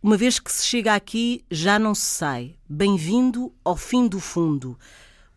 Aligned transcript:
Uma 0.00 0.16
vez 0.16 0.38
que 0.38 0.52
se 0.52 0.64
chega 0.64 0.94
aqui, 0.94 1.44
já 1.50 1.76
não 1.76 1.92
se 1.92 2.06
sai. 2.06 2.54
Bem-vindo 2.68 3.52
ao 3.64 3.76
fim 3.76 4.06
do 4.06 4.20
fundo. 4.20 4.78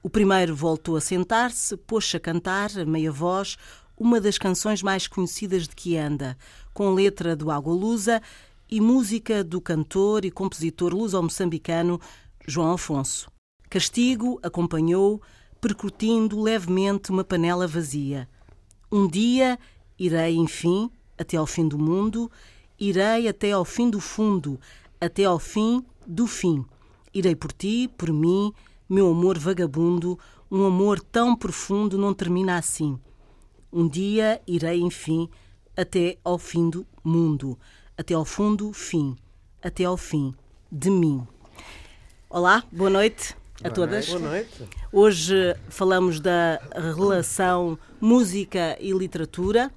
O 0.04 0.10
primeiro 0.10 0.56
voltou 0.56 0.96
a 0.96 1.02
sentar-se, 1.02 1.76
pôs-se 1.76 2.16
a 2.16 2.20
cantar, 2.20 2.70
a 2.78 2.86
meia 2.86 3.12
voz, 3.12 3.58
uma 3.98 4.22
das 4.22 4.38
canções 4.38 4.84
mais 4.84 5.08
conhecidas 5.08 5.68
de 5.68 5.76
que 5.76 5.98
anda, 5.98 6.38
com 6.76 6.94
letra 6.94 7.36
do 7.36 7.48
Lusa 7.72 8.22
e 8.70 8.80
música 8.80 9.44
do 9.44 9.60
cantor 9.60 10.26
e 10.26 10.30
compositor 10.30 10.94
luso-moçambicano 10.94 12.00
João 12.48 12.74
Afonso. 12.74 13.32
Castigo 13.68 14.40
acompanhou, 14.44 15.24
percutindo 15.60 16.40
levemente 16.40 17.10
uma 17.10 17.24
panela 17.24 17.68
vazia. 17.68 18.30
Um 18.92 19.08
dia 19.08 19.58
irei, 19.98 20.36
enfim, 20.36 20.92
até 21.18 21.36
ao 21.36 21.48
fim 21.48 21.68
do 21.68 21.80
mundo 21.80 22.32
Irei 22.82 23.28
até 23.28 23.52
ao 23.52 23.64
fim 23.64 23.92
do 23.92 24.00
fundo, 24.00 24.60
até 25.00 25.26
ao 25.26 25.38
fim 25.38 25.86
do 26.08 26.26
fim. 26.26 26.66
Irei 27.14 27.36
por 27.36 27.52
ti, 27.52 27.88
por 27.96 28.12
mim, 28.12 28.52
meu 28.90 29.12
amor 29.12 29.38
vagabundo, 29.38 30.18
um 30.50 30.66
amor 30.66 31.00
tão 31.00 31.36
profundo 31.36 31.96
não 31.96 32.12
termina 32.12 32.58
assim. 32.58 33.00
Um 33.72 33.88
dia 33.88 34.42
irei, 34.48 34.82
enfim, 34.82 35.30
até 35.78 36.18
ao 36.24 36.40
fim 36.40 36.72
do 36.72 36.84
mundo, 37.04 37.56
até 37.96 38.16
ao 38.16 38.26
fundo, 38.26 38.74
fim, 38.74 39.16
até 39.62 39.86
ao 39.86 39.96
fim 39.96 40.34
de 40.72 40.90
mim. 40.90 41.22
Olá, 42.28 42.64
boa 42.72 42.90
noite 42.90 43.36
a 43.60 43.70
boa 43.70 43.76
todas. 43.76 44.08
Noite. 44.08 44.20
Boa 44.20 44.32
noite. 44.32 44.70
Hoje 44.92 45.56
falamos 45.70 46.20
da 46.20 46.60
relação 46.96 47.78
música 48.00 48.76
e 48.80 48.92
literatura. 48.92 49.72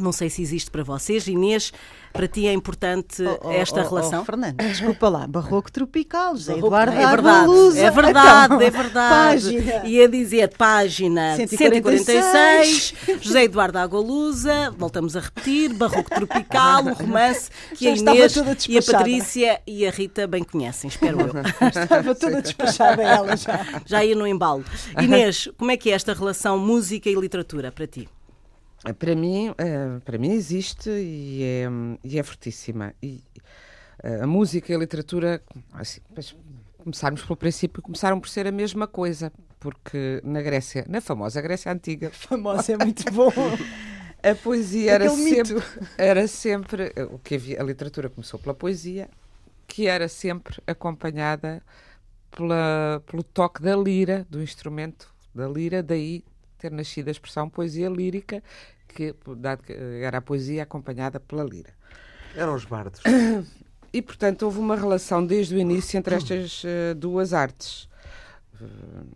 Não 0.00 0.12
sei 0.12 0.28
se 0.28 0.42
existe 0.42 0.70
para 0.70 0.84
vocês. 0.84 1.26
Inês, 1.26 1.72
para 2.16 2.26
ti 2.26 2.46
é 2.46 2.52
importante 2.52 3.22
oh, 3.22 3.48
oh, 3.48 3.50
esta 3.50 3.82
oh, 3.82 3.88
relação? 3.88 4.22
Oh, 4.22 4.24
Fernando, 4.24 4.56
desculpa 4.56 5.08
lá, 5.08 5.26
Barroco 5.26 5.70
Tropical, 5.70 6.34
José 6.34 6.54
Barroco, 6.54 6.66
Eduardo 6.66 6.96
é 6.96 7.10
verdade, 7.10 7.78
é 7.78 7.90
verdade, 7.90 8.54
então, 8.54 8.60
é 8.62 8.70
verdade. 8.70 9.54
Página. 9.54 9.86
Ia 9.86 10.08
dizer 10.08 10.56
página 10.56 11.36
146, 11.36 12.94
146 12.96 13.22
José 13.22 13.44
Eduardo 13.44 13.78
Agolusa, 13.78 14.74
voltamos 14.78 15.14
a 15.14 15.20
repetir, 15.20 15.74
Barroco 15.74 16.08
Tropical, 16.08 16.86
o 16.86 16.94
romance 16.94 17.50
que 17.76 17.86
a 17.86 17.94
Inês 17.94 18.34
e 18.68 18.78
a 18.78 18.82
Patrícia 18.82 19.60
e 19.66 19.86
a 19.86 19.90
Rita 19.90 20.26
bem 20.26 20.42
conhecem, 20.42 20.88
espero 20.88 21.20
eu. 21.20 21.26
Estava 21.68 22.14
toda 22.14 22.40
despachada 22.40 23.02
ela 23.02 23.36
já. 23.36 23.66
Já 23.84 24.04
ia 24.04 24.16
no 24.16 24.26
embalo. 24.26 24.64
Inês, 25.02 25.50
como 25.58 25.70
é 25.70 25.76
que 25.76 25.90
é 25.90 25.94
esta 25.94 26.14
relação 26.14 26.58
música 26.58 27.10
e 27.10 27.14
literatura 27.14 27.70
para 27.70 27.86
ti? 27.86 28.08
Para 28.98 29.16
mim, 29.16 29.54
eh, 29.58 30.00
para 30.04 30.18
mim 30.18 30.32
existe 30.32 30.90
e 30.90 31.42
é, 31.42 31.66
e 32.04 32.18
é 32.18 32.22
fortíssima. 32.22 32.94
E 33.02 33.22
eh, 34.02 34.20
a 34.22 34.26
música 34.26 34.72
e 34.72 34.76
a 34.76 34.78
literatura, 34.78 35.42
assim, 35.72 36.00
começarmos 36.78 37.22
pelo 37.22 37.36
princípio, 37.36 37.82
começaram 37.82 38.20
por 38.20 38.28
ser 38.28 38.46
a 38.46 38.52
mesma 38.52 38.86
coisa, 38.86 39.32
porque 39.58 40.20
na 40.22 40.40
Grécia, 40.40 40.84
na 40.88 41.00
famosa 41.00 41.40
Grécia 41.40 41.72
Antiga. 41.72 42.10
Famosa 42.14 42.72
é 42.72 42.76
muito 42.76 43.10
bom. 43.12 43.32
a 44.22 44.34
poesia 44.34 44.92
era 44.92 45.10
sempre, 45.10 45.62
era 45.98 46.28
sempre 46.28 46.92
o 47.10 47.18
que 47.18 47.34
havia, 47.34 47.60
a 47.60 47.64
literatura 47.64 48.08
começou 48.08 48.38
pela 48.38 48.54
poesia, 48.54 49.08
que 49.66 49.86
era 49.86 50.06
sempre 50.08 50.62
acompanhada 50.66 51.62
pela, 52.30 53.02
pelo 53.06 53.22
toque 53.22 53.62
da 53.62 53.76
lira, 53.76 54.26
do 54.30 54.42
instrumento 54.42 55.12
da 55.34 55.48
lira, 55.48 55.82
daí 55.82 56.24
ter 56.58 56.70
nascido 56.70 57.08
a 57.08 57.10
expressão 57.10 57.48
poesia 57.48 57.88
lírica, 57.88 58.42
que, 58.88 59.14
dado 59.36 59.62
que 59.62 59.72
era 59.72 60.18
a 60.18 60.22
poesia 60.22 60.62
acompanhada 60.62 61.20
pela 61.20 61.44
lira. 61.44 61.72
Eram 62.34 62.54
os 62.54 62.64
bardos. 62.64 63.00
E, 63.92 64.02
portanto, 64.02 64.42
houve 64.42 64.58
uma 64.58 64.76
relação 64.76 65.24
desde 65.24 65.54
o 65.54 65.58
início 65.58 65.96
entre 65.96 66.16
estas 66.16 66.62
uh, 66.64 66.94
duas 66.94 67.32
artes. 67.32 67.88
Uh, 68.60 69.06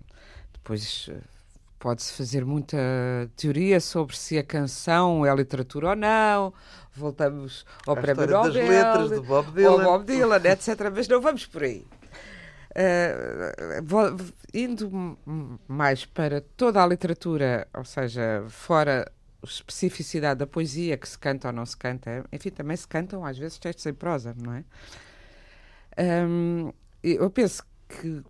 depois 0.54 1.08
uh, 1.08 1.20
pode-se 1.78 2.14
fazer 2.14 2.46
muita 2.46 2.78
teoria 3.36 3.78
sobre 3.78 4.16
se 4.16 4.38
a 4.38 4.42
canção 4.42 5.26
é 5.26 5.34
literatura 5.34 5.90
ou 5.90 5.96
não. 5.96 6.54
Voltamos 6.94 7.66
ao 7.86 7.94
a 7.94 8.00
prémio 8.00 8.26
Nobel, 8.26 8.42
das 8.42 8.54
letras 8.54 9.10
do 9.10 9.22
Bob 9.22 9.52
Dylan, 9.52 9.84
Bob 9.84 10.04
Dylan 10.04 10.36
etc. 10.36 10.90
Mas 10.94 11.08
não 11.08 11.20
vamos 11.20 11.44
por 11.44 11.62
aí. 11.62 11.84
Uh, 12.70 14.32
indo 14.54 15.18
mais 15.66 16.04
para 16.04 16.40
toda 16.40 16.82
a 16.82 16.86
literatura, 16.86 17.66
ou 17.74 17.84
seja, 17.84 18.44
fora 18.48 19.10
especificidade 19.42 20.38
da 20.38 20.46
poesia, 20.46 20.96
que 20.96 21.08
se 21.08 21.18
canta 21.18 21.48
ou 21.48 21.52
não 21.54 21.66
se 21.66 21.76
canta, 21.76 22.24
enfim, 22.32 22.50
também 22.50 22.76
se 22.76 22.86
cantam 22.86 23.24
às 23.24 23.38
vezes 23.38 23.58
textos 23.58 23.86
em 23.86 23.94
prosa, 23.94 24.34
não 24.40 24.54
é? 24.54 24.64
Um, 25.98 26.72
eu 27.02 27.30
penso 27.30 27.64
que 27.88 28.22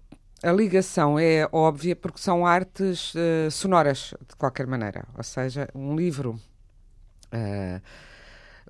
a 0.42 0.52
ligação 0.52 1.18
é 1.18 1.46
óbvia 1.52 1.94
porque 1.94 2.20
são 2.20 2.46
artes 2.46 3.14
uh, 3.14 3.50
sonoras, 3.50 4.14
de 4.26 4.36
qualquer 4.36 4.66
maneira. 4.66 5.06
Ou 5.16 5.22
seja, 5.22 5.68
um 5.74 5.94
livro, 5.94 6.40
uh, 7.32 7.82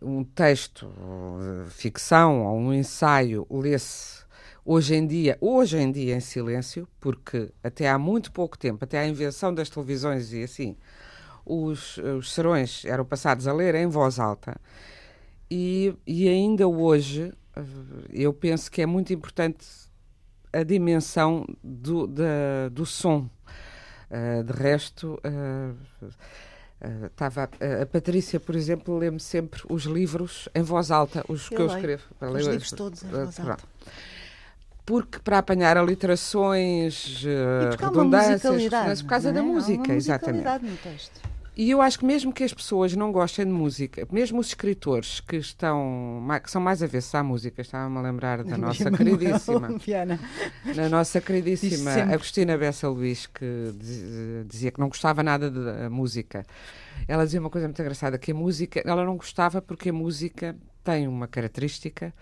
um 0.02 0.24
texto, 0.24 0.90
ficção 1.68 2.46
ou 2.46 2.58
um 2.58 2.72
ensaio 2.72 3.46
lê-se 3.50 4.24
hoje 4.70 4.94
em 4.94 5.04
dia, 5.04 5.36
hoje 5.40 5.76
em 5.78 5.90
dia 5.90 6.14
em 6.14 6.20
silêncio, 6.20 6.86
porque 7.00 7.50
até 7.60 7.88
há 7.88 7.98
muito 7.98 8.30
pouco 8.30 8.56
tempo, 8.56 8.84
até 8.84 9.00
à 9.00 9.06
invenção 9.06 9.52
das 9.52 9.68
televisões 9.68 10.32
e 10.32 10.44
assim, 10.44 10.76
os, 11.44 11.98
os 11.98 12.32
serões 12.32 12.84
eram 12.84 13.04
passados 13.04 13.48
a 13.48 13.52
ler 13.52 13.74
em 13.74 13.88
voz 13.88 14.20
alta. 14.20 14.56
E, 15.50 15.92
e 16.06 16.28
ainda 16.28 16.68
hoje, 16.68 17.32
eh, 17.56 17.62
eu 18.12 18.32
penso 18.32 18.70
que 18.70 18.80
é 18.80 18.86
muito 18.86 19.12
importante 19.12 19.66
a 20.52 20.62
dimensão 20.62 21.44
do, 21.64 22.06
da, 22.06 22.68
do 22.70 22.86
som. 22.86 23.28
Uh, 24.08 24.42
de 24.42 24.52
resto, 24.52 25.20
uh, 25.24 26.04
uh, 26.04 27.06
estava 27.06 27.44
a 27.44 27.86
Patrícia, 27.86 28.40
por 28.40 28.56
exemplo, 28.56 28.98
lê-me 28.98 29.20
sempre 29.20 29.62
os 29.68 29.84
livros 29.84 30.48
em 30.52 30.62
voz 30.62 30.90
alta, 30.90 31.24
os 31.28 31.48
eu 31.48 31.56
que 31.56 31.62
eu 31.62 31.66
escrevo. 31.66 32.02
Para 32.18 32.28
os 32.28 32.34
ler, 32.34 32.52
livros 32.52 32.70
todos 32.72 33.04
em 33.04 33.08
voz 33.08 33.38
alta 33.38 33.68
porque 34.90 35.20
para 35.20 35.38
apanhar 35.38 35.76
aliterações, 35.76 37.22
uh, 37.22 37.80
redundâncias, 37.80 39.02
por 39.02 39.08
causa 39.08 39.28
é? 39.28 39.32
da 39.32 39.40
música, 39.40 39.94
exatamente. 39.94 40.42
E 41.56 41.70
eu 41.70 41.80
acho 41.80 42.00
que 42.00 42.04
mesmo 42.04 42.32
que 42.32 42.42
as 42.42 42.52
pessoas 42.52 42.96
não 42.96 43.12
gostem 43.12 43.44
de 43.44 43.52
música, 43.52 44.04
mesmo 44.10 44.40
os 44.40 44.48
escritores 44.48 45.20
que 45.20 45.36
estão 45.36 46.26
que 46.42 46.50
são 46.50 46.60
mais 46.60 46.82
avessos 46.82 47.14
à 47.14 47.22
música, 47.22 47.62
estava-me 47.62 47.98
a 47.98 48.00
lembrar 48.00 48.42
da 48.42 48.58
nossa 48.58 48.90
queridíssima, 48.90 49.68
da 50.74 50.88
nossa 50.88 51.20
queridíssima 51.20 51.92
Agostina 52.12 52.58
Bessa 52.58 52.88
Luís, 52.88 53.28
que 53.28 53.72
dizia 54.48 54.72
que 54.72 54.80
não 54.80 54.88
gostava 54.88 55.22
nada 55.22 55.48
da 55.52 55.88
música. 55.88 56.44
Ela 57.06 57.24
dizia 57.24 57.38
uma 57.38 57.50
coisa 57.50 57.68
muito 57.68 57.80
engraçada, 57.80 58.18
que 58.18 58.32
a 58.32 58.34
música, 58.34 58.82
ela 58.84 59.04
não 59.04 59.16
gostava 59.16 59.62
porque 59.62 59.90
a 59.90 59.92
música 59.92 60.56
tem 60.82 61.06
uma 61.06 61.28
característica 61.28 62.12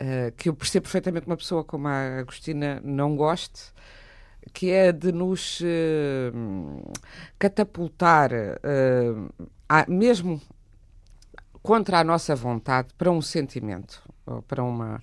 uh, 0.00 0.32
que 0.36 0.48
eu 0.48 0.54
percebo 0.54 0.84
perfeitamente 0.84 1.26
uma 1.26 1.36
pessoa 1.36 1.62
como 1.64 1.88
a 1.88 2.18
Agostina 2.18 2.80
não 2.82 3.16
goste, 3.16 3.72
que 4.52 4.70
é 4.70 4.90
de 4.92 5.12
nos 5.12 5.60
uh, 5.60 6.92
catapultar, 7.38 8.30
uh, 8.32 9.48
a, 9.68 9.84
mesmo 9.88 10.40
contra 11.62 12.00
a 12.00 12.04
nossa 12.04 12.34
vontade, 12.34 12.88
para 12.96 13.10
um 13.10 13.20
sentimento, 13.20 14.02
para 14.48 14.62
uma. 14.62 15.02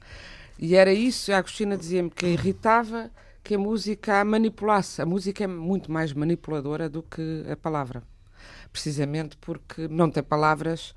E 0.58 0.76
era 0.76 0.92
isso, 0.92 1.32
a 1.32 1.38
Agostina 1.38 1.78
dizia-me 1.78 2.10
que 2.10 2.26
irritava 2.26 3.12
que 3.44 3.56
a 3.56 3.60
música 3.60 4.20
a 4.20 4.26
manipulasse. 4.26 5.02
A 5.02 5.06
música 5.06 5.44
é 5.44 5.48
muito 5.48 5.92
mais 5.92 6.12
manipuladora 6.14 6.90
do 6.90 7.04
que 7.04 7.46
a 7.50 7.56
palavra. 7.56 8.04
precisamente 8.72 9.38
porque 9.38 9.88
não 9.88 10.10
tem 10.10 10.22
palavras 10.22 10.94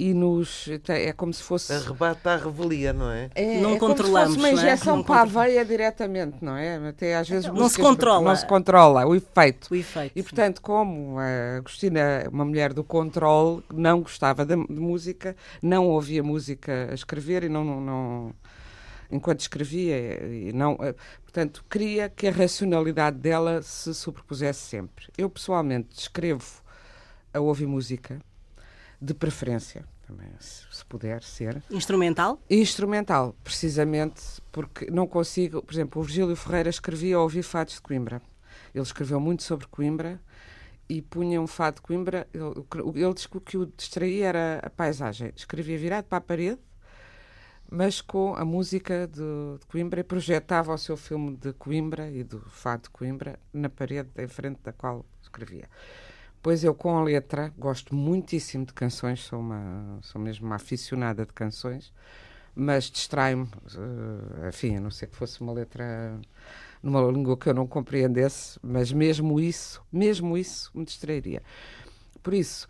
e 0.00 0.14
nos 0.14 0.66
é 0.88 1.12
como 1.12 1.30
se 1.30 1.42
fosse 1.42 1.74
arrebata 1.74 2.30
a 2.30 2.36
revelia, 2.38 2.90
não 2.90 3.10
é? 3.10 3.28
É, 3.34 3.60
não 3.60 3.74
é 3.74 3.78
controlamos, 3.78 4.34
como 4.34 4.46
se 4.46 4.52
fosse 4.52 4.64
uma 4.64 4.72
injeção 4.72 4.96
não 4.96 5.02
é? 5.02 5.06
para 5.06 5.20
a 5.20 5.24
veia 5.26 5.62
diretamente, 5.62 6.38
não 6.40 6.56
é? 6.56 6.88
Até 6.88 7.16
às 7.16 7.28
vezes 7.28 7.52
não 7.52 7.68
se 7.68 7.78
controla, 7.78 8.24
não 8.24 8.34
se 8.34 8.46
controla 8.46 9.04
o 9.04 9.14
efeito. 9.14 9.68
O 9.70 9.76
efeito. 9.76 10.12
E 10.16 10.22
portanto, 10.22 10.62
como 10.62 11.18
a 11.18 11.58
Agostina, 11.58 12.26
uma 12.32 12.46
mulher 12.46 12.72
do 12.72 12.82
controle, 12.82 13.62
não 13.70 14.00
gostava 14.00 14.46
de, 14.46 14.56
de 14.56 14.80
música, 14.80 15.36
não 15.62 15.86
ouvia 15.88 16.22
música 16.22 16.88
a 16.90 16.94
escrever 16.94 17.44
e 17.44 17.50
não, 17.50 17.62
não, 17.62 17.80
não 17.82 18.34
enquanto 19.12 19.40
escrevia 19.40 20.24
e 20.24 20.50
não, 20.54 20.78
eh, 20.80 20.94
portanto, 21.22 21.62
queria 21.68 22.08
que 22.08 22.26
a 22.26 22.32
racionalidade 22.32 23.18
dela 23.18 23.60
se 23.60 23.92
superpusesse 23.92 24.60
sempre. 24.60 25.08
Eu 25.18 25.28
pessoalmente 25.28 25.88
escrevo 25.98 26.62
a 27.34 27.40
ouvir 27.40 27.66
música 27.66 28.18
de 29.00 29.14
preferência, 29.14 29.84
também, 30.06 30.28
se, 30.38 30.64
se 30.70 30.84
puder 30.84 31.22
ser. 31.22 31.62
Instrumental? 31.70 32.38
Instrumental, 32.50 33.34
precisamente 33.42 34.22
porque 34.52 34.90
não 34.90 35.06
consigo. 35.06 35.62
Por 35.62 35.72
exemplo, 35.72 36.00
o 36.00 36.04
Virgílio 36.04 36.36
Ferreira 36.36 36.68
escrevia 36.68 37.16
a 37.16 37.22
ouvir 37.22 37.42
fados 37.42 37.74
de 37.74 37.80
Coimbra. 37.80 38.20
Ele 38.74 38.82
escreveu 38.82 39.18
muito 39.18 39.42
sobre 39.42 39.66
Coimbra 39.66 40.20
e 40.88 41.00
punha 41.00 41.40
um 41.40 41.46
fado 41.46 41.76
de 41.76 41.82
Coimbra. 41.82 42.26
Ele, 42.34 42.44
ele 42.96 43.14
disse 43.14 43.28
que 43.28 43.36
o 43.36 43.40
que 43.40 43.56
o 43.56 43.66
distraía 43.66 44.26
era 44.26 44.60
a 44.62 44.70
paisagem. 44.70 45.32
Escrevia 45.34 45.78
virado 45.78 46.04
para 46.04 46.18
a 46.18 46.20
parede, 46.20 46.60
mas 47.70 48.00
com 48.00 48.34
a 48.34 48.44
música 48.44 49.06
de, 49.06 49.58
de 49.60 49.66
Coimbra 49.66 50.00
e 50.00 50.04
projetava 50.04 50.74
o 50.74 50.78
seu 50.78 50.96
filme 50.96 51.36
de 51.36 51.52
Coimbra 51.52 52.10
e 52.10 52.24
do 52.24 52.40
fado 52.50 52.82
de 52.82 52.90
Coimbra 52.90 53.38
na 53.52 53.68
parede 53.68 54.10
em 54.18 54.28
frente 54.28 54.60
da 54.62 54.72
qual 54.72 55.06
escrevia. 55.22 55.68
Pois 56.42 56.64
eu, 56.64 56.74
com 56.74 56.96
a 56.96 57.04
letra, 57.04 57.52
gosto 57.58 57.94
muitíssimo 57.94 58.64
de 58.64 58.72
canções, 58.72 59.20
sou, 59.20 59.40
uma, 59.40 59.98
sou 60.00 60.18
mesmo 60.18 60.46
uma 60.46 60.56
aficionada 60.56 61.26
de 61.26 61.34
canções, 61.34 61.92
mas 62.54 62.84
distrai-me, 62.84 63.42
uh, 63.44 64.48
enfim, 64.48 64.76
a 64.76 64.80
não 64.80 64.90
ser 64.90 65.08
que 65.08 65.16
fosse 65.16 65.42
uma 65.42 65.52
letra 65.52 66.18
numa 66.82 67.02
língua 67.12 67.36
que 67.36 67.46
eu 67.46 67.52
não 67.52 67.66
compreendesse, 67.66 68.58
mas 68.62 68.90
mesmo 68.90 69.38
isso, 69.38 69.82
mesmo 69.92 70.36
isso 70.38 70.70
me 70.74 70.82
distrairia. 70.82 71.42
Por 72.22 72.32
isso, 72.32 72.66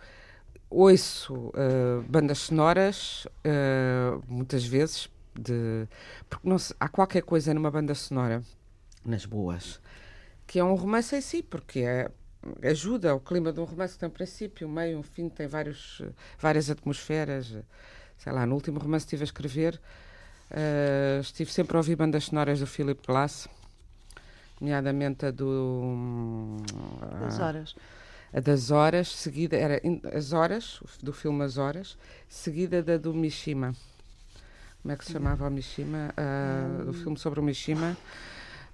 ouço 0.68 1.34
uh, 1.34 2.02
bandas 2.08 2.38
sonoras, 2.38 3.24
uh, 3.46 4.20
muitas 4.26 4.64
vezes, 4.64 5.08
de, 5.32 5.86
porque 6.28 6.48
não 6.48 6.58
se, 6.58 6.74
há 6.80 6.88
qualquer 6.88 7.22
coisa 7.22 7.54
numa 7.54 7.70
banda 7.70 7.94
sonora, 7.94 8.42
nas 9.04 9.24
boas, 9.24 9.80
que 10.44 10.58
é 10.58 10.64
um 10.64 10.74
romance 10.74 11.14
em 11.14 11.20
si, 11.20 11.40
porque 11.40 11.80
é 11.80 12.10
ajuda 12.62 13.14
o 13.14 13.20
clima 13.20 13.52
de 13.52 13.60
um 13.60 13.64
romance 13.64 13.94
que 13.94 14.00
tem 14.00 14.08
um 14.08 14.12
princípio, 14.12 14.66
um 14.66 14.70
meio, 14.70 14.98
um 14.98 15.02
fim, 15.02 15.28
tem 15.28 15.46
vários, 15.46 16.02
várias 16.38 16.70
atmosferas. 16.70 17.54
Sei 18.18 18.32
lá, 18.32 18.44
no 18.46 18.54
último 18.54 18.78
romance 18.78 19.06
que 19.06 19.14
estive 19.14 19.22
a 19.22 19.24
escrever, 19.24 19.80
uh, 20.50 21.20
estive 21.20 21.50
sempre 21.50 21.76
a 21.76 21.80
ouvir 21.80 21.96
bandas 21.96 22.24
sonoras 22.24 22.60
do 22.60 22.66
Philip 22.66 23.00
Glass, 23.06 23.48
nomeadamente 24.60 25.26
a 25.26 25.30
do. 25.30 26.56
Das 27.20 27.38
horas. 27.38 27.74
A, 28.32 28.40
das 28.40 28.70
horas, 28.70 29.08
seguida 29.08 29.56
era 29.56 29.80
As 30.14 30.32
Horas, 30.32 30.80
do 31.02 31.12
filme 31.12 31.42
As 31.44 31.56
Horas, 31.56 31.98
seguida 32.28 32.82
da 32.82 32.96
do 32.96 33.12
Mishima. 33.12 33.74
Como 34.82 34.92
é 34.92 34.96
que 34.96 35.04
se 35.04 35.12
chamava 35.12 35.46
o 35.46 35.50
Mishima? 35.50 36.14
Uh, 36.16 36.84
do 36.84 36.92
filme 36.92 37.18
sobre 37.18 37.40
o 37.40 37.42
Mishima. 37.42 37.96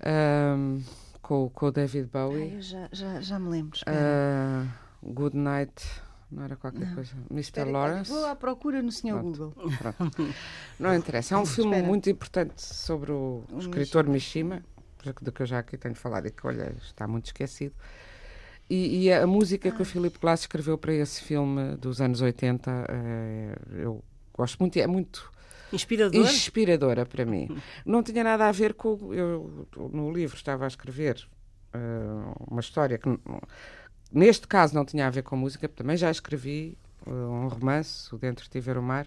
Uh, 0.01 0.83
com, 1.27 1.51
com 1.51 1.67
o 1.67 1.73
David 1.73 2.09
Bowie. 2.13 2.53
Ai, 2.55 2.63
já, 2.63 2.89
já, 2.93 3.21
já 3.21 3.39
me 3.39 3.49
lembro. 3.49 3.81
Uh, 3.81 5.13
Good 5.13 5.37
Night, 5.37 5.85
não 6.31 6.45
era 6.45 6.55
qualquer 6.55 6.87
não. 6.87 6.95
coisa. 6.95 7.13
Mr. 7.29 7.41
Espera, 7.41 7.71
Lawrence. 7.71 8.11
Vou 8.13 8.25
à 8.27 8.37
procura 8.37 8.81
no 8.81 8.93
Sr. 8.93 9.21
Google. 9.21 9.53
Pronto. 9.77 10.35
Não 10.79 10.95
interessa. 10.95 11.35
É 11.35 11.39
um 11.39 11.45
filme 11.45 11.73
Espera. 11.73 11.89
muito 11.89 12.09
importante 12.09 12.63
sobre 12.63 13.11
o, 13.11 13.43
o 13.53 13.59
escritor 13.59 14.07
Mishima, 14.07 14.63
do 15.21 15.33
que 15.33 15.43
eu 15.43 15.47
já 15.47 15.59
aqui 15.59 15.77
tenho 15.77 15.97
falado 15.97 16.27
e 16.29 16.31
que, 16.31 16.47
olha, 16.47 16.73
está 16.81 17.09
muito 17.09 17.27
esquecido. 17.27 17.75
E, 18.71 19.07
e 19.07 19.13
a 19.13 19.27
música 19.27 19.69
ah. 19.69 19.73
que 19.73 19.83
o 19.83 19.85
Philip 19.85 20.17
Glass 20.21 20.43
escreveu 20.43 20.79
para 20.79 20.93
esse 20.93 21.23
filme 21.23 21.77
dos 21.77 22.01
anos 22.01 22.21
80, 22.21 22.87
eh, 22.89 23.59
eu 23.79 24.03
gosto 24.33 24.59
muito, 24.61 24.77
é 24.77 24.87
muito 24.87 25.33
Inspiradora? 25.73 26.31
Inspiradora 26.31 27.07
para 27.07 27.25
mim. 27.25 27.49
Não 27.85 28.03
tinha 28.03 28.23
nada 28.23 28.49
a 28.49 28.53
ver 28.53 28.75
com. 28.75 29.13
Eu, 29.13 29.67
no 29.77 30.13
livro, 30.13 30.37
estava 30.37 30.65
a 30.65 30.69
escrever 30.69 31.27
uh, 31.75 32.47
uma 32.51 32.61
história 32.61 32.99
que, 32.99 33.09
neste 34.13 34.47
caso, 34.47 34.75
não 34.75 34.85
tinha 34.85 35.07
a 35.07 35.11
ver 35.11 35.23
com 35.23 35.37
música, 35.37 35.69
também 35.69 35.97
já 35.97 36.11
escrevi 36.11 36.79
uh, 37.07 37.11
um 37.11 37.49
romance, 37.49 38.15
O 38.15 38.19
Dentro 38.19 38.49
de 38.49 38.61
Ver 38.61 38.79
o 38.79 38.83
Mar, 38.83 39.07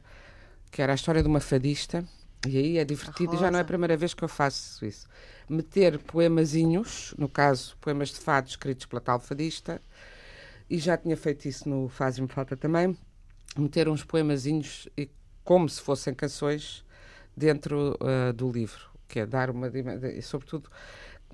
que 0.71 0.81
era 0.81 0.91
a 0.91 0.95
história 0.95 1.21
de 1.21 1.27
uma 1.27 1.39
fadista. 1.39 2.03
E 2.47 2.57
aí 2.57 2.77
é 2.77 2.85
divertido, 2.85 3.35
e 3.35 3.38
já 3.38 3.51
não 3.51 3.59
é 3.59 3.61
a 3.63 3.65
primeira 3.65 3.97
vez 3.97 4.13
que 4.13 4.23
eu 4.23 4.29
faço 4.29 4.85
isso. 4.85 5.09
Meter 5.50 6.00
poemazinhos, 6.00 7.13
no 7.17 7.27
caso, 7.27 7.75
poemas 7.81 8.09
de 8.09 8.15
fado 8.15 8.47
escritos 8.47 8.85
pela 8.85 9.01
tal 9.01 9.19
fadista, 9.19 9.81
e 10.69 10.77
já 10.77 10.95
tinha 10.95 11.17
feito 11.17 11.50
isso 11.50 11.67
no 11.67 11.89
Faz-me 11.89 12.29
Falta 12.29 12.56
também, 12.56 12.97
meter 13.57 13.89
uns 13.89 14.06
poemazinhos 14.06 14.88
e 14.95 15.09
como 15.50 15.68
se 15.68 15.81
fossem 15.81 16.13
canções 16.13 16.86
dentro 17.36 17.98
uh, 18.00 18.31
do 18.31 18.51
livro, 18.51 18.88
que 19.07 19.22
é 19.22 19.25
dar 19.25 19.50
uma 19.50 19.68
e 19.68 20.22
sobretudo 20.22 20.69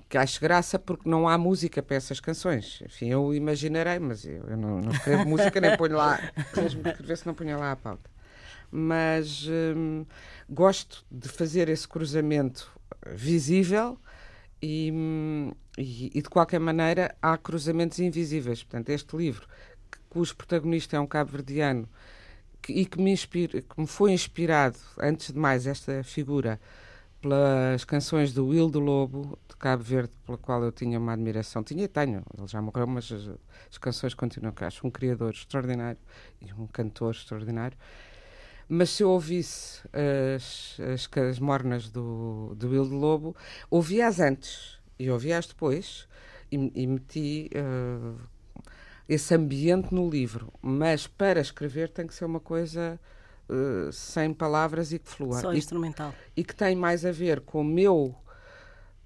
que 0.08 0.16
acho 0.16 0.40
graça 0.40 0.78
porque 0.78 1.06
não 1.06 1.28
há 1.28 1.36
música 1.36 1.82
para 1.82 1.96
essas 1.96 2.18
canções. 2.18 2.80
Enfim, 2.80 3.10
eu 3.10 3.34
imaginarei, 3.34 3.98
mas 3.98 4.24
eu, 4.24 4.42
eu 4.48 4.56
não, 4.56 4.80
não, 4.80 4.90
escrevo 4.90 5.26
música 5.28 5.60
nem 5.60 5.76
ponho 5.76 5.96
lá, 5.96 6.18
mesmo 6.56 6.82
que 6.82 6.88
escrevesse 6.88 7.26
não 7.26 7.34
punha 7.34 7.58
lá 7.58 7.72
a 7.72 7.76
pauta. 7.76 8.08
Mas 8.70 9.46
hum, 9.46 10.06
gosto 10.48 11.04
de 11.10 11.28
fazer 11.28 11.68
esse 11.68 11.86
cruzamento 11.86 12.72
visível 13.12 13.98
e, 14.62 14.90
hum, 14.94 15.52
e, 15.76 16.10
e, 16.14 16.22
de 16.22 16.30
qualquer 16.30 16.58
maneira 16.58 17.14
há 17.20 17.36
cruzamentos 17.36 17.98
invisíveis. 17.98 18.62
Portanto, 18.62 18.88
este 18.88 19.14
livro, 19.14 19.46
cujo 20.08 20.34
protagonista 20.34 20.96
é 20.96 21.00
um 21.00 21.06
cabo-verdiano 21.06 21.86
que, 22.66 22.72
e 22.72 22.84
que 22.84 23.00
me, 23.00 23.12
inspira, 23.12 23.62
que 23.62 23.80
me 23.80 23.86
foi 23.86 24.12
inspirado, 24.12 24.76
antes 24.98 25.32
de 25.32 25.38
mais, 25.38 25.68
esta 25.68 26.02
figura, 26.02 26.60
pelas 27.20 27.84
canções 27.84 28.32
do 28.32 28.48
Will 28.48 28.68
do 28.68 28.80
Lobo, 28.80 29.38
de 29.48 29.56
Cabo 29.56 29.84
Verde, 29.84 30.12
pela 30.24 30.36
qual 30.36 30.62
eu 30.64 30.72
tinha 30.72 30.98
uma 30.98 31.12
admiração. 31.12 31.62
Tinha 31.62 31.84
e 31.84 31.88
tenho, 31.88 32.24
ele 32.36 32.46
já 32.48 32.60
morreu, 32.60 32.86
mas 32.86 33.10
as, 33.12 33.30
as 33.70 33.78
canções 33.78 34.14
continuam 34.14 34.52
cá. 34.52 34.66
Acho 34.66 34.84
um 34.84 34.90
criador 34.90 35.30
extraordinário 35.32 35.98
e 36.40 36.52
um 36.52 36.66
cantor 36.66 37.14
extraordinário. 37.14 37.78
Mas 38.68 38.90
se 38.90 39.04
eu 39.04 39.10
ouvisse 39.10 39.82
as, 40.34 40.76
as, 40.92 41.08
as 41.16 41.38
mornas 41.38 41.88
do, 41.88 42.52
do 42.56 42.68
Will 42.68 42.88
do 42.88 42.96
Lobo, 42.96 43.36
ouvia-as 43.70 44.18
antes 44.18 44.76
e 44.98 45.08
ouvia-as 45.08 45.46
depois 45.46 46.08
e, 46.50 46.72
e 46.74 46.86
meti 46.86 47.48
uh, 47.54 48.18
esse 49.08 49.34
ambiente 49.34 49.94
no 49.94 50.08
livro, 50.08 50.52
mas 50.60 51.06
para 51.06 51.40
escrever 51.40 51.88
tem 51.90 52.06
que 52.06 52.14
ser 52.14 52.24
uma 52.24 52.40
coisa 52.40 52.98
uh, 53.48 53.92
sem 53.92 54.32
palavras 54.34 54.92
e 54.92 54.98
que 54.98 55.08
flua. 55.08 55.40
Só 55.40 55.52
instrumental. 55.52 56.12
E, 56.36 56.40
e 56.40 56.44
que 56.44 56.54
tem 56.54 56.74
mais 56.74 57.04
a 57.04 57.12
ver 57.12 57.40
com 57.40 57.60
o 57.60 57.64
meu 57.64 58.14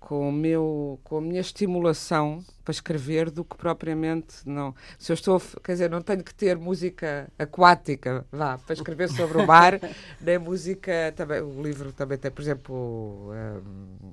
com 0.01 0.31
o 0.31 0.33
meu 0.33 0.99
com 1.05 1.19
a 1.19 1.21
minha 1.21 1.41
estimulação 1.43 2.43
para 2.65 2.73
escrever 2.73 3.31
do 3.31 3.45
que 3.45 3.55
propriamente 3.55 4.37
não 4.47 4.75
se 4.99 5.13
eu 5.13 5.15
estou 5.15 5.39
quer 5.63 5.73
dizer 5.73 5.91
não 5.91 6.01
tenho 6.01 6.25
que 6.25 6.35
ter 6.35 6.57
música 6.57 7.31
aquática 7.39 8.27
vá 8.33 8.57
para 8.57 8.73
escrever 8.73 9.11
sobre 9.11 9.37
o 9.37 9.47
mar 9.47 9.79
nem 10.19 10.39
música 10.39 11.13
também 11.15 11.43
o 11.43 11.63
livro 11.63 11.93
também 11.93 12.17
tem 12.17 12.31
por 12.31 12.41
exemplo 12.41 13.31
um, 13.31 14.13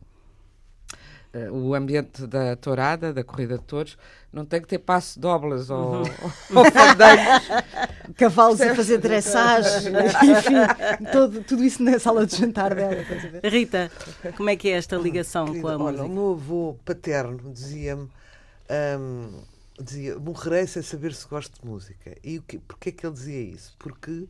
uh, 1.38 1.54
o 1.54 1.76
ambiente 1.76 2.26
da 2.26 2.56
tourada, 2.56 3.14
da 3.14 3.24
corrida 3.24 3.58
de 3.58 3.64
touros, 3.64 3.98
não 4.32 4.46
tem 4.46 4.62
que 4.62 4.68
ter 4.68 4.80
passo 4.80 5.20
doblas 5.20 5.70
ou, 5.70 5.98
uhum. 5.98 6.04
ou 6.56 6.64
Cavalos 8.16 8.62
a 8.62 8.76
fazer 8.76 8.98
dressage, 8.98 9.90
enfim, 10.24 11.12
todo, 11.12 11.44
tudo 11.44 11.64
isso 11.64 11.84
na 11.84 12.00
sala 12.00 12.26
de 12.26 12.36
jantar 12.36 12.74
dela. 12.74 13.04
Rita, 13.44 13.92
como 14.36 14.50
é 14.50 14.56
que 14.56 14.70
é 14.70 14.72
esta 14.74 14.96
ligação 14.98 15.46
Querida, 15.46 15.62
com 15.62 15.68
a 15.68 15.78
olha, 15.78 15.82
música? 15.84 16.04
O 16.04 16.10
meu 16.10 16.32
avô 16.32 16.80
paterno 16.86 17.52
dizia-me. 17.52 18.10
Um, 19.00 19.44
dizia, 19.80 20.18
morrerei 20.18 20.66
sem 20.68 20.82
saber 20.82 21.14
se 21.14 21.28
gosto 21.28 21.62
de 21.62 21.66
música. 21.66 22.18
E 22.24 22.40
o 22.40 22.42
que, 22.42 22.58
porquê 22.58 22.90
é 22.90 22.92
que 22.92 23.06
ele 23.06 23.14
dizia 23.14 23.42
isso? 23.42 23.76
Porque 23.78 24.28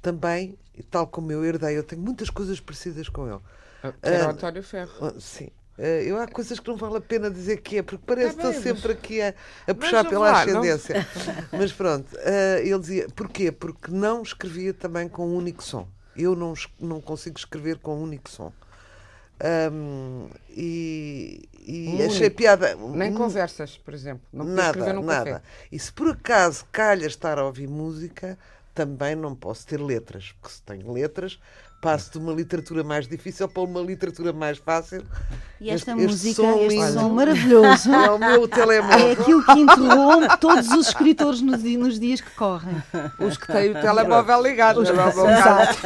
também, 0.00 0.58
tal 0.90 1.06
como 1.06 1.30
eu 1.30 1.44
herdei, 1.44 1.78
eu 1.78 1.84
tenho 1.84 2.02
muitas 2.02 2.28
coisas 2.28 2.60
parecidas 2.60 3.08
com 3.08 3.28
ele. 3.28 3.40
Era 4.02 4.28
o 4.28 4.30
António 4.30 4.62
Ferro. 4.62 5.20
Sim, 5.20 5.48
Uh, 5.48 5.61
eu 5.78 6.18
há 6.18 6.26
coisas 6.28 6.60
que 6.60 6.68
não 6.68 6.76
vale 6.76 6.98
a 6.98 7.00
pena 7.00 7.30
dizer 7.30 7.60
que 7.62 7.78
é, 7.78 7.82
porque 7.82 8.04
parece 8.06 8.36
tá 8.36 8.42
que 8.42 8.48
estou 8.48 8.62
sempre 8.62 8.92
aqui 8.92 9.20
a, 9.22 9.34
a 9.66 9.74
puxar 9.74 10.04
pela 10.04 10.30
lá, 10.30 10.42
ascendência. 10.42 10.96
Não... 10.96 11.48
Mas 11.58 11.72
pronto, 11.72 12.14
uh, 12.14 12.58
ele 12.60 12.78
dizia, 12.78 13.08
porquê? 13.14 13.50
Porque 13.50 13.90
não 13.90 14.22
escrevia 14.22 14.74
também 14.74 15.08
com 15.08 15.26
um 15.28 15.36
único 15.36 15.62
som. 15.62 15.88
Eu 16.14 16.36
não, 16.36 16.54
não 16.78 17.00
consigo 17.00 17.38
escrever 17.38 17.78
com 17.78 17.96
um 17.96 18.02
único 18.02 18.30
som. 18.30 18.52
Um, 19.72 20.28
e 20.50 21.48
e 21.66 22.02
Um 22.02 22.06
achei 22.06 22.28
piada. 22.30 22.74
Nem 22.76 23.12
Hum, 23.12 23.14
conversas, 23.14 23.78
por 23.78 23.94
exemplo. 23.94 24.22
Não 24.32 24.44
Nada, 24.44 24.92
num 24.92 25.02
nada. 25.02 25.32
café. 25.32 25.42
E 25.70 25.78
se 25.78 25.92
por 25.92 26.08
acaso 26.08 26.64
calha 26.72 27.06
estar 27.06 27.38
a 27.38 27.44
ouvir 27.44 27.68
música, 27.68 28.38
também 28.74 29.14
não 29.14 29.34
posso 29.34 29.66
ter 29.66 29.80
letras, 29.80 30.32
porque 30.40 30.54
se 30.54 30.62
tenho 30.62 30.92
letras, 30.92 31.38
passo 31.82 32.12
de 32.12 32.18
uma 32.18 32.32
literatura 32.32 32.84
mais 32.84 33.08
difícil 33.08 33.48
para 33.48 33.62
uma 33.64 33.80
literatura 33.80 34.32
mais 34.32 34.56
fácil. 34.56 35.04
E 35.60 35.68
esta 35.68 35.90
Este- 35.90 36.02
este 36.04 36.12
música, 36.12 36.42
som 36.42 36.56
este 36.60 36.68
lindo. 36.68 36.92
som 36.92 37.08
maravilhoso. 37.10 37.90
É 37.92 38.10
o 38.10 38.18
meu 38.18 38.44
É 38.44 38.48
telemóvel. 38.48 39.12
aquilo 39.12 39.44
que 39.44 39.52
interrompe 39.58 40.36
todos 40.38 40.68
os 40.68 40.86
escritores 40.88 41.40
nos, 41.42 41.60
nos 41.62 41.98
dias 41.98 42.20
que 42.20 42.30
correm. 42.30 42.80
Os 43.18 43.36
que 43.36 43.46
têm 43.48 43.70
o 43.72 43.80
telemóvel 43.80 44.40
ligado. 44.42 44.80
Os- 44.80 44.88
não 44.90 45.00
é 45.00 45.08
o 45.08 45.16
meu 45.16 45.24
caso. 45.26 45.78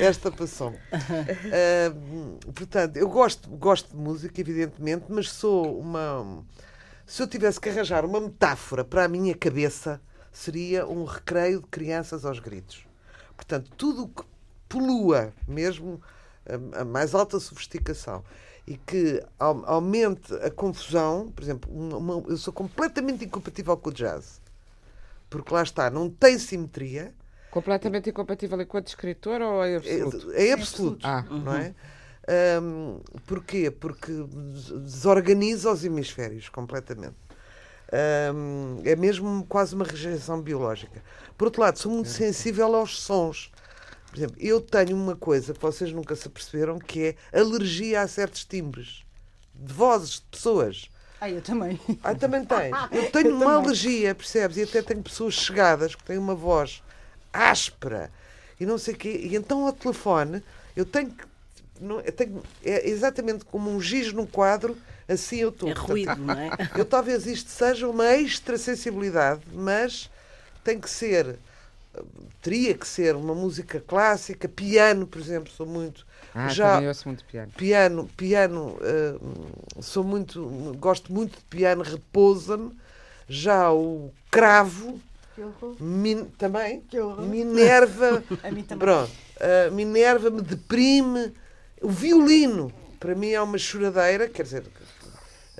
Esta 0.00 0.30
passou. 0.30 0.74
Ah, 0.92 1.92
portanto, 2.54 2.96
eu 2.96 3.08
gosto, 3.08 3.50
gosto 3.50 3.90
de 3.90 3.96
música, 3.96 4.40
evidentemente, 4.40 5.06
mas 5.08 5.30
sou 5.30 5.78
uma. 5.80 6.44
Se 7.06 7.22
eu 7.22 7.26
tivesse 7.26 7.60
que 7.60 7.68
arranjar 7.68 8.04
uma 8.04 8.20
metáfora 8.20 8.84
para 8.84 9.04
a 9.04 9.08
minha 9.08 9.34
cabeça, 9.34 10.00
seria 10.32 10.86
um 10.86 11.04
recreio 11.04 11.60
de 11.60 11.66
crianças 11.66 12.24
aos 12.24 12.38
gritos. 12.38 12.84
Portanto, 13.40 13.70
tudo 13.74 14.02
o 14.02 14.08
que 14.08 14.22
polua, 14.68 15.32
mesmo 15.48 15.98
a, 16.74 16.82
a 16.82 16.84
mais 16.84 17.14
alta 17.14 17.40
sofisticação, 17.40 18.22
e 18.66 18.76
que 18.76 19.22
au- 19.38 19.64
aumente 19.64 20.32
a 20.34 20.50
confusão, 20.50 21.32
por 21.34 21.42
exemplo, 21.42 21.72
uma- 21.72 21.96
uma- 21.96 22.24
eu 22.28 22.36
sou 22.36 22.52
completamente 22.52 23.24
incompatível 23.24 23.74
com 23.78 23.88
o 23.88 23.92
jazz. 23.94 24.42
Porque 25.30 25.54
lá 25.54 25.62
está, 25.62 25.88
não 25.90 26.10
tem 26.10 26.38
simetria, 26.38 27.14
Completamente 27.50 28.10
incompatível 28.10 28.60
enquanto 28.60 28.86
escritor 28.88 29.40
ou 29.40 29.64
em 29.66 29.74
absoluto? 29.76 30.32
é, 30.34 30.48
é 30.48 30.52
absoluto, 30.52 31.04
Ah. 31.04 31.22
não 31.28 31.52
é? 31.54 31.74
Ahm, 32.28 33.00
porquê? 33.26 33.70
Porque 33.72 34.12
des- 34.12 34.66
desorganiza 34.82 35.72
os 35.72 35.82
hemisférios 35.84 36.48
completamente. 36.48 37.16
É 38.84 38.96
mesmo 38.96 39.44
quase 39.48 39.74
uma 39.74 39.84
rejeição 39.84 40.40
biológica. 40.40 41.02
Por 41.36 41.46
outro 41.46 41.60
lado, 41.62 41.78
sou 41.78 41.90
muito 41.92 42.08
sensível 42.08 42.74
aos 42.74 43.00
sons. 43.00 43.50
Por 44.10 44.16
exemplo, 44.18 44.36
eu 44.40 44.60
tenho 44.60 44.96
uma 44.96 45.14
coisa 45.16 45.54
que 45.54 45.60
vocês 45.62 45.92
nunca 45.92 46.14
se 46.16 46.26
aperceberam, 46.26 46.78
que 46.78 47.16
é 47.32 47.38
alergia 47.38 48.02
a 48.02 48.08
certos 48.08 48.44
timbres. 48.44 49.04
De 49.54 49.72
vozes, 49.72 50.14
de 50.14 50.22
pessoas. 50.30 50.90
Ah, 51.20 51.28
eu 51.30 51.42
também. 51.42 51.78
Ah, 52.02 52.14
também 52.14 52.44
tens. 52.44 52.74
Eu 52.90 53.10
tenho 53.10 53.28
Eu 53.28 53.36
uma 53.36 53.44
também. 53.46 53.64
alergia, 53.64 54.14
percebes? 54.14 54.56
E 54.56 54.62
até 54.62 54.80
tenho 54.80 55.02
pessoas 55.02 55.34
chegadas 55.34 55.94
que 55.94 56.02
têm 56.02 56.16
uma 56.16 56.34
voz 56.34 56.82
áspera 57.32 58.10
e 58.58 58.64
não 58.64 58.78
sei 58.78 58.94
o 58.94 58.96
quê. 58.96 59.20
E 59.24 59.36
então 59.36 59.66
ao 59.66 59.72
telefone 59.72 60.42
eu 60.74 60.84
tenho 60.86 61.10
que. 61.10 61.24
Não, 61.78 62.00
eu 62.00 62.12
tenho, 62.12 62.42
é 62.64 62.88
exatamente 62.88 63.44
como 63.44 63.70
um 63.70 63.80
giz 63.80 64.12
num 64.14 64.24
quadro, 64.26 64.76
assim 65.12 65.36
eu 65.38 65.48
estou. 65.50 65.68
É 65.68 65.72
ruído, 65.72 66.16
não 66.24 66.34
é? 66.34 66.50
Eu 66.76 66.84
talvez 66.84 67.26
isto 67.26 67.50
seja 67.50 67.88
uma 67.88 68.06
extra 68.06 68.56
sensibilidade, 68.58 69.42
mas 69.52 70.10
tem 70.64 70.78
que 70.78 70.88
ser. 70.90 71.36
Teria 72.40 72.74
que 72.74 72.86
ser 72.86 73.16
uma 73.16 73.34
música 73.34 73.80
clássica, 73.84 74.48
piano, 74.48 75.06
por 75.06 75.20
exemplo, 75.20 75.50
sou 75.52 75.66
muito. 75.66 76.06
Ah, 76.34 76.48
já, 76.48 76.74
também 76.74 76.88
ouço 76.88 77.08
muito 77.08 77.24
piano. 77.24 77.52
piano, 77.56 78.10
piano, 78.16 78.78
eh, 78.80 79.18
sou 79.82 80.04
muito, 80.04 80.40
gosto 80.78 81.12
muito 81.12 81.36
de 81.38 81.44
piano, 81.44 81.82
repousa-me. 81.82 82.72
Já 83.28 83.72
o 83.72 84.10
cravo, 84.30 85.00
Que 85.34 85.42
horror. 85.42 85.76
min- 85.80 86.26
também, 86.38 86.80
Que 86.82 86.98
horror. 87.00 87.26
me 87.26 87.40
enerva, 87.40 88.22
A 88.42 88.50
mim 88.50 88.62
também. 88.62 88.86
pronto, 88.86 89.12
eh, 89.40 89.70
me 89.70 89.82
enerva, 89.82 90.30
me 90.30 90.42
deprime. 90.42 91.32
O 91.82 91.88
violino, 91.88 92.72
para 93.00 93.14
mim 93.14 93.30
é 93.30 93.40
uma 93.42 93.58
choradeira, 93.58 94.28
quer 94.28 94.42
dizer, 94.44 94.62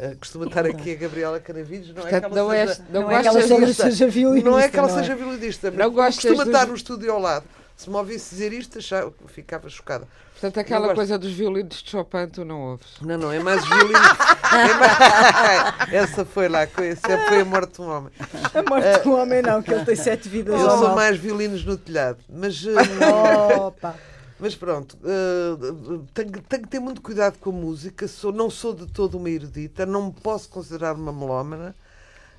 eh, 0.00 0.16
costuma 0.18 0.46
estar 0.46 0.64
aqui 0.64 0.92
a 0.92 0.94
Gabriela 0.96 1.38
Canavides, 1.40 1.94
não 1.94 2.02
é 2.02 2.04
que 2.06 2.10
Portanto, 2.10 2.36
ela 2.36 2.42
não, 2.42 2.52
és, 2.52 2.70
seja, 2.70 2.84
não, 2.90 3.00
Não 3.02 3.10
é 3.10 3.20
que 3.22 3.28
ela 3.28 3.42
seja, 3.42 3.74
seja 3.74 4.08
violinista. 4.08 4.50
não 4.50 4.58
é 4.58 4.68
que 4.68 4.78
ela 4.78 4.88
não 4.88 4.94
seja 4.96 5.14
violinista, 5.14 5.70
mas 5.70 6.14
costuma 6.16 6.44
estar 6.44 6.66
no 6.66 6.74
estúdio 6.74 7.12
ao 7.12 7.20
lado. 7.20 7.44
Se 7.76 7.88
me 7.88 7.96
ouvisse 7.96 8.34
dizer 8.34 8.52
isto, 8.52 8.78
já 8.80 9.10
ficava 9.28 9.68
chocada. 9.70 10.06
Portanto, 10.32 10.58
aquela 10.60 10.86
gosto. 10.86 10.96
coisa 10.96 11.18
dos 11.18 11.32
violinos 11.32 11.82
de 11.82 11.90
Chopin 11.90 12.26
tu 12.28 12.44
não 12.46 12.60
ouves. 12.72 12.86
Não, 13.02 13.18
não, 13.18 13.30
é 13.32 13.38
mais 13.38 13.62
violino. 13.66 13.98
É 13.98 14.74
mais- 14.74 15.92
Essa 15.92 16.24
foi 16.24 16.48
lá, 16.48 16.62
essa 16.62 17.18
foi 17.28 17.40
a 17.40 17.44
morte 17.44 17.74
de 17.74 17.82
um 17.82 17.90
homem. 17.90 18.12
A 18.54 18.62
morte 18.68 19.02
do 19.02 19.12
homem 19.12 19.42
não, 19.42 19.62
que 19.62 19.72
ele 19.72 19.84
tem 19.84 19.96
sete 19.96 20.28
vidas. 20.30 20.58
Eu 20.58 20.66
ou 20.66 20.78
sou 20.78 20.94
mais 20.94 21.18
violinos 21.18 21.64
no 21.64 21.76
telhado. 21.76 22.18
Mas, 22.28 22.64
eh, 22.66 23.56
Opa. 23.56 23.94
Mas 24.40 24.54
pronto, 24.56 24.96
eh, 25.04 26.02
tenho, 26.14 26.30
tenho 26.42 26.62
que 26.62 26.68
ter 26.68 26.80
muito 26.80 27.00
cuidado 27.02 27.38
com 27.38 27.50
a 27.50 27.52
música. 27.52 28.08
Sou, 28.08 28.32
não 28.32 28.48
sou 28.50 28.74
de 28.74 28.86
todo 28.86 29.18
uma 29.18 29.28
erudita, 29.30 29.84
não 29.86 30.06
me 30.06 30.12
posso 30.12 30.48
considerar 30.48 30.94
uma 30.94 31.12
melómana. 31.12 31.74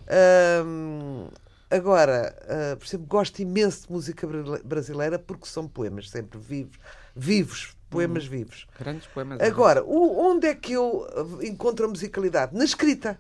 Ahm, 0.08 1.28
agora, 1.70 2.36
eh, 2.48 2.76
por 2.76 2.86
exemplo, 2.86 3.08
gosto 3.08 3.40
imenso 3.42 3.88
de 3.88 3.94
música 3.94 4.28
bra- 4.28 4.60
brasileira 4.64 5.20
porque 5.20 5.46
são 5.46 5.68
poemas 5.68 6.10
sempre 6.10 6.38
vivos. 6.40 6.78
Vivos, 7.16 7.76
poemas 7.90 8.26
vivos. 8.26 8.68
Grandes 8.80 9.08
poemas. 9.08 9.40
Agora, 9.42 9.84
o- 9.84 10.20
onde 10.32 10.48
é 10.48 10.56
que 10.56 10.74
eu 10.74 11.08
eh, 11.42 11.48
encontro 11.48 11.86
a 11.86 11.90
musicalidade? 11.90 12.56
Na 12.56 12.64
escrita. 12.66 13.18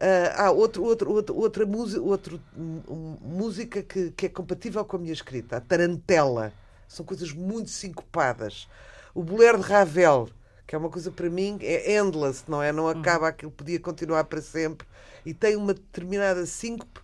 Ah, 0.00 0.44
há 0.44 0.50
outro, 0.52 0.84
outro, 0.84 1.10
outro, 1.12 1.36
outra 1.36 1.66
música, 1.66 2.00
outro, 2.00 2.40
hum, 2.56 2.80
hum, 2.88 3.16
música 3.20 3.82
que, 3.82 4.12
que 4.12 4.26
é 4.26 4.28
compatível 4.28 4.84
com 4.84 4.96
a 4.96 5.00
minha 5.00 5.12
escrita, 5.12 5.56
a 5.56 5.60
tarantela. 5.60 6.52
São 6.88 7.04
coisas 7.04 7.30
muito 7.32 7.70
sincopadas. 7.70 8.66
O 9.14 9.22
bolero 9.22 9.58
de 9.58 9.64
Ravel, 9.64 10.28
que 10.66 10.74
é 10.74 10.78
uma 10.78 10.88
coisa 10.88 11.10
para 11.10 11.28
mim, 11.28 11.58
é 11.60 11.96
endless, 11.96 12.42
não 12.48 12.62
é? 12.62 12.72
Não 12.72 12.88
acaba, 12.88 13.28
aquilo 13.28 13.50
podia 13.52 13.78
continuar 13.78 14.24
para 14.24 14.40
sempre. 14.40 14.86
E 15.26 15.34
tem 15.34 15.54
uma 15.56 15.74
determinada 15.74 16.44
síncope 16.46 17.00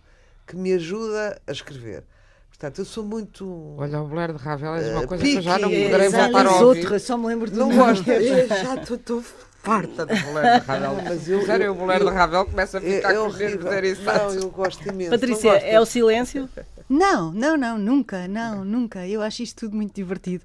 que 0.47 0.55
me 0.55 0.73
ajuda 0.73 1.39
a 1.45 1.51
escrever. 1.51 2.03
Portanto, 2.49 2.79
eu 2.79 2.85
sou 2.85 3.03
muito. 3.03 3.75
Olha, 3.77 4.01
o 4.01 4.07
bolero 4.07 4.33
de 4.33 4.39
Ravel 4.39 4.75
é 4.75 4.91
uma 4.91 5.03
Eh, 5.03 5.07
coisa 5.07 5.23
que 5.23 5.35
eu 5.35 5.41
já 5.41 5.59
não 5.59 5.69
pique, 5.69 5.83
poderei 5.85 6.09
voltar 6.09 6.45
a 6.45 6.51
ouvir. 6.51 6.63
outros, 6.63 6.91
eu 6.91 6.99
só 6.99 7.17
me 7.17 7.27
lembro 7.27 7.51
de 7.51 7.57
Não 7.57 7.75
gosto. 7.75 8.05
Eu 8.09 8.47
já 8.47 8.75
estou 8.81 9.23
farta 9.61 10.05
de 10.05 10.15
bolero 10.21 10.61
de 10.61 10.65
Ravel. 10.65 10.95
Mas 11.03 11.27
eu- 11.27 11.45
Sério, 11.45 11.65
eu- 11.65 11.71
o 11.73 11.75
bolero 11.75 12.05
de 12.05 12.11
eu- 12.11 12.15
Ravel 12.15 12.45
começa 12.45 12.77
a 12.77 12.81
ficar 12.81 13.11
é 13.13 13.15
com 13.57 13.73
eriçados. 13.73 14.35
Não, 14.35 14.41
eu 14.43 14.49
gosto 14.51 14.87
imenso. 14.87 15.09
Patrícia, 15.11 15.51
Não 15.51 15.59
é 15.59 15.79
o 15.81 15.85
silêncio? 15.85 16.49
Não, 16.87 17.31
não, 17.31 17.57
não, 17.57 17.77
nunca, 17.77 18.27
não, 18.27 18.63
nunca. 18.63 19.07
Eu 19.07 19.21
acho 19.21 19.41
isto 19.41 19.61
tudo 19.61 19.75
muito 19.75 19.93
divertido 19.93 20.43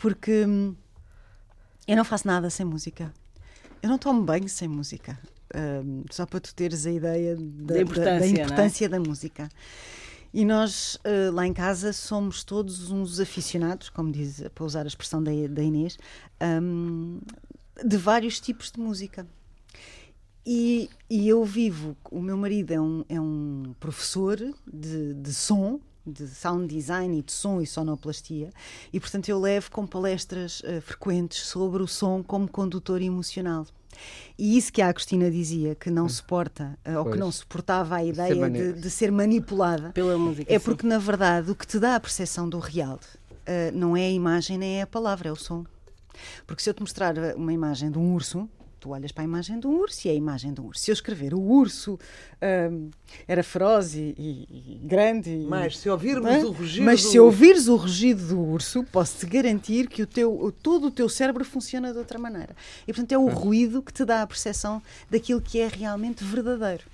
porque 0.00 0.44
hum, 0.46 0.74
eu 1.86 1.96
não 1.96 2.04
faço 2.04 2.26
nada 2.26 2.48
sem 2.50 2.64
música. 2.64 3.12
Eu 3.82 3.88
não 3.88 3.98
tomo 3.98 4.22
banho 4.22 4.48
sem 4.48 4.68
música. 4.68 5.18
Hum, 5.54 6.04
só 6.10 6.24
para 6.24 6.40
tu 6.40 6.54
teres 6.54 6.86
a 6.86 6.90
ideia 6.90 7.36
da, 7.36 7.74
Da 7.74 7.80
importância, 7.80 8.18
não 8.18 8.24
é? 8.24 8.42
importância 8.42 8.88
da 8.88 9.00
música. 9.00 9.48
E 10.32 10.46
nós, 10.46 10.98
eh, 11.04 11.28
lá 11.30 11.46
em 11.46 11.52
casa, 11.52 11.92
somos 11.92 12.42
todos 12.42 12.90
uns 12.90 13.20
aficionados, 13.20 13.90
como 13.90 14.10
diz, 14.10 14.42
para 14.54 14.64
usar 14.64 14.84
a 14.84 14.86
expressão 14.86 15.22
da, 15.22 15.30
da 15.50 15.62
Inês, 15.62 15.98
hum, 16.62 17.20
de 17.84 17.96
vários 17.98 18.40
tipos 18.40 18.72
de 18.72 18.80
música. 18.80 19.26
E, 20.44 20.90
e 21.08 21.28
eu 21.28 21.44
vivo, 21.44 21.96
o 22.10 22.20
meu 22.20 22.36
marido 22.36 22.72
é 22.72 22.80
um, 22.80 23.04
é 23.08 23.20
um 23.20 23.74
professor 23.78 24.36
de, 24.66 25.14
de 25.14 25.32
som, 25.32 25.78
de 26.04 26.26
sound 26.26 26.66
design 26.74 27.16
e 27.16 27.22
de 27.22 27.30
som 27.32 27.60
e 27.60 27.66
sonoplastia, 27.66 28.50
e 28.92 28.98
portanto 28.98 29.28
eu 29.28 29.38
levo 29.38 29.70
com 29.70 29.86
palestras 29.86 30.60
eh, 30.64 30.80
frequentes 30.80 31.46
sobre 31.46 31.80
o 31.80 31.86
som 31.86 32.24
como 32.24 32.48
condutor 32.48 33.00
emocional. 33.00 33.64
E 34.36 34.56
isso 34.58 34.72
que 34.72 34.82
a 34.82 34.88
Agostina 34.88 35.30
dizia, 35.30 35.76
que 35.76 35.90
não 35.90 36.08
suporta, 36.08 36.76
eh, 36.84 36.98
ou 36.98 37.04
que 37.08 37.16
não 37.16 37.30
suportava 37.30 37.94
a 37.96 38.00
ser 38.00 38.08
ideia 38.08 38.34
mani- 38.34 38.72
de, 38.72 38.80
de 38.80 38.90
ser 38.90 39.12
manipulada, 39.12 39.90
Pela 39.92 40.18
música. 40.18 40.52
é 40.52 40.58
sim. 40.58 40.64
porque 40.64 40.84
na 40.84 40.98
verdade 40.98 41.52
o 41.52 41.54
que 41.54 41.66
te 41.68 41.78
dá 41.78 41.94
a 41.94 42.00
percepção 42.00 42.48
do 42.48 42.58
real 42.58 42.98
eh, 43.46 43.70
não 43.70 43.96
é 43.96 44.06
a 44.06 44.10
imagem 44.10 44.58
nem 44.58 44.78
é 44.80 44.82
a 44.82 44.86
palavra, 44.88 45.28
é 45.28 45.32
o 45.32 45.36
som. 45.36 45.64
Porque 46.48 46.62
se 46.64 46.68
eu 46.68 46.74
te 46.74 46.80
mostrar 46.80 47.14
uma 47.36 47.52
imagem 47.52 47.92
de 47.92 47.98
um 47.98 48.12
urso, 48.12 48.48
tu 48.82 48.90
olhas 48.90 49.12
para 49.12 49.22
a 49.22 49.24
imagem 49.24 49.60
de 49.60 49.66
um 49.68 49.78
urso 49.78 50.06
e 50.06 50.10
é 50.10 50.12
a 50.12 50.16
imagem 50.16 50.52
de 50.52 50.60
um 50.60 50.66
urso. 50.66 50.82
Se 50.82 50.90
eu 50.90 50.92
escrever 50.92 51.32
o 51.34 51.40
urso 51.40 51.96
ahm, 52.40 52.90
era 53.28 53.42
feroz 53.44 53.94
e, 53.94 54.12
e- 54.18 54.48
e 54.50 54.80
grande. 54.82 55.30
e- 55.30 55.46
Mas 55.46 55.78
se 55.78 55.88
ouvirmos 55.88 56.28
o 56.48 56.50
rugido. 56.50 56.84
Mas 56.84 57.00
se 57.02 57.18
ouvires 57.20 57.68
o 57.68 57.76
rugido 57.76 58.26
do 58.26 58.40
urso, 58.40 58.82
posso-te 58.90 59.24
garantir 59.26 59.86
que 59.88 60.02
o 60.02 60.06
teu, 60.06 60.52
todo 60.62 60.88
o 60.88 60.90
teu 60.90 61.08
cérebro 61.08 61.44
funciona 61.44 61.92
de 61.92 61.98
outra 61.98 62.18
maneira. 62.18 62.56
E 62.82 62.92
portanto 62.92 63.12
é 63.12 63.18
o 63.18 63.26
ruído 63.28 63.80
que 63.82 63.92
te 63.92 64.04
dá 64.04 64.22
a 64.22 64.26
percepção 64.26 64.82
daquilo 65.08 65.40
que 65.40 65.60
é 65.60 65.68
realmente 65.68 66.24
verdadeiro. 66.24 66.84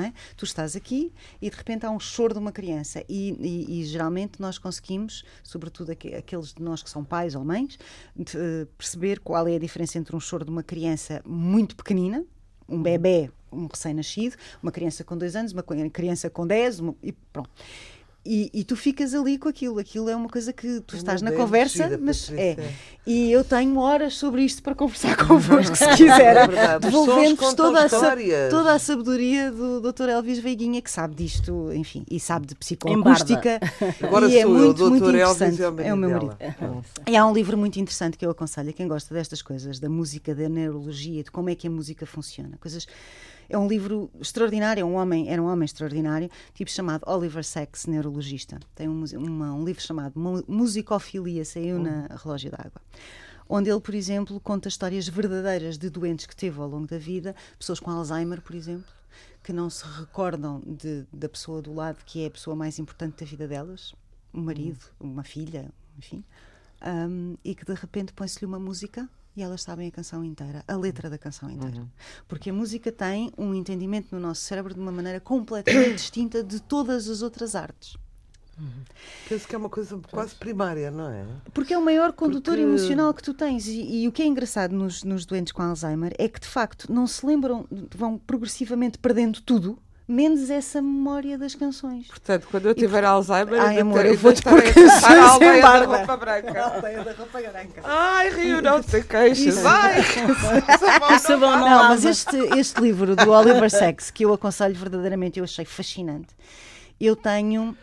É? 0.00 0.12
Tu 0.36 0.44
estás 0.44 0.74
aqui 0.76 1.12
e 1.40 1.48
de 1.50 1.56
repente 1.56 1.84
há 1.86 1.90
um 1.90 2.00
choro 2.00 2.32
de 2.34 2.38
uma 2.40 2.52
criança 2.52 3.04
e, 3.08 3.30
e- 3.40 3.80
e 3.80 3.84
geralmente 3.84 4.40
nós 4.40 4.58
conseguimos, 4.58 5.24
sobretudo 5.42 5.92
aque- 5.92 6.14
aqueles 6.14 6.52
de 6.52 6.62
nós 6.62 6.82
que 6.82 6.90
são 6.90 7.04
pais 7.04 7.34
ou 7.34 7.44
mães, 7.44 7.78
de, 8.16 8.36
eh, 8.36 8.66
perceber 8.76 9.20
qual 9.20 9.46
é 9.48 9.56
a 9.56 9.58
diferença 9.58 9.98
entre 9.98 10.14
um 10.14 10.20
choro 10.20 10.44
de 10.44 10.50
uma 10.50 10.62
criança 10.62 11.22
muito 11.26 11.76
pequenina, 11.76 12.24
um 12.68 12.82
bebê, 12.82 13.30
um 13.52 13.66
recém-nascido, 13.66 14.36
uma 14.62 14.72
criança 14.72 15.04
com 15.04 15.16
dois 15.16 15.36
anos, 15.36 15.52
uma 15.52 15.62
criança 15.62 16.28
com 16.30 16.46
dez, 16.46 16.80
uma- 16.80 16.94
e 17.02 17.12
pronto. 17.12 17.50
E, 18.26 18.50
e 18.54 18.64
tu 18.64 18.74
ficas 18.74 19.12
ali 19.14 19.36
com 19.36 19.48
aquilo. 19.48 19.78
Aquilo 19.78 20.08
é 20.08 20.16
uma 20.16 20.28
coisa 20.30 20.50
que 20.52 20.80
tu 20.80 20.96
estás 20.96 21.20
na 21.20 21.30
conversa, 21.32 21.98
mas 22.00 22.30
Patrícia. 22.30 22.60
é. 22.62 22.72
E 23.06 23.30
eu 23.30 23.44
tenho 23.44 23.76
horas 23.78 24.14
sobre 24.16 24.42
isto 24.42 24.62
para 24.62 24.74
conversar 24.74 25.14
convosco, 25.28 25.76
se 25.76 25.86
quiser. 25.94 26.36
É. 26.36 26.46
Os 26.46 26.50
sons 26.50 26.80
Devolvendo-vos 26.80 27.52
toda, 27.54 27.86
toda 28.48 28.72
a 28.72 28.78
sabedoria 28.78 29.50
do 29.52 29.78
Dr. 29.80 30.08
Elvis 30.08 30.38
Veiguinha, 30.38 30.80
que 30.80 30.90
sabe 30.90 31.14
disto, 31.14 31.70
enfim, 31.74 32.02
e 32.10 32.18
sabe 32.18 32.46
de 32.46 32.54
psicoacústica. 32.54 33.60
Agora 34.02 34.26
e 34.26 34.38
é 34.38 34.42
sou 34.42 34.54
muito, 34.54 34.82
eu, 34.82 34.90
muito 34.90 35.04
Dr. 35.04 35.14
Elvis 35.16 35.36
interessante. 35.42 35.62
é 35.62 35.68
o 35.68 35.72
marido 35.72 35.88
É 35.88 35.92
o 35.94 35.96
meu 35.98 36.08
dela. 36.08 36.38
marido. 36.40 36.84
E 37.06 37.16
há 37.16 37.26
um 37.26 37.32
livro 37.34 37.58
muito 37.58 37.78
interessante 37.78 38.16
que 38.16 38.24
eu 38.24 38.30
aconselho 38.30 38.70
a 38.70 38.72
quem 38.72 38.88
gosta 38.88 39.12
destas 39.14 39.42
coisas, 39.42 39.78
da 39.78 39.90
música, 39.90 40.34
da 40.34 40.48
neurologia, 40.48 41.22
de 41.22 41.30
como 41.30 41.50
é 41.50 41.54
que 41.54 41.66
a 41.66 41.70
música 41.70 42.06
funciona. 42.06 42.56
Coisas. 42.58 42.86
É 43.48 43.56
um 43.58 43.66
livro 43.68 44.10
extraordinário, 44.20 44.80
é 44.80 44.84
um 44.84 44.94
homem, 44.94 45.28
era 45.28 45.40
um 45.42 45.46
homem 45.46 45.64
extraordinário, 45.64 46.30
tipo 46.54 46.70
chamado 46.70 47.02
Oliver 47.06 47.44
Sacks, 47.44 47.86
neurologista. 47.86 48.58
Tem 48.74 48.88
um, 48.88 49.04
uma- 49.16 49.52
um 49.54 49.64
livro 49.64 49.82
chamado 49.82 50.18
Mu- 50.18 50.44
Musicofilia, 50.48 51.44
saiu 51.44 51.78
na 51.78 52.06
Relógio 52.22 52.50
d'Água. 52.50 52.80
Onde 53.48 53.68
ele, 53.70 53.80
por 53.80 53.94
exemplo, 53.94 54.40
conta 54.40 54.68
histórias 54.68 55.06
verdadeiras 55.06 55.76
de 55.76 55.90
doentes 55.90 56.24
que 56.26 56.34
teve 56.34 56.58
ao 56.58 56.68
longo 56.68 56.86
da 56.86 56.96
vida, 56.98 57.34
pessoas 57.58 57.78
com 57.78 57.90
Alzheimer, 57.90 58.40
por 58.40 58.54
exemplo, 58.56 58.90
que 59.42 59.52
não 59.52 59.68
se 59.68 59.84
recordam 59.98 60.62
de- 60.66 61.04
da 61.12 61.28
pessoa 61.28 61.60
do 61.60 61.74
lado 61.74 61.98
que 62.06 62.24
é 62.24 62.26
a 62.26 62.30
pessoa 62.30 62.56
mais 62.56 62.78
importante 62.78 63.22
da 63.22 63.26
vida 63.30 63.46
delas, 63.46 63.94
um 64.32 64.40
marido, 64.40 64.78
uma 64.98 65.22
filha, 65.22 65.70
enfim, 65.98 66.24
um, 66.82 67.36
e 67.44 67.54
que 67.54 67.64
de 67.64 67.74
repente 67.74 68.12
põe-se-lhe 68.14 68.46
uma 68.46 68.58
música 68.58 69.08
e 69.36 69.42
elas 69.42 69.62
sabem 69.62 69.88
a 69.88 69.90
canção 69.90 70.24
inteira, 70.24 70.62
a 70.66 70.76
letra 70.76 71.10
da 71.10 71.18
canção 71.18 71.50
inteira. 71.50 71.86
Porque 72.28 72.50
a 72.50 72.52
música 72.52 72.92
tem 72.92 73.32
um 73.36 73.54
entendimento 73.54 74.14
no 74.14 74.20
nosso 74.20 74.42
cérebro 74.42 74.72
de 74.74 74.80
uma 74.80 74.92
maneira 74.92 75.20
completamente 75.20 75.94
distinta 75.96 76.42
de 76.42 76.60
todas 76.60 77.08
as 77.08 77.22
outras 77.22 77.54
artes. 77.54 77.96
Penso 79.28 79.48
que 79.48 79.54
é 79.54 79.58
uma 79.58 79.68
coisa 79.68 80.00
quase 80.12 80.34
primária, 80.36 80.88
não 80.90 81.08
é? 81.10 81.26
Porque 81.52 81.74
é 81.74 81.78
o 81.78 81.84
maior 81.84 82.12
condutor 82.12 82.54
Porque- 82.54 82.62
emocional 82.68 83.12
que 83.12 83.22
tu 83.22 83.34
tens. 83.34 83.66
E, 83.66 84.02
e 84.02 84.08
o 84.08 84.12
que 84.12 84.22
é 84.22 84.26
engraçado 84.26 84.72
nos, 84.72 85.02
nos 85.02 85.26
doentes 85.26 85.52
com 85.52 85.60
Alzheimer 85.62 86.14
é 86.18 86.28
que, 86.28 86.38
de 86.38 86.46
facto, 86.46 86.92
não 86.92 87.04
se 87.06 87.26
lembram, 87.26 87.66
vão 87.96 88.16
progressivamente 88.16 88.96
perdendo 88.98 89.40
tudo, 89.40 89.76
menos 90.06 90.50
essa 90.50 90.82
memória 90.82 91.38
das 91.38 91.54
canções. 91.54 92.06
Portanto, 92.08 92.46
quando 92.50 92.66
eu 92.68 92.74
tiver 92.74 93.04
Alzheimer, 93.04 93.60
Ai, 93.60 93.68
ainda 93.70 93.80
amor, 93.80 94.02
te- 94.02 94.08
eu 94.08 94.18
vou-te 94.18 94.42
pôr 94.42 94.58
a 94.58 94.62
cantar 94.62 94.74
canções 94.74 95.04
a 95.04 95.28
aldeia 95.30 95.56
em 95.58 95.60
da 95.62 95.84
roupa 95.96 96.16
branca. 96.16 96.62
Aldeia 96.62 97.04
da 97.04 97.12
roupa 97.12 97.40
branca. 97.40 97.80
Ai, 97.84 98.30
Rio, 98.34 98.60
não 98.62 98.82
te 98.82 99.02
queixes. 99.02 99.56
Isso. 99.56 99.66
Ai, 99.66 100.00
O 101.14 101.18
sabão 101.18 101.50
não, 101.52 101.58
Não, 101.60 101.64
lava. 101.76 101.88
mas 101.88 102.04
este, 102.04 102.36
este 102.58 102.80
livro 102.80 103.16
do 103.16 103.30
Oliver 103.30 103.70
Sacks, 103.70 104.10
que 104.10 104.24
eu 104.24 104.32
aconselho 104.32 104.74
verdadeiramente, 104.74 105.38
eu 105.38 105.44
achei 105.44 105.64
fascinante. 105.64 106.34
Eu 107.00 107.16
tenho, 107.16 107.76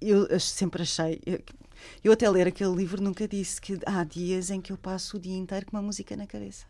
eu 0.00 0.38
sempre 0.40 0.82
achei, 0.82 1.20
eu, 1.26 1.40
eu 2.04 2.12
até 2.12 2.28
ler 2.30 2.46
aquele 2.48 2.74
livro 2.74 3.02
nunca 3.02 3.26
disse 3.28 3.60
que 3.60 3.78
há 3.84 4.04
dias 4.04 4.50
em 4.50 4.60
que 4.60 4.72
eu 4.72 4.76
passo 4.78 5.16
o 5.16 5.20
dia 5.20 5.36
inteiro 5.36 5.66
com 5.66 5.76
uma 5.76 5.82
música 5.82 6.16
na 6.16 6.26
cabeça. 6.26 6.64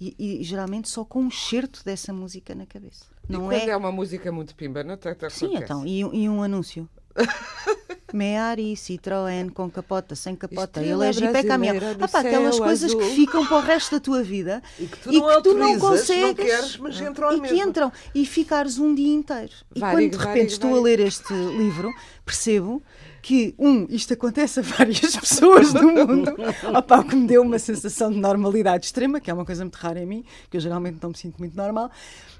E, 0.00 0.14
e 0.40 0.42
geralmente 0.42 0.88
só 0.88 1.04
com 1.04 1.20
um 1.22 1.30
certo 1.30 1.84
dessa 1.84 2.12
música 2.12 2.54
na 2.54 2.66
cabeça. 2.66 3.04
E 3.28 3.32
Não 3.32 3.42
quando 3.42 3.52
é? 3.54 3.68
é 3.70 3.76
uma 3.76 3.92
música 3.92 4.30
muito 4.32 4.54
pimba, 4.54 4.82
não 4.82 4.96
te 4.96 5.08
Sim, 5.30 5.56
então, 5.56 5.86
e, 5.86 6.04
um- 6.04 6.12
e 6.14 6.28
um 6.28 6.42
anúncio. 6.42 6.88
Meari, 8.12 8.74
Citroën, 8.74 9.50
com 9.52 9.70
capota, 9.70 10.14
sem 10.14 10.36
capota, 10.36 10.82
ele 10.82 11.04
é 11.06 11.38
é 11.38 11.42
caminhão. 11.42 11.76
Ah, 11.98 12.08
pá, 12.08 12.20
aquelas 12.20 12.58
coisas 12.58 12.90
azul. 12.90 13.00
que 13.00 13.14
ficam 13.14 13.46
para 13.46 13.56
o 13.56 13.60
resto 13.60 13.92
da 13.92 14.00
tua 14.00 14.22
vida 14.22 14.62
E 14.78 14.86
que 14.86 14.98
tu 14.98 15.12
e 15.12 15.18
não 15.18 15.28
que 15.36 15.42
tu 15.42 15.54
não 15.54 15.78
consegues 15.78 16.22
não 16.22 16.34
queres, 16.34 16.76
mas 16.76 17.00
entram 17.00 17.28
à 17.30 17.34
e 17.36 17.40
que 17.40 17.54
entram 17.56 17.92
e 18.14 18.26
ficares 18.26 18.78
um 18.78 18.94
dia 18.94 19.14
inteiro. 19.14 19.52
E 19.74 19.80
Varig, 19.80 19.96
quando 19.96 20.10
de 20.10 20.16
repente 20.18 20.34
varig, 20.34 20.52
estou 20.52 20.76
a 20.76 20.80
ler 20.80 21.00
este 21.00 21.32
livro, 21.32 21.90
percebo 22.24 22.82
que, 23.22 23.54
um, 23.56 23.86
isto 23.88 24.12
acontece 24.12 24.60
a 24.60 24.62
várias 24.62 25.14
pessoas 25.16 25.72
do 25.72 25.88
mundo, 25.88 26.34
Opa, 26.76 26.98
o 26.98 27.04
que 27.04 27.14
me 27.14 27.26
deu 27.26 27.42
uma 27.42 27.58
sensação 27.58 28.10
de 28.10 28.18
normalidade 28.18 28.86
extrema, 28.86 29.20
que 29.20 29.30
é 29.30 29.34
uma 29.34 29.44
coisa 29.44 29.64
muito 29.64 29.76
rara 29.76 30.00
em 30.00 30.06
mim, 30.06 30.24
que 30.50 30.56
eu 30.56 30.60
geralmente 30.60 30.98
não 31.00 31.10
me 31.10 31.16
sinto 31.16 31.38
muito 31.38 31.56
normal, 31.56 31.90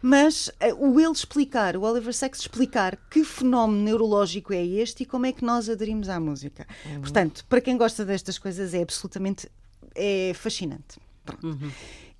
mas 0.03 0.51
eh, 0.59 0.75
o 0.75 0.99
ele 0.99 1.12
explicar, 1.12 1.77
o 1.77 1.83
Oliver 1.83 2.12
Sacks 2.12 2.41
explicar 2.41 2.99
que 3.09 3.23
fenómeno 3.23 3.83
neurológico 3.83 4.53
é 4.53 4.65
este 4.65 5.05
e 5.05 5.07
como 5.07 5.25
é 5.25 5.33
que 5.33 5.45
nós 5.45 5.68
aderimos 5.68 6.09
à 6.09 6.18
música. 6.18 6.66
Portanto, 7.01 7.45
para 7.49 7.61
quem 7.61 7.77
gosta 7.77 8.05
destas 8.05 8.37
coisas 8.37 8.75
é 8.75 8.83
absolutamente 8.83 9.49
é 9.95 10.33
fascinante. 10.35 10.99
Pronto. 11.25 11.59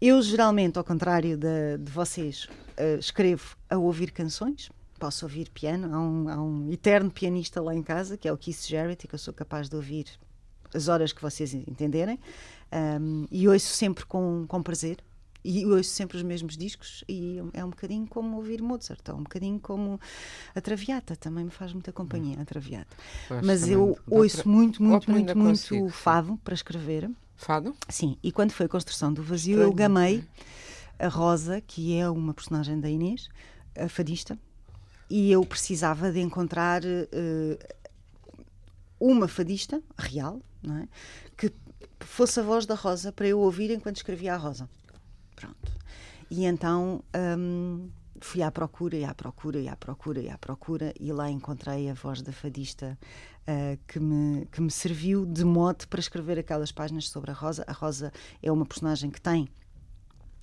Eu 0.01 0.21
geralmente, 0.23 0.79
ao 0.79 0.85
contrário 0.85 1.37
de, 1.37 1.79
de 1.79 1.91
vocês, 1.91 2.49
eh, 2.77 2.97
escrevo 2.99 3.57
a 3.69 3.77
ouvir 3.77 4.11
canções. 4.11 4.71
Posso 5.03 5.25
ouvir 5.25 5.51
piano. 5.51 5.93
Há 5.93 5.99
um, 6.01 6.29
há 6.29 6.41
um 6.41 6.71
eterno 6.71 7.11
pianista 7.11 7.61
lá 7.61 7.75
em 7.75 7.83
casa, 7.83 8.17
que 8.17 8.29
é 8.29 8.33
o 8.33 8.39
Keith 8.39 8.69
Jarrett, 8.69 9.05
e 9.05 9.09
que 9.09 9.15
eu 9.17 9.19
sou 9.19 9.35
capaz 9.35 9.69
de 9.69 9.75
ouvir 9.75 10.07
as 10.73 10.87
horas 10.87 11.13
que 11.13 11.21
vocês 11.21 11.53
entenderem. 11.55 12.21
Ahm, 12.71 13.27
e 13.29 13.49
ouço 13.49 13.67
sempre 13.75 14.07
com, 14.07 14.45
com 14.47 14.63
prazer. 14.63 14.99
E 15.45 15.67
ouço 15.67 15.91
sempre 15.91 16.17
os 16.17 16.23
mesmos 16.23 16.57
discos. 16.57 17.03
E 17.09 17.39
é 17.53 17.65
um 17.65 17.71
bocadinho 17.71 18.07
como 18.07 18.37
ouvir 18.37 18.63
Mozart, 18.63 19.01
ou 19.09 19.17
um 19.17 19.25
bocadinho 19.25 19.59
como 19.59 19.99
a 20.55 20.61
Traviata. 20.61 21.17
Também 21.17 21.47
me 21.47 21.51
faz 21.51 21.73
muita 21.73 21.91
companhia, 21.93 22.41
a 22.41 22.45
Traviata. 22.45 22.97
Pois, 23.27 23.45
Mas 23.45 23.69
eu 23.69 23.99
ouço 24.09 24.37
para- 24.45 24.53
muito, 24.53 24.81
muito, 24.81 25.11
muito, 25.11 25.37
muito 25.37 25.49
consigo, 25.51 25.87
sim. 25.87 25.91
fado 25.91 26.37
para 26.45 26.55
escrever. 26.55 27.11
Fado? 27.35 27.75
Sim, 27.89 28.17
e 28.23 28.31
quando 28.31 28.53
foi 28.53 28.67
a 28.67 28.69
construção 28.69 29.13
do 29.13 29.21
vazio, 29.21 29.59
eu 29.61 29.73
gamei 29.73 30.23
a 30.97 31.09
Rosa, 31.09 31.61
que 31.61 31.97
é 31.97 32.09
uma 32.09 32.33
personagem 32.33 32.79
da 32.79 32.89
Inês, 32.89 33.29
a 33.77 33.89
fadista, 33.89 34.39
e 35.13 35.31
eu 35.31 35.45
precisava 35.45 36.11
de 36.11 36.21
encontrar 36.21 36.83
eh, 36.83 37.59
uma 38.99 39.29
fadista 39.29 39.83
real, 39.99 40.41
não 40.63 40.79
é? 40.79 40.89
Que 41.37 41.53
fosse 42.01 42.41
a 42.41 42.43
voz 42.43 42.65
da 42.65 42.75
Rosa 42.75 43.13
para 43.13 43.29
eu 43.29 43.39
ouvir 43.39 43.71
enquanto 43.71 43.97
escrevia 43.97 44.33
a 44.33 44.39
Rosa. 44.39 44.67
Pronto. 45.37 45.71
E 46.31 46.47
então 46.47 47.05
hum, 47.39 47.91
fui 48.23 48.41
à 48.41 48.51
procura, 48.51 48.97
e 48.97 49.05
à 49.05 49.15
procura, 49.15 49.61
e 49.61 49.69
à 49.69 49.77
procura, 49.77 50.19
e 50.19 50.31
à 50.31 50.39
procura, 50.39 50.95
e 50.99 51.13
lá 51.13 51.31
encontrei 51.31 51.91
a 51.91 51.95
voz 51.95 52.23
da 52.23 52.33
fadista 52.33 52.99
ah, 53.47 53.77
que, 53.87 54.01
me, 54.01 54.47
que 54.47 54.63
me 54.63 54.71
serviu 54.71 55.27
de 55.27 55.45
mote 55.45 55.87
para 55.89 56.01
escrever 56.01 56.39
aquelas 56.39 56.73
páginas 56.73 57.11
sobre 57.11 57.33
a 57.33 57.35
Rosa. 57.35 57.65
A 57.67 57.73
Rosa 57.73 58.11
é 58.43 58.51
uma 58.51 58.65
personagem 58.65 59.11
que 59.11 59.21
tem 59.21 59.47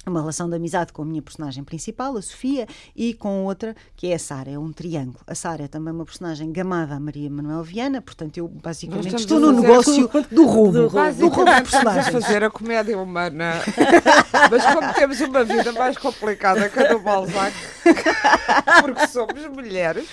uma 0.06 0.22
relação 0.22 0.50
de 0.50 0.56
amizade 0.56 0.92
com 0.94 1.02
a 1.02 1.06
minha 1.06 1.22
personagem 1.22 1.64
principal, 1.64 2.18
a 2.18 2.22
Sofia, 2.22 2.66
e 2.96 3.14
com 3.14 3.46
outra 3.46 3.76
que 3.96 4.08
é 4.08 4.16
a 4.16 4.20
Sara, 4.20 4.50
é 4.50 4.58
um 4.58 4.72
triângulo. 4.72 5.20
A 5.28 5.36
Sara 5.36 5.64
é 5.64 5.68
também 5.68 5.94
uma 5.94 6.06
personagem 6.06 6.52
gamada 6.52 6.96
a 6.96 7.00
Maria 7.00 7.30
Manuel 7.30 7.64
Viana, 7.64 8.02
portanto 8.02 8.38
eu 8.38 8.48
basicamente 8.48 9.16
estou 9.16 9.40
no 9.40 9.52
negócio 9.52 10.10
do 10.32 10.46
roubo, 10.46 10.72
do 10.72 10.82
roubo, 10.88 10.90
Basicamente, 10.90 11.64
de 11.66 11.72
personagens. 11.72 12.26
fazer 12.26 12.44
a 12.44 12.50
comédia 12.50 12.98
humana. 12.98 13.54
Mas 14.50 14.66
como 14.74 14.94
temos 14.94 15.20
uma 15.22 15.44
vida 15.44 15.72
mais 15.74 15.98
complicada 15.98 16.70
que 16.70 16.80
a 16.80 16.94
do 16.94 17.00
Balzac, 17.00 17.54
porque 18.82 19.08
somos 19.08 19.46
mulheres, 19.48 20.08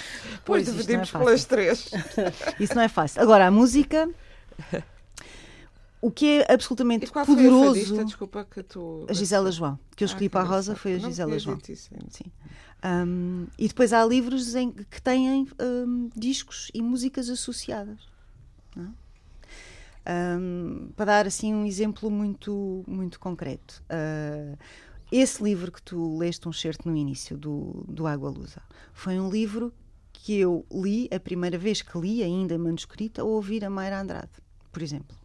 Pois, 0.44 0.66
dividimos 0.66 1.12
é 1.14 1.18
pelas 1.18 1.44
três. 1.44 1.90
Isso 2.60 2.74
não 2.74 2.82
é 2.82 2.88
fácil. 2.88 3.22
Agora, 3.22 3.46
a 3.46 3.50
música, 3.50 4.08
o 6.06 6.10
que 6.12 6.38
é 6.38 6.52
absolutamente 6.52 7.10
poderoso. 7.10 7.74
fadista, 7.74 8.04
desculpa, 8.04 8.44
que 8.44 8.62
tu... 8.62 9.04
A 9.08 9.12
Gisela 9.12 9.50
João, 9.50 9.76
que 9.96 10.04
eu 10.04 10.06
escolhi 10.06 10.26
Ah, 10.26 10.30
para 10.30 10.40
a 10.42 10.44
Rosa 10.44 10.76
foi 10.76 10.94
a 10.94 10.98
Gisela 10.98 11.36
João. 11.36 11.58
Sim. 11.64 12.30
Um, 12.84 13.48
e 13.58 13.66
depois 13.66 13.92
há 13.92 14.04
livros 14.04 14.54
em, 14.54 14.70
que 14.70 15.02
têm 15.02 15.48
um, 15.60 16.08
discos 16.14 16.70
e 16.72 16.80
músicas 16.80 17.28
associadas. 17.28 17.98
não 18.76 18.84
é? 18.84 20.38
Um, 20.38 20.90
para 20.94 21.06
dar 21.06 21.26
assim 21.26 21.52
um 21.52 21.66
exemplo 21.66 22.08
muito, 22.08 22.84
muito 22.86 23.18
concreto. 23.18 23.82
uh, 23.90 24.56
esse 25.10 25.42
livro 25.42 25.72
que 25.72 25.82
tu 25.82 26.16
leste 26.18 26.48
um 26.48 26.52
certo 26.52 26.88
no 26.88 26.96
início, 26.96 27.36
do, 27.36 27.84
do 27.88 28.06
Água 28.06 28.30
Lusa, 28.30 28.62
foi 28.92 29.18
um 29.18 29.28
livro 29.28 29.74
que 30.12 30.38
eu 30.38 30.64
li, 30.72 31.08
a 31.12 31.18
primeira 31.18 31.58
vez 31.58 31.82
que 31.82 31.98
li, 31.98 32.22
ainda 32.22 32.54
em 32.54 32.58
manuscrito, 32.58 33.20
a 33.20 33.24
ouvir 33.24 33.64
a 33.64 33.70
Mayra 33.70 34.02
Andrade, 34.02 34.30
por 34.70 34.82
exemplo. 34.82 35.16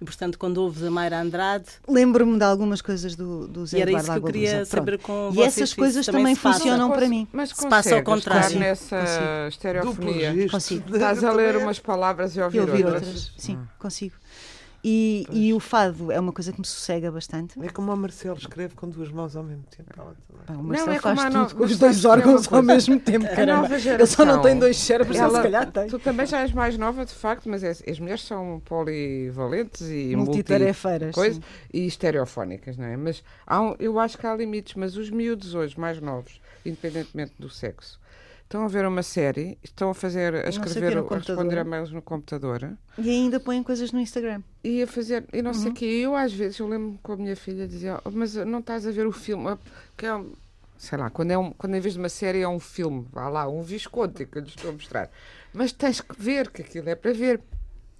E, 0.00 0.04
portanto, 0.04 0.38
quando 0.38 0.58
ouves 0.58 0.82
a 0.84 0.90
Mayra 0.92 1.20
Andrade, 1.20 1.64
Lembro-me 1.88 2.38
de 2.38 2.44
algumas 2.44 2.80
coisas 2.80 3.16
do, 3.16 3.48
do 3.48 3.66
Zé 3.66 3.78
e 3.78 3.82
era 3.82 3.90
Eduardo 3.90 4.04
isso 4.10 4.12
que 4.12 4.18
eu 4.18 4.32
queria 4.32 4.58
Lusa. 4.60 4.64
saber 4.70 4.98
Pronto. 4.98 5.32
com 5.34 5.40
E 5.40 5.42
essas 5.42 5.74
coisas 5.74 6.06
também 6.06 6.34
funcionam 6.36 6.90
para 6.90 7.08
mim. 7.08 7.26
Mas 7.32 7.50
Se 7.50 7.68
passa 7.68 7.96
ao 7.96 8.02
contrário. 8.04 8.46
estar 8.46 8.58
nessa 8.60 8.96
Consigo. 9.00 9.48
estereofonia. 9.48 10.48
Consigo. 10.48 10.94
Estás 10.94 11.24
a 11.24 11.32
ler 11.32 11.56
umas 11.56 11.80
palavras 11.80 12.36
e 12.36 12.38
E 12.38 12.42
ouvir, 12.42 12.60
ouvir 12.60 12.84
outras. 12.86 13.06
outras. 13.08 13.32
Sim, 13.36 13.58
consigo. 13.78 14.14
E, 14.84 15.26
e 15.32 15.52
o 15.52 15.58
fado 15.58 16.12
é 16.12 16.20
uma 16.20 16.32
coisa 16.32 16.52
que 16.52 16.60
me 16.60 16.64
sossega 16.66 17.10
bastante. 17.10 17.60
É 17.60 17.68
como 17.68 17.90
a 17.90 17.96
Marcelo 17.96 18.38
escreve 18.38 18.74
com 18.76 18.88
duas 18.88 19.10
mãos 19.10 19.34
ao 19.34 19.42
mesmo 19.42 19.64
tempo. 19.64 19.92
Também. 19.92 20.14
Pá, 20.46 20.52
o 20.52 20.56
Não, 20.56 20.62
Marcelo 20.62 20.92
é 20.92 20.98
como 21.00 21.16
faz 21.16 21.34
tudo 21.34 21.54
com 21.56 21.64
os 21.64 21.78
dois 21.78 22.04
é 22.04 22.08
órgãos 22.08 22.52
ao 22.52 22.62
mesmo 22.62 23.00
tempo, 23.00 23.26
A 23.26 23.28
caramba. 23.28 23.68
Ele 23.76 24.06
só 24.06 24.24
não 24.24 24.40
tem 24.40 24.56
dois 24.58 24.76
cérebros, 24.76 25.16
ela- 25.18 25.36
se 25.38 25.42
calhar 25.42 25.70
tem. 25.72 25.88
Tu 25.88 25.98
também 25.98 26.26
já 26.26 26.40
és 26.42 26.52
mais 26.52 26.78
nova, 26.78 27.04
de 27.04 27.12
facto, 27.12 27.48
mas 27.48 27.64
é- 27.64 27.70
as 27.90 27.98
mulheres 27.98 28.22
são 28.24 28.62
polivalentes 28.64 29.80
e 29.82 30.14
multi 30.16 30.28
Multitarefeiras. 30.28 31.14
e 31.72 31.86
estereofónicas, 31.86 32.76
não 32.76 32.86
é? 32.86 32.96
Mas 32.96 33.22
há 33.46 33.60
um- 33.60 33.74
eu 33.78 33.98
acho 33.98 34.16
que 34.16 34.26
há 34.26 34.34
limites, 34.34 34.74
mas 34.74 34.96
os 34.96 35.10
miúdos 35.10 35.54
hoje, 35.54 35.78
mais 35.78 36.00
novos, 36.00 36.40
independentemente 36.64 37.32
do 37.38 37.50
sexo, 37.50 37.98
estão 38.48 38.64
a 38.64 38.68
ver 38.68 38.86
uma 38.86 39.02
série, 39.02 39.58
estão 39.62 39.90
a 39.90 39.94
fazer, 39.94 40.34
a 40.34 40.46
o 40.46 40.48
escrever, 40.48 40.96
a 40.96 41.18
responder 41.18 41.58
a 41.58 41.64
mails 41.64 41.90
no 41.90 42.00
computador 42.00 42.76
E 42.96 43.10
ainda 43.10 43.38
põem 43.38 43.62
coisas 43.62 43.92
no 43.92 44.00
Instagram. 44.00 44.42
e 44.64 44.82
a 44.82 44.86
fazer, 44.86 45.24
e 45.32 45.42
não 45.42 45.52
Uhum. 45.52 45.58
sei 45.58 45.70
o 45.70 45.74
quê. 45.74 45.84
Eu 45.84 46.16
às 46.16 46.32
vezes, 46.32 46.58
eu 46.58 46.66
lembro 46.66 46.98
com 47.02 47.12
a 47.12 47.16
minha 47.16 47.36
filha 47.36 47.68
dizia, 47.68 48.00
"Oh, 48.04 48.10
mas 48.10 48.34
não 48.34 48.60
estás 48.60 48.86
a 48.86 48.90
ver 48.90 49.06
o 49.06 49.12
filme, 49.12 49.48
Ah, 49.50 49.58
que 49.96 50.06
é 50.06 50.14
um, 50.14 50.32
sei 50.78 50.96
lá, 50.96 51.10
quando, 51.10 51.30
é 51.30 51.36
um, 51.38 51.50
quando 51.52 51.74
em 51.74 51.80
vez 51.80 51.92
de 51.94 52.00
uma 52.00 52.08
série 52.08 52.40
é 52.40 52.48
um 52.48 52.58
filme, 52.58 53.06
vá 53.12 53.28
lá, 53.28 53.46
um 53.46 53.62
Visconti 53.62 54.24
que 54.24 54.38
eu 54.38 54.42
lhes 54.42 54.50
estou 54.54 54.70
a 54.70 54.72
mostrar. 54.72 55.10
Mas 55.52 55.70
tens 55.72 56.00
que 56.00 56.14
ver, 56.20 56.50
que 56.50 56.62
aquilo 56.62 56.88
é 56.88 56.94
para 56.94 57.12
ver. 57.12 57.40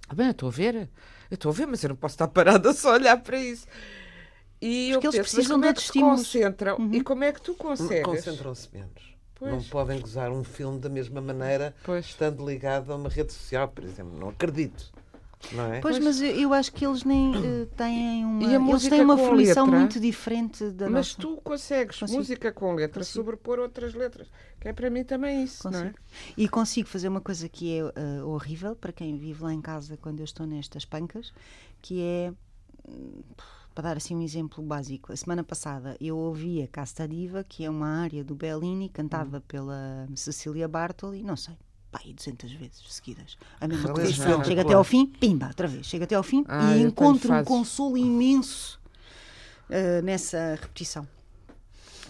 Ah, 0.07 0.15
bem, 0.15 0.25
eu 0.27 0.31
estou 0.31 0.49
a 0.49 0.51
ver, 0.51 0.75
eu 0.75 1.35
estou 1.35 1.51
a 1.51 1.53
ver, 1.53 1.67
mas 1.67 1.83
eu 1.83 1.89
não 1.89 1.95
posso 1.95 2.15
estar 2.15 2.27
parada 2.27 2.73
só 2.73 2.89
a 2.89 2.93
olhar 2.95 3.17
para 3.21 3.39
isso. 3.39 3.67
E 4.61 4.89
eu 4.89 4.99
Porque 4.99 5.17
eles 5.17 5.17
penso, 5.17 5.35
mas 5.37 5.45
precisam 5.47 5.57
como 5.57 5.63
de 5.65 5.69
é 5.69 5.73
que 5.73 5.79
se 5.81 5.85
estímulos. 5.85 6.19
concentram 6.21 6.89
e 6.91 7.01
como 7.01 7.23
é 7.23 7.31
que 7.31 7.41
tu 7.41 7.53
consegues? 7.53 8.03
Concentram-se 8.03 8.69
menos. 8.73 9.18
Pois. 9.39 9.51
Não 9.53 9.63
podem 9.63 10.01
gozar 10.01 10.31
um 10.31 10.43
filme 10.43 10.79
da 10.79 10.89
mesma 10.89 11.21
maneira 11.21 11.73
Pois. 11.83 12.05
estando 12.05 12.45
ligado 12.45 12.91
a 12.91 12.95
uma 12.95 13.07
rede 13.09 13.31
social, 13.31 13.67
por 13.69 13.83
exemplo. 13.85 14.19
Não 14.19 14.29
acredito. 14.29 14.91
Não 15.53 15.73
é? 15.73 15.79
Pois, 15.79 15.97
mas 15.99 16.19
eu, 16.21 16.31
eu 16.31 16.53
acho 16.53 16.71
que 16.73 16.85
eles 16.85 17.05
nem 17.05 17.33
eh, 17.33 17.65
têm 17.77 18.25
uma. 18.25 18.71
Eles 18.71 18.89
têm 18.89 19.01
uma 19.01 19.17
fruição 19.17 19.63
letra? 19.65 19.79
muito 19.79 19.99
diferente 19.99 20.69
da 20.71 20.89
Mas 20.89 21.15
nossa. 21.15 21.21
tu 21.21 21.41
consegues 21.41 21.97
Consigo. 21.97 22.19
música 22.19 22.51
com 22.51 22.73
letra 22.75 22.99
Consigo. 22.99 23.23
sobrepor 23.23 23.57
outras 23.57 23.93
letras, 23.93 24.27
que 24.59 24.67
é 24.67 24.73
para 24.73 24.89
mim 24.89 25.05
também 25.05 25.41
isso, 25.45 25.69
não 25.71 25.79
é? 25.79 25.83
Consigo. 25.83 25.99
E 26.35 26.49
consigo 26.49 26.89
fazer 26.89 27.07
uma 27.07 27.21
coisa 27.21 27.47
que 27.47 27.79
é 27.79 27.79
eh, 27.95 28.23
horrível 28.23 28.75
para 28.75 28.91
quem 28.91 29.17
vive 29.17 29.41
lá 29.41 29.53
em 29.53 29.61
casa 29.61 29.95
quando 29.95 30.19
eu 30.19 30.25
estou 30.25 30.45
nestas 30.45 30.83
pancas, 30.83 31.31
que 31.81 32.01
é, 32.01 32.33
hum, 32.87 33.21
para 33.73 33.89
dar 33.89 33.97
assim 33.97 34.15
um 34.15 34.21
exemplo 34.21 34.63
básico, 34.63 35.11
a 35.13 35.15
semana 35.15 35.43
passada 35.43 35.95
eu 36.01 36.17
ouvi 36.17 36.61
a 36.61 36.67
Casta 36.67 37.07
Diva, 37.07 37.43
que 37.47 37.63
é 37.63 37.69
uma 37.69 37.87
área 38.01 38.23
do 38.23 38.35
Bellini, 38.35 38.89
cantada 38.89 39.37
Hum. 39.37 39.43
pela 39.47 40.07
Cecília 40.15 40.67
Bartoli, 40.67 41.23
não 41.23 41.35
sei, 41.37 41.55
pá, 41.91 41.99
aí 42.03 42.13
200 42.13 42.51
vezes 42.53 42.83
seguidas. 42.89 43.37
A 43.59 43.67
mesma 43.67 43.93
coisa. 43.93 44.43
Chega 44.43 44.61
até 44.61 44.73
ao 44.73 44.83
fim, 44.83 45.05
pimba, 45.05 45.47
outra 45.47 45.67
vez. 45.67 45.85
Chega 45.85 46.03
até 46.05 46.15
ao 46.15 46.23
fim 46.23 46.43
Ah, 46.47 46.75
e 46.75 46.81
encontro 46.81 47.33
um 47.33 47.43
consolo 47.43 47.97
imenso 47.97 48.79
eh, 49.69 50.01
nessa 50.01 50.57
repetição. 50.59 51.07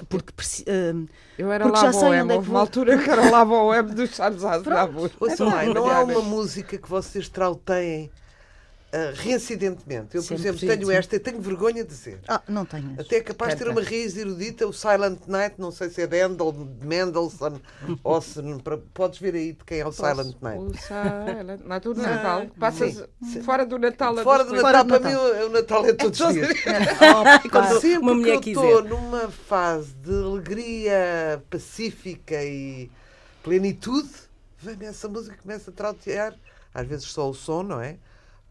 Porque 0.07 0.31
eh, 0.65 0.93
Eu 1.37 1.51
era 1.51 1.65
Porque 1.65 1.77
lá 1.77 1.85
já 1.85 1.93
sei 1.93 2.09
boa 2.09 2.23
onde 2.23 2.33
é 2.33 2.41
que 2.41 2.49
uma 2.49 2.59
altura 2.59 2.97
que 3.03 3.09
era 3.09 3.29
lá 3.29 3.43
boa 3.43 3.63
web 3.63 3.93
dos 3.93 4.11
Charles 4.11 4.43
Aznavour. 4.43 5.11
É 5.29 5.73
não 5.73 5.89
há 5.89 6.03
uma 6.03 6.21
música 6.21 6.77
que 6.77 6.89
vocês 6.89 7.27
trauteiem 7.27 8.09
ah, 8.91 9.11
reincidentemente. 9.15 10.15
Eu, 10.15 10.23
por 10.23 10.33
exemplo, 10.33 10.59
sim, 10.59 10.67
tenho 10.67 10.87
sim. 10.87 10.93
esta 10.93 11.15
e 11.15 11.19
tenho 11.19 11.39
vergonha 11.39 11.83
de 11.83 11.89
dizer. 11.89 12.19
ah, 12.27 12.41
não 12.47 12.65
tenhas. 12.65 12.99
Até 12.99 13.17
é 13.17 13.21
capaz 13.21 13.53
de 13.53 13.63
ter 13.63 13.69
uma 13.69 13.81
raiz 13.83 14.17
erudita, 14.17 14.65
o 14.67 14.73
Silent 14.73 15.19
Night, 15.27 15.55
não 15.59 15.71
sei 15.71 15.89
se 15.89 16.01
é 16.01 16.07
de 16.07 16.19
Handel, 16.21 16.51
de 16.51 16.85
Mendelssohn, 16.85 17.59
ou 18.03 18.21
se. 18.21 18.41
para- 18.63 18.79
Podes 18.93 19.19
ver 19.19 19.35
aí 19.35 19.53
de 19.53 19.63
quem 19.63 19.79
é 19.79 19.85
o 19.87 19.91
Silent 19.91 20.35
Night. 20.41 20.59
O 20.63 20.73
Silent 20.77 21.61
Night, 21.65 21.87
o 21.87 21.95
Sim. 21.95 22.01
Natal. 22.01 22.47
Passas 22.59 23.03
fora 23.43 23.65
do 23.65 23.77
Natal 23.77 24.17
a 24.17 24.23
Fora 24.23 24.43
do 24.43 24.53
Natal, 24.53 24.61
Fora 24.71 24.83
do 24.83 24.89
para 24.89 24.99
Natal. 24.99 25.23
mim, 25.33 25.43
o 25.43 25.45
o 25.47 25.49
Natal 25.49 25.85
é 25.85 25.93
todos 25.93 26.19
os 26.19 26.33
dias. 26.33 26.49
Opa. 27.45 27.79
Sempre 27.79 27.97
Uma 27.99 28.15
mulher 28.15 28.39
que 28.39 28.51
eu 28.53 28.79
estou 28.79 28.83
numa 28.83 29.29
fase 29.29 29.93
de 29.95 30.13
alegria 30.13 31.43
pacífica 31.49 32.43
e 32.43 32.89
plenitude, 33.43 34.09
vem 34.57 34.87
essa 34.87 35.07
música 35.07 35.35
e 35.35 35.41
começa 35.41 35.69
a 35.69 35.73
trautear. 35.73 36.35
Às 36.73 36.87
vezes 36.87 37.05
só 37.07 37.29
o 37.29 37.33
som, 37.33 37.63
não 37.63 37.81
é? 37.81 37.97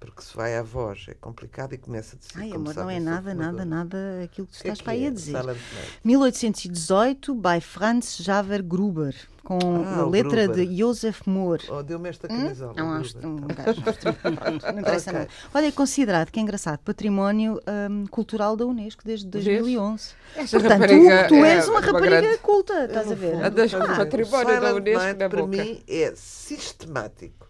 Porque 0.00 0.22
se 0.22 0.36
vai 0.36 0.56
à 0.56 0.62
voz 0.62 1.06
é 1.08 1.14
complicado 1.14 1.72
e 1.72 1.76
começa 1.78 2.14
a 2.14 2.18
dizer. 2.20 2.30
Ai, 2.36 2.52
amor, 2.52 2.72
não 2.74 2.88
é 2.88 3.00
nada, 3.00 3.34
nada, 3.34 3.64
nada 3.64 3.96
aquilo 4.22 4.46
que 4.46 4.52
tu 4.52 4.56
é 4.56 4.58
estás 4.70 4.78
que 4.78 4.84
para 4.84 4.92
aí 4.92 5.04
é 5.04 5.08
a 5.08 5.10
dizer. 5.10 5.36
Silent 5.36 5.58
Night? 5.74 6.00
1818, 6.04 7.34
by 7.34 7.60
Franz 7.60 8.16
Javer 8.18 8.62
Gruber, 8.62 9.12
com 9.42 9.58
Ah, 9.84 10.00
a 10.02 10.06
letra 10.06 10.44
Gruber. 10.46 10.66
de 10.68 10.76
Joseph 10.78 11.22
Moore. 11.26 11.64
Oh, 11.68 11.82
Deu-me 11.82 12.08
esta 12.10 12.28
camisola. 12.28 12.74
É 12.76 12.82
um, 12.82 12.86
Gruber. 12.86 13.00
astro- 13.06 13.28
um 13.28 13.36
gajo, 13.48 13.82
não 14.72 14.80
interessa 14.80 15.10
Ok. 15.10 15.18
nada. 15.20 15.28
Olha, 15.52 15.66
é 15.66 15.72
considerado, 15.72 16.30
que 16.30 16.38
é 16.38 16.42
engraçado, 16.42 16.78
património 16.84 17.60
hum, 17.90 18.04
cultural 18.08 18.56
da 18.56 18.66
Unesco 18.66 19.02
desde 19.04 19.26
2011. 19.26 20.10
Esta 20.36 20.60
Portanto, 20.60 20.82
tu, 20.86 21.28
tu 21.28 21.34
é 21.44 21.54
és 21.56 21.68
uma 21.68 21.80
rapariga 21.80 22.20
grande- 22.20 22.38
culta, 22.38 22.84
estás 22.84 23.10
a 23.10 23.14
ver? 23.16 23.44
A 23.44 23.48
das 23.48 23.64
Estás 23.66 23.82
a 23.82 23.86
ver? 23.94 23.96
património 23.96 24.60
da 24.60 24.74
Unesco 24.76 25.28
para 25.28 25.46
mim 25.48 25.82
é 25.88 26.12
sistemático. 26.14 27.48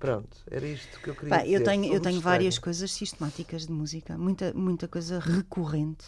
Pronto, 0.00 0.36
era 0.50 0.66
isto 0.66 0.98
que 1.00 1.10
eu 1.10 1.14
queria 1.14 1.28
Pá, 1.28 1.42
dizer. 1.44 1.54
eu 1.56 1.62
tenho, 1.62 1.84
eu 1.84 1.90
muito 1.90 2.02
tenho 2.04 2.20
várias 2.20 2.58
coisas 2.58 2.90
sistemáticas 2.90 3.66
de 3.66 3.72
música, 3.72 4.16
muita, 4.16 4.52
muita 4.54 4.88
coisa 4.88 5.18
recorrente. 5.20 6.04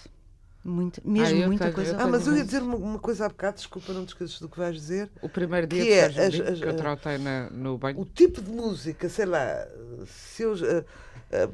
Muita, 0.65 1.03
mesmo 1.05 1.39
eu 1.41 1.47
muita 1.49 1.65
tenho- 1.65 1.75
coisa 1.75 1.97
Ah, 2.01 2.07
mas 2.07 2.25
eu 2.27 2.37
ia 2.37 2.45
dizer 2.45 2.63
uma, 2.63 2.77
uma 2.77 2.99
coisa 2.99 3.27
há 3.27 3.29
bocado, 3.29 3.57
desculpa, 3.57 3.93
não 3.93 4.07
te 4.07 4.11
esqueças 4.11 4.39
do 4.41 4.49
que 4.49 4.57
vais 4.59 4.75
dizer. 4.77 5.11
O 5.21 5.29
primeiro 5.29 5.67
dia 5.67 5.83
Que 5.83 5.89
de 5.91 5.93
é 5.93 6.11
Sérgio 6.13 6.45
as- 6.45 6.51
as- 6.53 6.59
que 6.61 6.65
eu 6.67 6.77
trautei 6.77 7.19
na- 7.19 7.51
no 7.51 7.77
banho. 7.77 8.01
O 8.01 8.05
tipo 8.07 8.41
de 8.41 8.49
música, 8.51 9.09
sei 9.09 9.27
lá, 9.27 9.67
se 10.07 10.43
eu, 10.45 10.55
ah, 10.55 10.85
ah, 11.33 11.49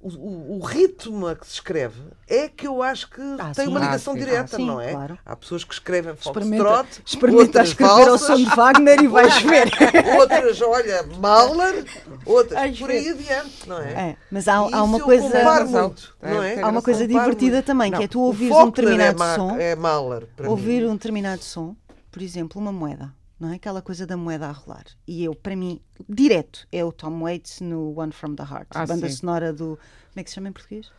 o, 0.00 0.08
o- 0.08 0.56
o 0.58 0.64
ritmo 0.64 1.26
a 1.26 1.36
que 1.36 1.46
se 1.46 1.54
escreve 1.54 2.00
é 2.26 2.48
que 2.48 2.66
eu 2.66 2.82
acho 2.82 3.08
que 3.10 3.20
Ah, 3.38 3.52
tem 3.54 3.66
sim. 3.66 3.70
uma 3.70 3.80
Ah, 3.80 3.84
ligação 3.84 4.14
sim. 4.14 4.18
direta, 4.20 4.56
Ah, 4.56 4.58
sim, 4.58 4.66
não 4.66 4.80
é? 4.80 4.92
claro. 4.92 5.18
Há 5.26 5.36
pessoas 5.36 5.62
que 5.64 5.74
escrevem 5.74 6.14
Experimenta, 6.14 6.64
foxtrot, 6.64 7.02
experimenta 7.06 7.42
outras 7.42 7.68
escrever 7.68 8.08
ao 8.08 8.18
som 8.18 8.36
de 8.36 8.44
Wagner 8.46 9.00
e 9.02 9.06
vais 9.06 9.38
ver. 9.42 9.70
outras, 10.18 10.60
olha, 10.62 11.02
Mahler, 11.20 11.84
outras, 12.24 12.58
Vais 12.60 12.78
por 12.78 12.90
aí 12.90 13.08
adiante, 13.10 13.68
não 13.68 13.78
é? 13.78 13.92
É, 14.10 14.16
mas 14.30 14.48
há, 14.48 14.54
há 14.56 14.82
uma 14.82 15.00
coisa. 15.00 15.64
muito, 15.64 16.16
não 16.22 16.42
é? 16.42 16.62
Há 16.62 16.68
uma 16.68 16.82
coisa 16.82 17.06
divertida 17.06 17.56
muito. 17.56 17.66
também, 17.66 17.90
que 17.90 17.98
Não, 17.98 18.04
é 18.04 18.08
tu 18.08 18.20
ouvires 18.20 18.54
um 18.56 18.58
Faulkner 18.58 18.86
determinado 18.86 19.16
é 19.16 19.18
Ma- 19.18 19.34
som, 19.36 19.56
É 19.58 19.76
Mahler, 19.76 20.26
para 20.34 20.48
ouvir 20.50 20.82
mim. 20.82 20.88
um 20.88 20.94
determinado 20.94 21.42
som, 21.42 21.76
por 22.10 22.22
exemplo, 22.22 22.60
uma 22.60 22.72
moeda, 22.72 23.12
não 23.40 23.50
é? 23.52 23.56
Aquela 23.56 23.80
coisa 23.82 24.06
da 24.06 24.16
moeda 24.16 24.46
a 24.48 24.52
rolar. 24.52 24.84
E 25.08 25.24
eu, 25.24 25.34
para 25.34 25.56
mim, 25.56 25.80
direto, 26.08 26.68
é 26.70 26.84
o 26.84 26.92
Tom 26.92 27.22
Waits 27.22 27.60
no 27.62 27.98
One 27.98 28.12
from 28.12 28.34
the 28.34 28.42
Heart, 28.42 28.68
Ah, 28.74 28.86
banda 28.86 29.08
sim. 29.08 29.16
sonora 29.16 29.52
do. 29.52 29.78
Como 30.10 30.20
é 30.20 30.22
que 30.22 30.30
se 30.30 30.34
chama 30.34 30.48
em 30.48 30.52
português? 30.52 30.90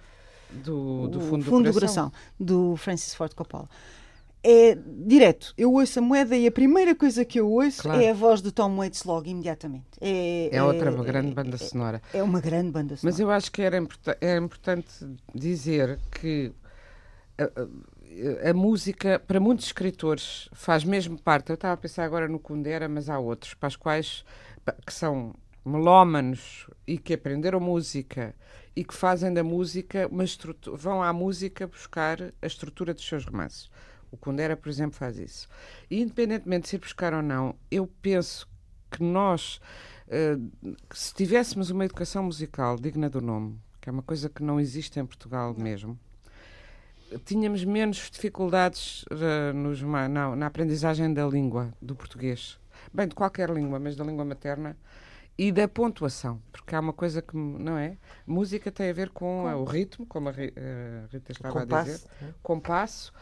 Do, 0.51 1.07
do 1.07 1.19
O 1.19 1.21
fundo, 1.21 1.63
do, 1.69 1.73
coração. 1.73 2.11
do 2.39 2.75
Francis 2.75 3.13
Ford 3.13 3.33
Coppola. 3.33 3.69
É 4.43 4.75
direto, 4.75 5.53
eu 5.55 5.71
ouço 5.71 5.99
a 5.99 6.01
moeda 6.01 6.35
e 6.35 6.47
a 6.47 6.51
primeira 6.51 6.95
coisa 6.95 7.23
que 7.23 7.39
eu 7.39 7.47
ouço 7.47 7.83
Claro. 7.83 8.01
é 8.01 8.09
a 8.09 8.13
voz 8.13 8.41
do 8.41 8.51
Tom 8.51 8.75
Waits 8.77 9.03
logo, 9.03 9.27
imediatamente. 9.29 9.85
É, 10.01 10.49
É 10.51 10.63
outra 10.63 10.89
é- 10.91 11.03
grande 11.03 11.31
banda 11.31 11.57
sonora. 11.59 12.01
É 12.11 12.23
uma 12.23 12.41
grande 12.41 12.71
banda 12.71 12.97
sonora. 12.97 13.01
Mas 13.13 13.19
eu 13.19 13.29
acho 13.29 13.51
que 13.51 13.61
era, 13.61 13.77
importa- 13.77 14.17
era 14.19 14.39
importante 14.43 14.89
dizer 15.35 15.99
que 16.19 16.51
a, 17.37 17.43
a- 17.43 17.67
a 18.47 18.53
música, 18.53 19.19
para 19.19 19.39
muitos 19.39 19.65
escritores, 19.65 20.49
faz 20.53 20.83
mesmo 20.83 21.21
parte. 21.21 21.49
Eu 21.49 21.55
estava 21.55 21.73
a 21.73 21.77
pensar 21.77 22.03
agora 22.03 22.27
no 22.27 22.39
Kundera, 22.39 22.87
mas 22.87 23.09
há 23.09 23.17
outros, 23.17 23.53
para 23.53 23.67
os 23.67 23.75
quais 23.75 24.25
que 24.85 24.93
são 24.93 25.33
melómanos 25.65 26.67
e 26.87 26.97
que 26.97 27.13
aprenderam 27.13 27.59
música 27.59 28.35
e 28.75 28.83
que 28.83 28.93
fazem 28.93 29.33
da 29.33 29.43
música 29.43 30.07
uma 30.07 30.23
estrutura, 30.23 30.77
vão 30.77 31.03
à 31.03 31.13
música 31.13 31.67
buscar 31.67 32.33
a 32.41 32.47
estrutura 32.47 32.93
dos 32.93 33.05
seus 33.05 33.25
romances. 33.25 33.69
O 34.11 34.17
Kundera, 34.17 34.57
por 34.57 34.69
exemplo, 34.69 34.97
faz 34.97 35.17
isso. 35.17 35.47
E 35.89 36.01
independentemente 36.01 36.63
de 36.63 36.69
se 36.69 36.75
ir 36.75 36.79
buscar 36.79 37.13
ou 37.13 37.21
não, 37.21 37.55
eu 37.69 37.87
penso 38.01 38.47
que 38.89 39.01
nós, 39.01 39.61
eh, 40.07 40.37
que 40.89 40.99
se 40.99 41.13
tivéssemos 41.13 41.69
uma 41.69 41.85
educação 41.85 42.23
musical 42.23 42.75
digna 42.77 43.09
do 43.09 43.21
nome, 43.21 43.57
que 43.79 43.89
é 43.89 43.91
uma 43.91 44.03
coisa 44.03 44.29
que 44.29 44.43
não 44.43 44.59
existe 44.59 44.99
em 44.99 45.05
Portugal 45.05 45.55
mesmo, 45.57 45.97
tínhamos 47.19 47.63
menos 47.63 48.09
dificuldades 48.11 49.05
eh, 49.09 49.53
nos 49.53 49.81
na, 49.81 50.45
aprendizagem 50.45 51.13
da 51.13 51.25
língua, 51.25 51.73
do 51.81 51.95
português. 51.95 52.59
Bem, 52.93 53.07
de 53.07 53.15
qualquer 53.15 53.49
língua, 53.49 53.79
mas 53.79 53.95
da 53.95 54.03
língua 54.03 54.25
materna. 54.25 54.77
E 55.37 55.51
da 55.51 55.67
pontuação, 55.67 56.41
porque 56.51 56.75
há 56.75 56.79
uma 56.79 56.93
coisa 56.93 57.21
que, 57.21 57.35
não 57.35 57.77
é? 57.77 57.97
Música 58.27 58.71
tem 58.71 58.89
a 58.89 58.93
ver 58.93 59.09
com, 59.09 59.49
eh, 59.49 59.55
o 59.55 59.63
ritmo, 59.63 60.05
como 60.05 60.29
a 60.29 60.33
eh, 60.37 61.05
Rita 61.11 61.31
estava 61.31 61.61
a 61.61 61.65
dizer 61.65 61.99
Compasso. 61.99 62.07
né? 62.21 62.33
compasso. 62.43 63.13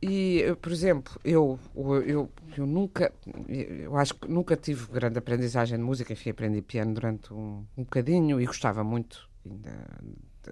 E, 0.00 0.56
por 0.62 0.72
exemplo, 0.72 1.20
eu, 1.24 1.58
eu, 1.74 2.02
eu, 2.02 2.30
eu 2.56 2.66
nunca, 2.66 3.12
eu 3.48 3.96
acho 3.96 4.14
que 4.14 4.28
nunca 4.28 4.56
tive 4.56 4.86
grande 4.92 5.18
aprendizagem 5.18 5.76
de 5.76 5.84
música. 5.84 6.12
Enfim, 6.12 6.30
aprendi 6.30 6.62
piano 6.62 6.94
durante 6.94 7.32
um, 7.32 7.66
um 7.76 7.82
bocadinho 7.82 8.40
e 8.40 8.46
gostava 8.46 8.84
muito, 8.84 9.28
ainda, 9.44 9.70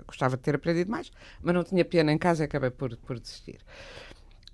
gostava 0.07 0.37
de 0.37 0.43
ter 0.43 0.55
aprendido 0.55 0.91
mais, 0.91 1.11
mas 1.43 1.55
não 1.55 1.65
tinha 1.65 1.85
piano 1.85 2.11
em 2.11 2.19
casa 2.19 2.45
e 2.45 2.47
acabei 2.47 2.71
por, 2.71 2.97
por 2.97 3.19
desistir. 3.19 3.59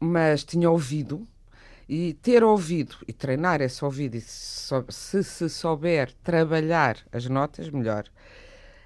Mas 0.01 0.45
tinha 0.45 0.71
ouvido 0.71 1.27
e 1.89 2.15
ter 2.15 2.43
ouvido 2.43 2.97
e 3.07 3.13
treinar 3.13 3.61
esse 3.61 3.85
ouvido, 3.85 4.17
e 4.17 4.21
se, 4.21 4.75
se 4.89 5.23
se 5.23 5.49
souber 5.49 6.13
trabalhar 6.23 6.97
as 7.13 7.27
notas, 7.27 7.69
melhor 7.71 8.05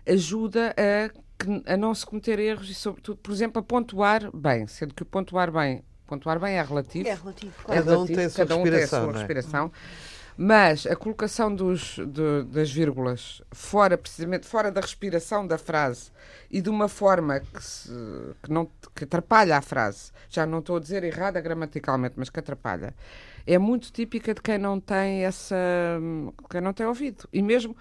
ajuda 0.07 0.75
a, 0.77 1.73
a 1.73 1.77
não 1.77 1.95
se 1.95 2.07
cometer 2.07 2.39
erros 2.39 2.71
e, 2.71 2.75
sobretudo, 2.75 3.19
por 3.19 3.33
exemplo, 3.33 3.61
a 3.61 3.63
pontuar 3.63 4.31
bem, 4.35 4.67
sendo 4.67 4.95
que 4.95 5.03
o 5.03 5.07
pontuar 5.07 5.51
bem, 5.51 5.83
pontuar 6.07 6.39
bem 6.39 6.57
é 6.57 6.63
relativo. 6.63 7.09
É 7.09 7.15
relativo, 7.15 7.53
É 7.59 7.65
claro. 7.65 7.85
Cada 7.85 7.99
um 7.99 8.07
tem 8.07 8.25
a 8.25 8.31
sua 8.31 8.47
cada 8.47 8.57
um 8.57 8.63
tem 8.63 8.73
a 8.73 8.77
respiração, 8.77 9.11
é? 9.11 9.19
respiração. 9.19 9.73
Mas 10.37 10.87
a 10.87 10.95
colocação 10.95 11.55
dos, 11.55 11.97
de- 11.97 12.45
das 12.45 12.71
vírgulas 12.71 13.41
fora, 13.53 13.97
precisamente 13.97 14.47
fora 14.47 14.71
da 14.71 14.81
respiração 14.83 15.47
da 15.47 15.57
frase 15.57 16.11
e 16.51 16.61
de 16.61 16.69
uma 16.69 16.89
forma 16.89 17.41
que, 17.41 17.63
se- 17.65 17.91
que 18.43 18.51
não, 18.53 18.71
que 18.95 19.05
atrapalha 19.05 19.57
a 19.57 19.63
frase, 19.63 20.13
já 20.29 20.45
não 20.45 20.59
estou 20.59 20.77
a 20.77 20.81
dizer 20.81 21.03
errada 21.05 21.41
gramaticalmente, 21.41 22.15
mas 22.19 22.29
que 22.29 22.39
atrapalha, 22.39 22.95
é 23.47 23.57
muito 23.59 23.91
típica 23.91 24.35
de 24.35 24.43
quem 24.43 24.59
não 24.59 24.79
tem 24.79 25.25
essa. 25.25 25.57
quem 26.51 26.61
não 26.61 26.73
tem 26.73 26.87
ouvido. 26.87 27.29
E 27.33 27.43
mesmo 27.43 27.77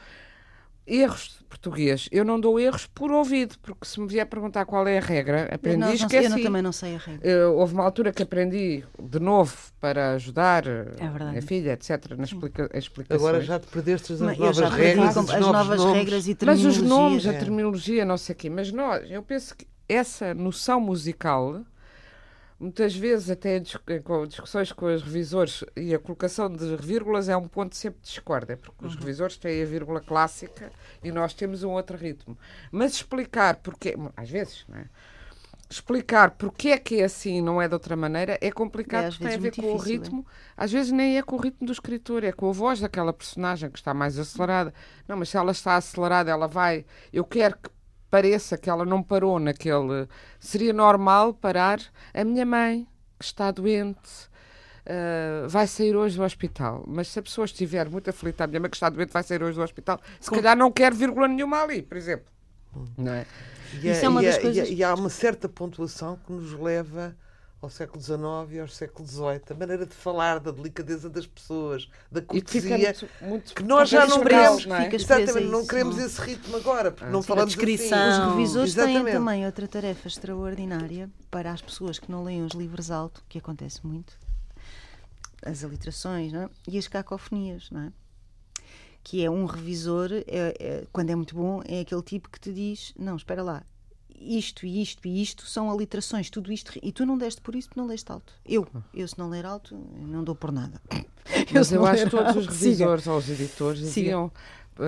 erros 0.87 1.37
de 1.39 1.43
português. 1.45 2.07
Eu 2.11 2.23
não 2.23 2.39
dou 2.39 2.59
erros 2.59 2.85
por 2.85 3.11
ouvido, 3.11 3.55
porque 3.61 3.85
se 3.87 3.99
me 3.99 4.07
vier 4.07 4.25
perguntar 4.27 4.65
qual 4.65 4.87
é 4.87 4.97
a 4.97 5.01
regra, 5.01 5.49
aprendi 5.53 5.77
e 5.77 5.79
não- 5.79 5.93
esqueci. 5.93 6.25
eu 6.25 6.29
não- 6.29 6.43
também 6.43 6.61
não 6.61 6.71
sei 6.71 6.95
a 6.95 6.97
regra. 6.99 7.27
Eh, 7.27 7.45
houve 7.45 7.73
uma 7.73 7.83
altura 7.83 8.11
que 8.11 8.21
aprendi 8.23 8.83
de 9.01 9.19
novo 9.19 9.55
para 9.79 10.11
ajudar 10.11 10.67
eh, 10.67 10.85
É 10.99 11.07
verdade. 11.07 11.37
a 11.37 11.41
filha, 11.41 11.71
etc., 11.73 12.11
nas 12.17 12.29
explica 12.31 12.69
explicações. 12.73 13.21
Agora 13.27 13.41
já 13.41 13.59
te 13.59 13.67
perdeste 13.67 14.13
as 14.13 14.21
Mas 14.21 14.37
eu 14.37 14.45
novas 14.45 14.69
regras, 14.73 15.17
as 15.17 15.39
novas 15.39 15.77
nomes. 15.79 15.93
regras 15.97 16.27
e 16.27 16.31
Mas 16.31 16.37
terminologia. 16.39 16.69
os 16.69 16.81
nomes, 16.89 17.27
a 17.27 17.33
É. 17.33 17.37
terminologia, 17.37 18.05
não 18.05 18.17
sei 18.17 18.33
o 18.33 18.37
quê. 18.37 18.49
Mas 18.49 18.71
nós, 18.71 19.09
eu 19.09 19.23
penso 19.23 19.55
que 19.55 19.65
essa 19.89 20.33
noção 20.33 20.79
musical, 20.81 21.63
muitas 22.59 22.95
vezes 22.95 23.29
até 23.29 23.59
dis- 23.59 23.77
com 24.03 24.25
discussões 24.27 24.71
com 24.71 24.85
os 24.93 25.01
revisores, 25.03 25.63
e 25.75 25.93
a 25.93 25.99
colocação 25.99 26.49
de 26.49 26.75
vírgulas 26.77 27.27
é 27.29 27.35
um 27.37 27.47
ponto 27.47 27.75
sempre 27.75 27.99
de 28.01 28.07
discórdia, 28.07 28.57
porque 28.57 28.83
Uhum. 28.85 28.89
os 28.91 28.95
revisores 28.95 29.37
têm 29.37 29.61
a 29.61 29.65
vírgula 29.65 30.01
clássica 30.01 30.71
e 31.03 31.11
nós 31.11 31.33
temos 31.33 31.63
um 31.63 31.71
outro 31.71 31.97
ritmo. 31.97 32.37
Mas 32.71 32.93
explicar 32.93 33.57
porque, 33.57 33.95
às 34.15 34.29
vezes, 34.29 34.65
não 34.67 34.77
é? 34.77 34.85
Explicar 35.67 36.31
porque 36.31 36.69
é 36.69 36.77
que 36.77 37.01
é 37.01 37.05
assim 37.05 37.37
e 37.37 37.41
não 37.41 37.59
é 37.59 37.67
de 37.67 37.73
outra 37.73 37.95
maneira 37.95 38.37
é 38.39 38.51
complicado 38.51 39.05
É, 39.05 39.09
porque 39.09 39.23
tem 39.25 39.33
a 39.33 39.37
ver 39.39 39.55
com 39.55 39.61
o 39.73 39.77
difícil, 39.77 39.95
é. 39.95 39.97
ritmo. 39.97 40.25
Às 40.55 40.71
vezes 40.71 40.91
nem 40.91 41.17
é 41.17 41.23
com 41.23 41.35
o 41.35 41.39
ritmo 41.39 41.65
do 41.65 41.73
escritor, 41.73 42.23
é 42.23 42.31
com 42.31 42.47
a 42.49 42.53
voz 42.53 42.79
daquela 42.79 43.11
personagem 43.11 43.71
que 43.71 43.79
está 43.79 43.91
mais 43.91 44.19
acelerada. 44.19 44.71
Não, 45.07 45.17
mas 45.17 45.29
se 45.29 45.37
ela 45.37 45.51
está 45.51 45.75
acelerada, 45.75 46.29
ela 46.29 46.47
vai. 46.47 46.85
Eu 47.11 47.23
quero 47.25 47.57
que 47.57 47.69
pareça 48.15 48.57
que 48.57 48.69
ela 48.69 48.85
não 48.85 49.03
parou 49.03 49.37
naquele. 49.39 50.07
Seria 50.39 50.71
normal 50.71 51.33
parar 51.33 51.79
a 52.13 52.23
minha 52.23 52.45
mãe, 52.45 52.87
que 53.19 53.25
está 53.25 53.51
doente. 53.51 54.29
ah, 54.85 55.47
vai 55.47 55.67
sair 55.67 55.95
hoje 55.95 56.15
do 56.15 56.23
hospital, 56.23 56.83
mas 56.87 57.07
se 57.09 57.19
a 57.19 57.21
pessoa 57.21 57.43
estiver 57.45 57.89
muito 57.89 58.09
aflita, 58.09 58.43
a 58.43 58.47
minha 58.47 58.59
mãe 58.59 58.69
que 58.69 58.77
está 58.77 58.87
doente 58.87 59.11
vai 59.11 59.23
sair 59.23 59.41
hoje 59.43 59.57
do 59.57 59.63
hospital, 59.63 59.99
se 60.19 60.29
calhar 60.31 60.55
não 60.55 60.71
quer 60.71 60.93
vírgula 60.93 61.27
nenhuma 61.27 61.61
ali, 61.63 61.81
por 61.81 61.97
exemplo. 61.97 62.27
Não 62.97 63.11
é? 63.13 63.25
E, 63.81 63.89
Isso 63.89 64.05
é 64.05 64.09
uma 64.09 64.21
e 64.21 64.25
das 64.27 64.37
coisas- 64.37 64.69
e 64.69 64.75
e 64.75 64.83
há 64.83 64.93
uma 64.93 65.09
certa 65.09 65.49
pontuação 65.49 66.17
que 66.25 66.31
nos 66.31 66.53
leva 66.53 67.15
ao 67.61 67.69
século 67.69 68.01
XIX 68.01 68.19
e 68.51 68.59
ao 68.59 68.67
século 68.67 69.07
XVIII. 69.07 69.41
A 69.49 69.53
maneira 69.55 69.85
de 69.85 69.93
falar, 69.95 70.39
da 70.39 70.51
delicadeza 70.51 71.09
das 71.09 71.25
pessoas, 71.25 71.89
da 72.11 72.21
cortesia. 72.21 72.77
muito, 72.77 73.09
muito 73.21 73.53
Que 73.55 73.63
nós 73.63 73.89
já 73.89 74.05
não 74.05 74.21
queremos, 74.21 74.65
não 74.65 74.75
é? 74.75 74.93
Exatamente, 74.93 75.47
não 75.49 75.65
queremos 75.65 75.95
não 75.95 76.03
é? 76.03 76.05
esse 76.05 76.21
ritmo 76.21 76.55
agora, 76.57 76.91
porque 76.91 77.09
não 77.11 77.21
Sim, 77.21 77.25
a 77.25 77.27
falamos 77.27 77.55
descrição. 77.55 77.97
assim. 77.97 78.21
Os 78.29 78.35
revisores 78.35 78.73
têm 78.75 78.83
Exatamente. 78.83 79.13
também 79.17 79.45
outra 79.45 79.67
tarefa 79.67 80.07
extraordinária 80.07 81.09
para 81.31 81.51
as 81.51 81.61
pessoas 81.61 81.97
que 81.97 82.11
não 82.11 82.23
leem 82.23 82.43
os 82.43 82.53
livros 82.53 82.91
alto, 82.91 83.23
que 83.27 83.37
acontece 83.39 83.85
muito, 83.85 84.13
as 85.43 85.63
aliterações 85.63 86.31
não 86.33 86.43
é? 86.43 86.49
e 86.67 86.77
as 86.77 86.87
cacofonias, 86.87 87.69
não 87.71 87.81
é? 87.81 87.91
Que 89.03 89.23
é 89.23 89.29
um 89.29 89.45
revisor, 89.45 90.09
é- 90.11 90.23
é- 90.27 90.83
quando 90.91 91.09
é 91.11 91.15
muito 91.15 91.35
bom, 91.35 91.61
é 91.65 91.81
aquele 91.81 92.01
tipo 92.01 92.29
que 92.29 92.39
te 92.39 92.51
diz: 92.51 92.91
não, 92.97 93.15
espera 93.15 93.43
lá, 93.43 93.63
isto 94.19 94.65
e 94.65 94.81
isto 94.81 95.07
e 95.07 95.21
isto 95.21 95.45
são 95.45 95.69
aliterações, 95.71 96.29
tudo 96.29 96.51
isto, 96.51 96.71
e 96.81 96.91
tu 96.91 97.05
não 97.05 97.17
deste 97.17 97.41
por 97.41 97.55
isso, 97.55 97.69
tu 97.69 97.77
não 97.79 97.87
leste 97.87 98.11
alto. 98.11 98.33
Eu, 98.45 98.67
eu 98.93 99.07
se 99.07 99.17
não 99.17 99.29
ler 99.29 99.45
alto, 99.45 99.75
não 99.75 100.23
dou 100.23 100.35
por 100.35 100.51
nada. 100.51 100.81
Mas 101.53 101.71
eu 101.71 101.85
acho 101.85 102.05
que 102.05 102.09
todos 102.09 102.35
os 102.35 102.47
alto, 102.47 102.53
siga. 102.53 102.65
revisores 102.69 103.07
ou 103.07 103.17
os 103.17 103.29
editores 103.29 103.79
diziam. 103.79 104.31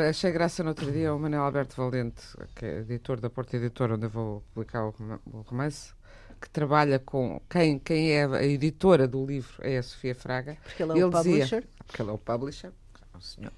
Achei 0.09 0.31
graça 0.31 0.63
no 0.63 0.69
outro 0.69 0.91
dia 0.91 1.13
o 1.13 1.19
Manuel 1.19 1.43
Alberto 1.43 1.75
Valente, 1.77 2.21
que 2.55 2.65
é 2.65 2.79
editor 2.79 3.19
da 3.21 3.29
Porta 3.29 3.55
Editora, 3.55 3.95
onde 3.95 4.05
eu 4.05 4.09
vou 4.09 4.43
publicar 4.53 4.85
o 4.85 4.89
roma- 4.89 5.21
o 5.25 5.41
romance, 5.41 5.93
que 6.41 6.49
trabalha 6.49 6.99
com. 6.99 7.41
Quem, 7.49 7.79
quem 7.79 8.11
é 8.11 8.25
a 8.25 8.43
editora 8.43 9.07
do 9.07 9.25
livro 9.25 9.55
é 9.61 9.77
a 9.77 9.83
Sofia 9.83 10.13
Fraga. 10.13 10.57
Porque 10.61 10.83
ele 10.83 10.99
é 10.99 11.05
o 11.05 11.09
dizia, 11.09 11.23
publisher. 11.31 11.67
Porque 11.85 12.01
ele 12.01 12.09
é 12.09 12.13
o 12.13 12.17
publisher, 12.17 12.71
é 13.13 13.17
o 13.17 13.21
senhor. 13.21 13.53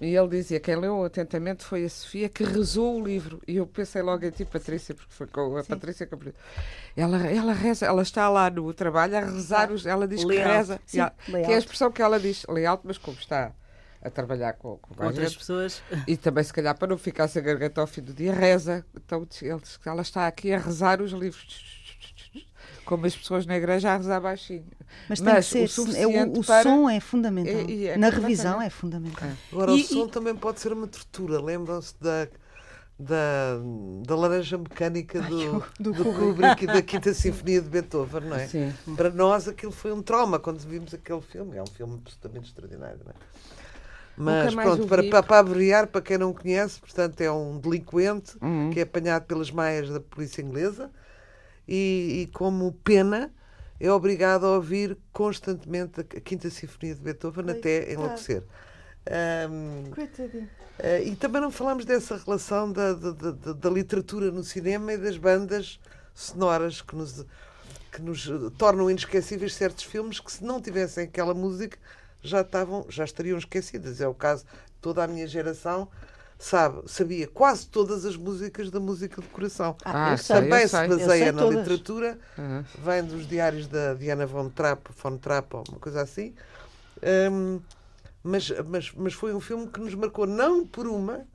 E 0.00 0.14
ele 0.16 0.28
dizia 0.28 0.58
que 0.58 0.66
quem 0.72 0.76
leu 0.80 1.04
atentamente 1.04 1.64
foi 1.64 1.84
a 1.84 1.88
Sofia 1.88 2.28
que 2.28 2.42
rezou 2.44 3.00
o 3.00 3.04
livro. 3.06 3.40
E 3.46 3.56
eu 3.56 3.66
pensei 3.66 4.02
logo 4.02 4.24
em 4.26 4.30
ti, 4.30 4.44
Patrícia, 4.44 4.94
porque 4.94 5.12
foi 5.12 5.26
com 5.26 5.56
a 5.56 5.64
Patrícia 5.64 6.04
que 6.06 6.14
eu- 6.14 6.34
ela, 6.96 7.18
ela 7.26 7.52
reza, 7.52 7.86
ela 7.86 8.02
está 8.02 8.28
lá 8.28 8.50
no 8.50 8.72
trabalho 8.74 9.16
a 9.16 9.20
rezar, 9.20 9.70
os, 9.70 9.86
ela 9.86 10.06
diz 10.08 10.24
que 10.24 10.36
reza. 10.36 10.80
Sim, 10.84 11.00
ela- 11.00 11.12
que 11.26 11.36
é 11.52 11.54
a 11.54 11.58
expressão 11.58 11.90
que 11.92 12.02
ela 12.02 12.18
diz, 12.18 12.44
layout, 12.48 12.82
mas 12.84 12.98
como 12.98 13.16
está 13.18 13.52
a 14.02 14.10
trabalhar 14.10 14.52
com, 14.54 14.76
com, 14.78 14.94
Com 14.94 15.06
outras 15.06 15.28
gente, 15.30 15.38
pessoas. 15.38 15.82
e 16.06 16.16
também 16.16 16.44
se 16.44 16.52
calhar 16.52 16.76
para 16.76 16.88
não 16.88 16.98
ficar 16.98 17.26
sem 17.28 17.42
garganta 17.42 17.80
ao 17.80 17.86
fim 17.86 18.02
do 18.02 18.12
dia, 18.12 18.34
reza. 18.34 18.84
Então 18.94 19.26
ele 19.40 19.60
diz 19.60 19.76
que 19.76 19.88
ela 19.88 20.02
está 20.02 20.26
aqui 20.26 20.52
a 20.52 20.58
rezar 20.58 21.00
os 21.00 21.12
livros. 21.12 21.83
Como 22.84 23.06
as 23.06 23.16
pessoas 23.16 23.46
na 23.46 23.56
igreja 23.56 23.90
a 23.92 23.96
rezar 23.96 24.20
baixinho. 24.20 24.64
Mas 25.08 25.20
tem 25.20 25.32
Mas 25.32 25.50
que 25.50 25.66
ser, 25.68 25.80
o 25.80 25.96
é 25.96 26.06
o, 26.26 26.32
o 26.40 26.44
para- 26.44 26.62
som 26.62 26.88
é 26.88 27.00
fundamental. 27.00 27.52
É- 27.54 27.58
é 27.58 27.62
Na 27.62 27.66
completamente. 27.66 28.14
revisão 28.20 28.62
é 28.62 28.70
fundamental. 28.70 29.28
Agora, 29.52 29.72
E- 29.72 29.82
o 29.82 29.86
som 29.86 30.04
e- 30.06 30.10
também 30.10 30.34
pode 30.36 30.60
ser 30.60 30.72
uma 30.72 30.86
tortura. 30.86 31.40
Lembram-se 31.40 31.94
da, 32.00 32.28
da, 32.98 33.58
da 34.06 34.14
laranja 34.16 34.58
mecânica 34.58 35.20
do, 35.22 35.64
do, 35.80 35.94
Kubrick 35.94 36.64
e 36.64 36.66
da 36.66 36.82
Quinta 36.82 37.12
Sinfonia 37.14 37.60
de 37.62 37.68
Beethoven, 37.68 38.20
não 38.22 38.36
é? 38.36 38.46
Sim. 38.46 38.72
Para 38.96 39.10
nós 39.10 39.48
aquilo 39.48 39.72
foi 39.72 39.92
um 39.92 40.02
trauma 40.02 40.38
quando 40.38 40.58
vimos 40.60 40.92
aquele 40.94 41.22
filme. 41.22 41.56
É 41.56 41.62
um 41.62 41.66
filme 41.66 41.94
absolutamente 41.94 42.48
extraordinário, 42.48 43.00
não 43.04 43.10
é? 43.10 43.14
Mas 44.16 44.54
pronto, 44.54 44.86
para, 44.86 45.02
para, 45.02 45.22
para 45.24 45.38
abreviar, 45.40 45.88
para 45.88 46.00
quem 46.00 46.16
não 46.16 46.32
conhece, 46.32 46.78
portanto, 46.78 47.20
é 47.20 47.32
um 47.32 47.58
delinquente 47.58 48.36
Uhum. 48.40 48.70
que 48.70 48.78
é 48.78 48.84
apanhado 48.84 49.24
pelas 49.24 49.50
maias 49.50 49.90
da 49.90 49.98
polícia 49.98 50.40
inglesa 50.40 50.88
e, 51.68 52.22
e 52.22 52.26
como 52.32 52.72
pena 52.84 53.32
é 53.80 53.90
obrigado 53.90 54.46
a 54.46 54.50
ouvir 54.56 54.96
constantemente 55.12 56.00
a 56.00 56.04
Quinta 56.04 56.48
Sinfonia 56.50 56.94
de 56.94 57.00
Beethoven 57.00 57.44
até 57.50 57.92
enlouquecer. 57.92 58.42
Ahm, 59.06 59.90
eh, 60.78 61.02
e 61.04 61.16
também 61.16 61.40
não 61.42 61.50
falamos 61.50 61.84
dessa 61.84 62.16
relação 62.16 62.72
da, 62.72 62.92
da, 62.94 63.10
da- 63.10 63.52
da- 63.52 63.70
literatura 63.70 64.30
no 64.30 64.42
cinema 64.42 64.92
e 64.92 64.98
das 64.98 65.16
bandas 65.18 65.78
sonoras 66.14 66.80
que 66.80 66.96
nos, 66.96 67.24
que 67.92 68.00
nos 68.00 68.28
tornam 68.56 68.90
inesquecíveis 68.90 69.54
certos 69.54 69.84
filmes 69.84 70.20
que, 70.20 70.32
se 70.32 70.42
não 70.44 70.60
tivessem 70.60 71.04
aquela 71.04 71.34
música, 71.34 71.78
já, 72.22 72.40
estavam, 72.40 72.86
já 72.88 73.04
estariam 73.04 73.36
esquecidas. 73.36 74.00
É 74.00 74.08
o 74.08 74.14
caso 74.14 74.44
de 74.44 74.72
toda 74.80 75.04
a 75.04 75.06
minha 75.08 75.26
geração. 75.26 75.88
Sabe, 76.44 76.82
sabia 76.86 77.26
quase 77.26 77.66
todas 77.66 78.04
as 78.04 78.16
músicas 78.16 78.70
da 78.70 78.78
música 78.78 79.18
do 79.22 79.28
coração. 79.30 79.74
Ah, 79.84 80.10
eu 80.12 80.18
eu 80.18 80.18
sei. 80.18 80.40
Também 80.42 80.62
eu 80.62 80.68
se 80.68 80.84
baseia 80.86 81.32
sei 81.32 81.32
na 81.32 81.40
todas. 81.40 81.56
literatura, 81.56 82.18
Uhum. 82.36 82.64
vem 82.78 83.02
dos 83.02 83.26
diários 83.26 83.66
da 83.66 83.94
Diana 83.94 84.26
von 84.26 84.50
Trapp, 84.50 84.90
von 85.02 85.16
Trapp 85.16 85.56
ou 85.56 85.64
uma 85.70 85.78
coisa 85.78 86.02
assim. 86.02 86.34
Hum, 87.32 87.60
mas, 88.22 88.50
mas, 88.66 88.92
mas 88.92 89.14
foi 89.14 89.34
um 89.34 89.40
filme 89.40 89.68
que 89.68 89.80
nos 89.80 89.94
marcou 89.94 90.26
não 90.26 90.66
por 90.66 90.86
uma, 90.86 91.26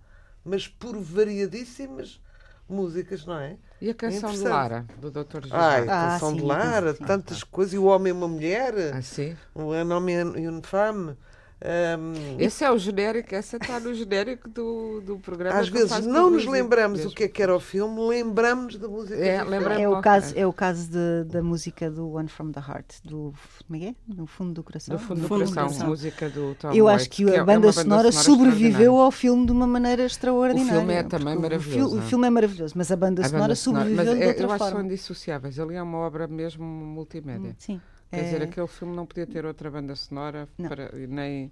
mas 0.46 0.68
por 0.68 0.96
variadíssimas 0.96 2.22
músicas, 2.70 3.26
não 3.26 3.40
é? 3.40 3.58
E 3.82 3.90
a 3.90 3.94
canção 3.96 4.38
de 4.38 4.44
Interessante. 4.44 4.44
Lara, 4.44 4.86
do 4.96 5.10
Dr. 5.10 5.46
José? 5.48 5.58
Ai, 5.58 5.88
a 5.88 5.92
Ah, 5.92 5.92
canção 5.92 6.32
sim, 6.34 6.38
de 6.38 6.44
Lara, 6.44 6.94
sim, 6.96 7.06
tantas 7.08 7.44
coisas, 7.44 7.74
e 7.74 7.80
o 7.80 7.86
homem 7.86 8.10
e 8.12 8.16
uma 8.16 8.28
mulher, 8.28 8.74
Ah, 8.92 9.02
sim? 9.02 9.36
o 9.56 9.62
um 9.74 9.92
homem 9.92 10.16
e 10.38 10.48
uma 10.48 10.62
femme. 10.62 11.18
Hum, 11.62 12.14
Esse 12.40 12.64
é 12.64 12.72
o 12.72 12.78
genérico, 12.78 13.36
essa 13.36 13.58
está 13.58 13.82
no 13.82 13.94
genérico 13.94 14.48
do, 14.48 15.02
do 15.02 15.20
programa. 15.20 15.60
às 15.60 15.70
que 15.70 15.78
eu 15.78 15.86
vezes 15.88 16.06
não 16.06 16.30
nos 16.30 16.46
lembramos 16.46 17.00
mesmo. 17.00 17.12
o 17.12 17.14
que 17.14 17.26
é 17.26 17.28
que 17.28 17.44
era 17.44 17.54
o 17.54 17.60
filme, 17.60 18.00
lembramos 18.08 18.78
da 18.78 18.88
música. 18.88 19.16
É, 19.20 19.36
É 19.82 19.90
o 19.90 20.00
caso, 20.02 20.36
é. 20.38 20.42
é 20.42 20.48
o 20.48 20.54
caso 20.54 20.90
de- 20.90 21.26
da 21.26 21.44
música 21.44 21.92
do 21.92 22.12
One 22.14 22.30
from 22.30 22.52
the 22.54 22.62
Heart, 22.62 23.02
do 23.04 23.34
como 23.68 23.76
é 23.76 23.80
que 23.80 23.86
é? 23.88 23.96
No 24.08 24.26
fundo 24.26 24.54
do 24.54 24.64
coração. 24.64 24.96
Do 24.96 25.00
fundo 25.02 25.20
do 25.22 25.28
Fundo 25.28 25.44
do 25.44 25.50
coração, 25.54 25.66
coração. 25.68 25.88
música 25.90 26.30
do 26.30 26.56
Tom 26.56 26.72
Eu 26.72 26.86
Waits, 26.86 27.02
acho 27.02 27.10
que 27.10 27.24
é- 27.30 27.36
é 27.36 27.40
a 27.40 27.44
uma 27.44 27.46
banda 27.54 27.72
sonora 27.74 28.12
sobreviveu 28.14 28.70
extraordinária. 28.70 28.90
ao 29.04 29.12
filme 29.12 29.46
de 29.46 29.52
uma 29.52 29.68
maneira 29.68 30.06
extraordinária. 30.06 30.72
O 30.74 30.78
filme 30.78 30.94
é 30.94 31.04
também 31.04 31.36
maravilhoso, 31.38 31.96
O 31.96 32.00
é? 32.00 32.02
filme 32.04 32.28
é 32.28 32.30
maravilhoso, 32.30 32.74
mas 32.78 32.90
a 32.90 32.96
banda 32.96 33.22
A 33.22 33.26
sonora 33.26 33.42
banda 33.44 33.56
sonora- 33.56 33.84
sobreviveu 33.84 34.06
mas 34.14 34.18
de 34.18 34.24
é- 34.24 34.28
outra 34.30 34.44
eu 34.44 34.48
acho 34.48 34.54
que 34.54 34.60
forma. 34.60 34.78
são 34.80 34.86
indissociáveis. 34.86 35.60
Ali 35.60 35.76
é 35.76 35.84
uma 35.84 35.98
obra 35.98 36.26
mesmo 36.26 36.64
multimédia. 36.64 37.54
Sim. 37.58 37.82
Quer 38.10 38.20
É- 38.20 38.24
dizer, 38.24 38.42
aquele 38.42 38.68
filme 38.68 38.96
não 38.96 39.06
podia 39.06 39.28
ter 39.28 39.46
outra 39.46 39.70
banda 39.70 39.96
sonora, 39.96 40.48
para- 40.68 40.92
nem, 41.08 41.52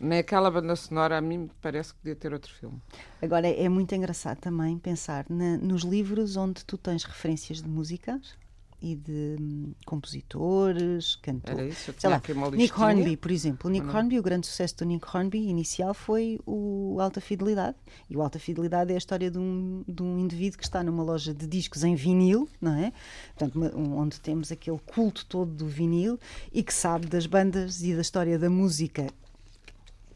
nem 0.00 0.18
aquela 0.18 0.50
banda 0.50 0.74
sonora 0.74 1.18
a 1.18 1.20
mim 1.20 1.50
parece 1.60 1.92
que 1.92 2.00
podia 2.00 2.16
ter 2.16 2.32
outro 2.32 2.52
filme. 2.52 2.80
Agora 3.20 3.46
é 3.46 3.68
muito 3.68 3.94
engraçado 3.94 4.38
também 4.38 4.78
pensar 4.78 5.26
na- 5.28 5.58
nos 5.58 5.82
livros 5.82 6.36
onde 6.36 6.64
tu 6.64 6.78
tens 6.78 7.04
referências 7.04 7.60
de 7.62 7.68
músicas 7.68 8.36
e 8.80 8.94
de 8.94 9.36
hum, 9.40 9.72
compositores, 9.84 11.18
Era 11.22 11.22
cantores. 11.22 11.72
isso? 11.78 11.90
Eu 11.90 11.94
Sei 11.98 12.10
lá, 12.10 12.22
Nick. 12.52 12.80
Hornby, 12.80 13.16
por 13.16 13.30
exemplo. 13.30 13.68
O 13.68 13.72
Nick 13.72 13.86
Não. 13.86 13.94
Hornby, 13.94 14.18
o 14.18 14.22
grande 14.22 14.46
sucesso 14.46 14.76
do 14.78 14.84
Nick 14.84 15.04
Hornby 15.14 15.48
inicial 15.48 15.92
foi 15.92 16.38
o 16.46 16.98
Alta 17.00 17.20
Fidelidade. 17.20 17.76
E 18.08 18.16
o 18.16 18.22
Alta 18.22 18.38
Fidelidade 18.38 18.92
é 18.92 18.94
a 18.94 18.98
história 18.98 19.30
de 19.30 19.38
um, 19.38 19.84
de 19.86 20.02
um 20.02 20.18
indivíduo 20.18 20.58
que 20.58 20.64
está 20.64 20.82
numa 20.82 21.02
loja 21.02 21.34
de 21.34 21.46
discos 21.46 21.82
em 21.82 21.94
vinil, 21.94 22.48
não 22.60 22.74
é? 22.74 22.92
Portanto, 23.36 23.58
onde 23.76 24.20
temos 24.20 24.52
aquele 24.52 24.78
culto 24.78 25.26
todo 25.26 25.50
do 25.50 25.66
vinil 25.66 26.18
e 26.52 26.62
que 26.62 26.72
sabe 26.72 27.06
das 27.06 27.26
bandas 27.26 27.82
e 27.82 27.94
da 27.94 28.00
história 28.00 28.38
da 28.38 28.48
música 28.48 29.08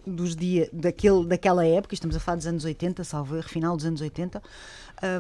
dos 0.07 0.35
dias 0.35 0.69
daquele, 0.73 1.27
daquela 1.27 1.65
época, 1.65 1.95
estamos 1.95 2.17
a 2.17 2.21
falar 2.21 2.37
dos 2.37 2.47
anos 2.47 2.65
80, 2.65 3.05
salvo 3.05 3.37
erro, 3.37 3.49
final 3.49 3.77
dos 3.77 3.87
anos 3.87 4.01
80, 4.01 4.43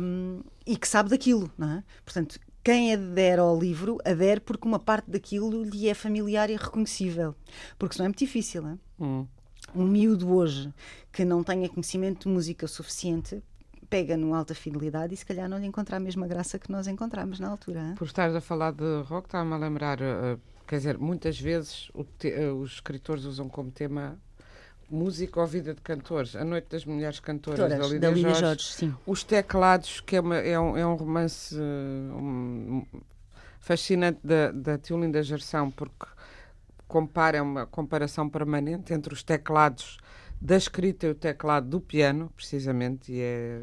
um, 0.00 0.40
e 0.66 0.76
que 0.76 0.88
sabe 0.88 1.10
daquilo, 1.10 1.50
não 1.56 1.70
é? 1.70 1.84
Portanto, 2.04 2.38
quem 2.62 2.92
adere 2.94 3.40
ao 3.40 3.58
livro 3.58 3.98
adere 4.04 4.40
porque 4.40 4.66
uma 4.66 4.78
parte 4.78 5.10
daquilo 5.10 5.62
lhe 5.64 5.88
é 5.88 5.94
familiar 5.94 6.48
e 6.50 6.56
reconhecível. 6.56 7.34
Porque 7.78 7.94
senão 7.94 8.06
é 8.06 8.08
muito 8.08 8.18
difícil, 8.18 8.66
é? 8.66 8.78
Hum. 9.00 9.26
Um 9.74 9.84
miúdo 9.86 10.32
hoje 10.34 10.72
que 11.12 11.24
não 11.24 11.42
tenha 11.42 11.68
conhecimento 11.68 12.28
de 12.28 12.34
música 12.34 12.66
suficiente 12.66 13.42
pega 13.88 14.16
no 14.16 14.34
alta 14.34 14.54
fidelidade 14.54 15.12
e 15.12 15.16
se 15.16 15.24
calhar 15.26 15.48
não 15.48 15.58
lhe 15.58 15.66
encontra 15.66 15.96
a 15.96 16.00
mesma 16.00 16.26
graça 16.26 16.58
que 16.58 16.70
nós 16.70 16.86
encontramos 16.86 17.38
na 17.38 17.48
altura. 17.48 17.80
hein? 17.88 17.94
Por 17.94 18.06
estares 18.06 18.34
a 18.34 18.40
falar 18.40 18.72
de 18.72 19.02
rock, 19.02 19.26
estava-me 19.28 19.52
a 19.54 19.58
lembrar, 19.58 20.00
eh, 20.00 20.38
quer 20.66 20.76
dizer, 20.76 20.96
muitas 20.98 21.38
vezes 21.38 21.90
te- 22.18 22.30
eh, 22.32 22.50
os 22.50 22.72
escritores 22.74 23.24
usam 23.24 23.48
como 23.50 23.70
tema 23.70 24.18
música 24.92 25.40
ou 25.40 25.46
vida 25.46 25.74
de 25.74 25.80
cantores. 25.80 26.36
A 26.36 26.44
Noite 26.44 26.66
das 26.70 26.84
Mulheres 26.84 27.18
Cantoras, 27.18 27.58
da 27.58 27.68
Todas, 27.68 27.86
Lídia, 27.92 28.00
da 28.00 28.10
Lídia 28.10 28.28
Jorge. 28.30 28.40
Jorge, 28.46 28.64
sim. 28.72 28.94
Os 29.06 29.24
Teclados, 29.24 30.00
que 30.00 30.16
é, 30.16 30.20
uma- 30.20 30.36
é 30.36 30.58
um, 30.60 30.76
é 30.76 30.86
um 30.86 30.94
romance 30.94 31.56
um- 31.58 32.84
fascinante 33.60 34.18
da, 34.22 34.50
da 34.52 34.78
Tiolinda 34.78 35.22
Gerção, 35.22 35.70
porque 35.70 36.06
compara, 36.86 37.38
é 37.38 37.42
uma 37.42 37.66
comparação 37.66 38.28
permanente 38.28 38.92
entre 38.92 39.14
os 39.14 39.22
teclados 39.22 39.98
da 40.40 40.56
escrita 40.56 41.06
e 41.06 41.10
o 41.10 41.14
teclado 41.14 41.68
do 41.68 41.80
piano, 41.80 42.30
precisamente, 42.36 43.12
e 43.12 43.20
é 43.20 43.60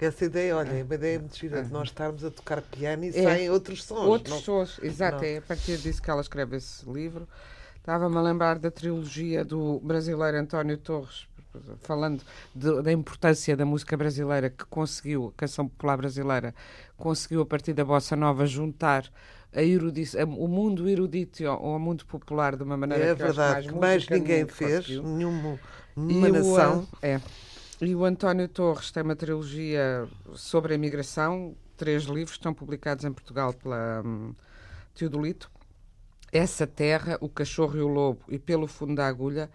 Essa 0.00 0.24
ideia, 0.24 0.56
olha, 0.56 0.70
é 0.70 0.82
uma 0.82 0.94
ideia 0.94 1.18
muito 1.18 1.36
gira 1.38 1.62
de 1.62 1.70
nós 1.72 1.88
estarmos 1.88 2.24
a 2.24 2.30
tocar 2.30 2.60
piano 2.62 3.04
e 3.04 3.08
É. 3.08 3.12
saem 3.22 3.50
outros 3.50 3.84
sons. 3.84 3.98
Outros 4.00 4.34
não- 4.34 4.42
sons, 4.42 4.78
exato, 4.82 5.18
não. 5.18 5.24
é 5.24 5.36
a 5.38 5.42
partir 5.42 5.76
disso 5.78 6.02
que 6.02 6.10
ela 6.10 6.20
escreve 6.20 6.56
esse 6.56 6.84
livro. 6.90 7.28
Estava-me 7.86 8.16
a 8.16 8.20
lembrar 8.20 8.58
da 8.58 8.68
trilogia 8.68 9.44
do 9.44 9.78
brasileiro 9.78 10.36
António 10.38 10.76
Torres, 10.76 11.28
falando 11.82 12.20
de- 12.52 12.82
da 12.82 12.90
importância 12.90 13.56
da 13.56 13.64
música 13.64 13.96
brasileira 13.96 14.50
que 14.50 14.64
conseguiu, 14.64 15.32
a 15.32 15.38
canção 15.38 15.68
popular 15.68 15.96
brasileira, 15.96 16.52
conseguiu 16.96 17.42
a 17.42 17.46
partir 17.46 17.74
da 17.74 17.84
bossa 17.84 18.16
nova 18.16 18.44
juntar 18.44 19.04
a 19.54 19.62
a- 20.16 20.24
o 20.24 20.48
mundo 20.48 20.88
erudito 20.88 21.46
ao, 21.46 21.64
mundo 21.78 22.04
popular 22.06 22.56
de 22.56 22.64
uma 22.64 22.76
maneira 22.76 23.04
É 23.04 23.14
que 23.14 23.22
verdade, 23.22 23.68
que 23.68 23.74
mais 23.76 23.98
música 23.98 24.18
ninguém 24.18 24.48
fez, 24.48 24.78
conseguiu. 24.80 25.02
nenhuma, 25.04 25.60
nenhuma 25.96 26.28
o, 26.28 26.32
nação. 26.56 26.88
ah, 26.92 27.06
é. 27.06 27.20
E 27.80 27.94
o 27.94 28.04
António 28.04 28.48
Torres 28.48 28.90
tem 28.90 29.04
uma 29.04 29.14
trilogia 29.14 30.08
sobre 30.34 30.72
a 30.72 30.74
imigração, 30.74 31.54
três 31.76 32.02
livros 32.02 32.32
estão 32.32 32.52
publicados 32.52 33.04
em 33.04 33.12
Portugal 33.12 33.52
pela 33.54 34.02
hum, 34.04 34.34
Teodolito. 34.92 35.48
Essa 36.32 36.66
Terra, 36.66 37.18
O 37.20 37.28
Cachorro 37.28 37.76
e 37.76 37.80
o 37.80 37.88
Lobo 37.88 38.24
e 38.28 38.38
Pelo 38.38 38.66
Fundo 38.66 38.94
da 38.94 39.06
Agulha, 39.06 39.50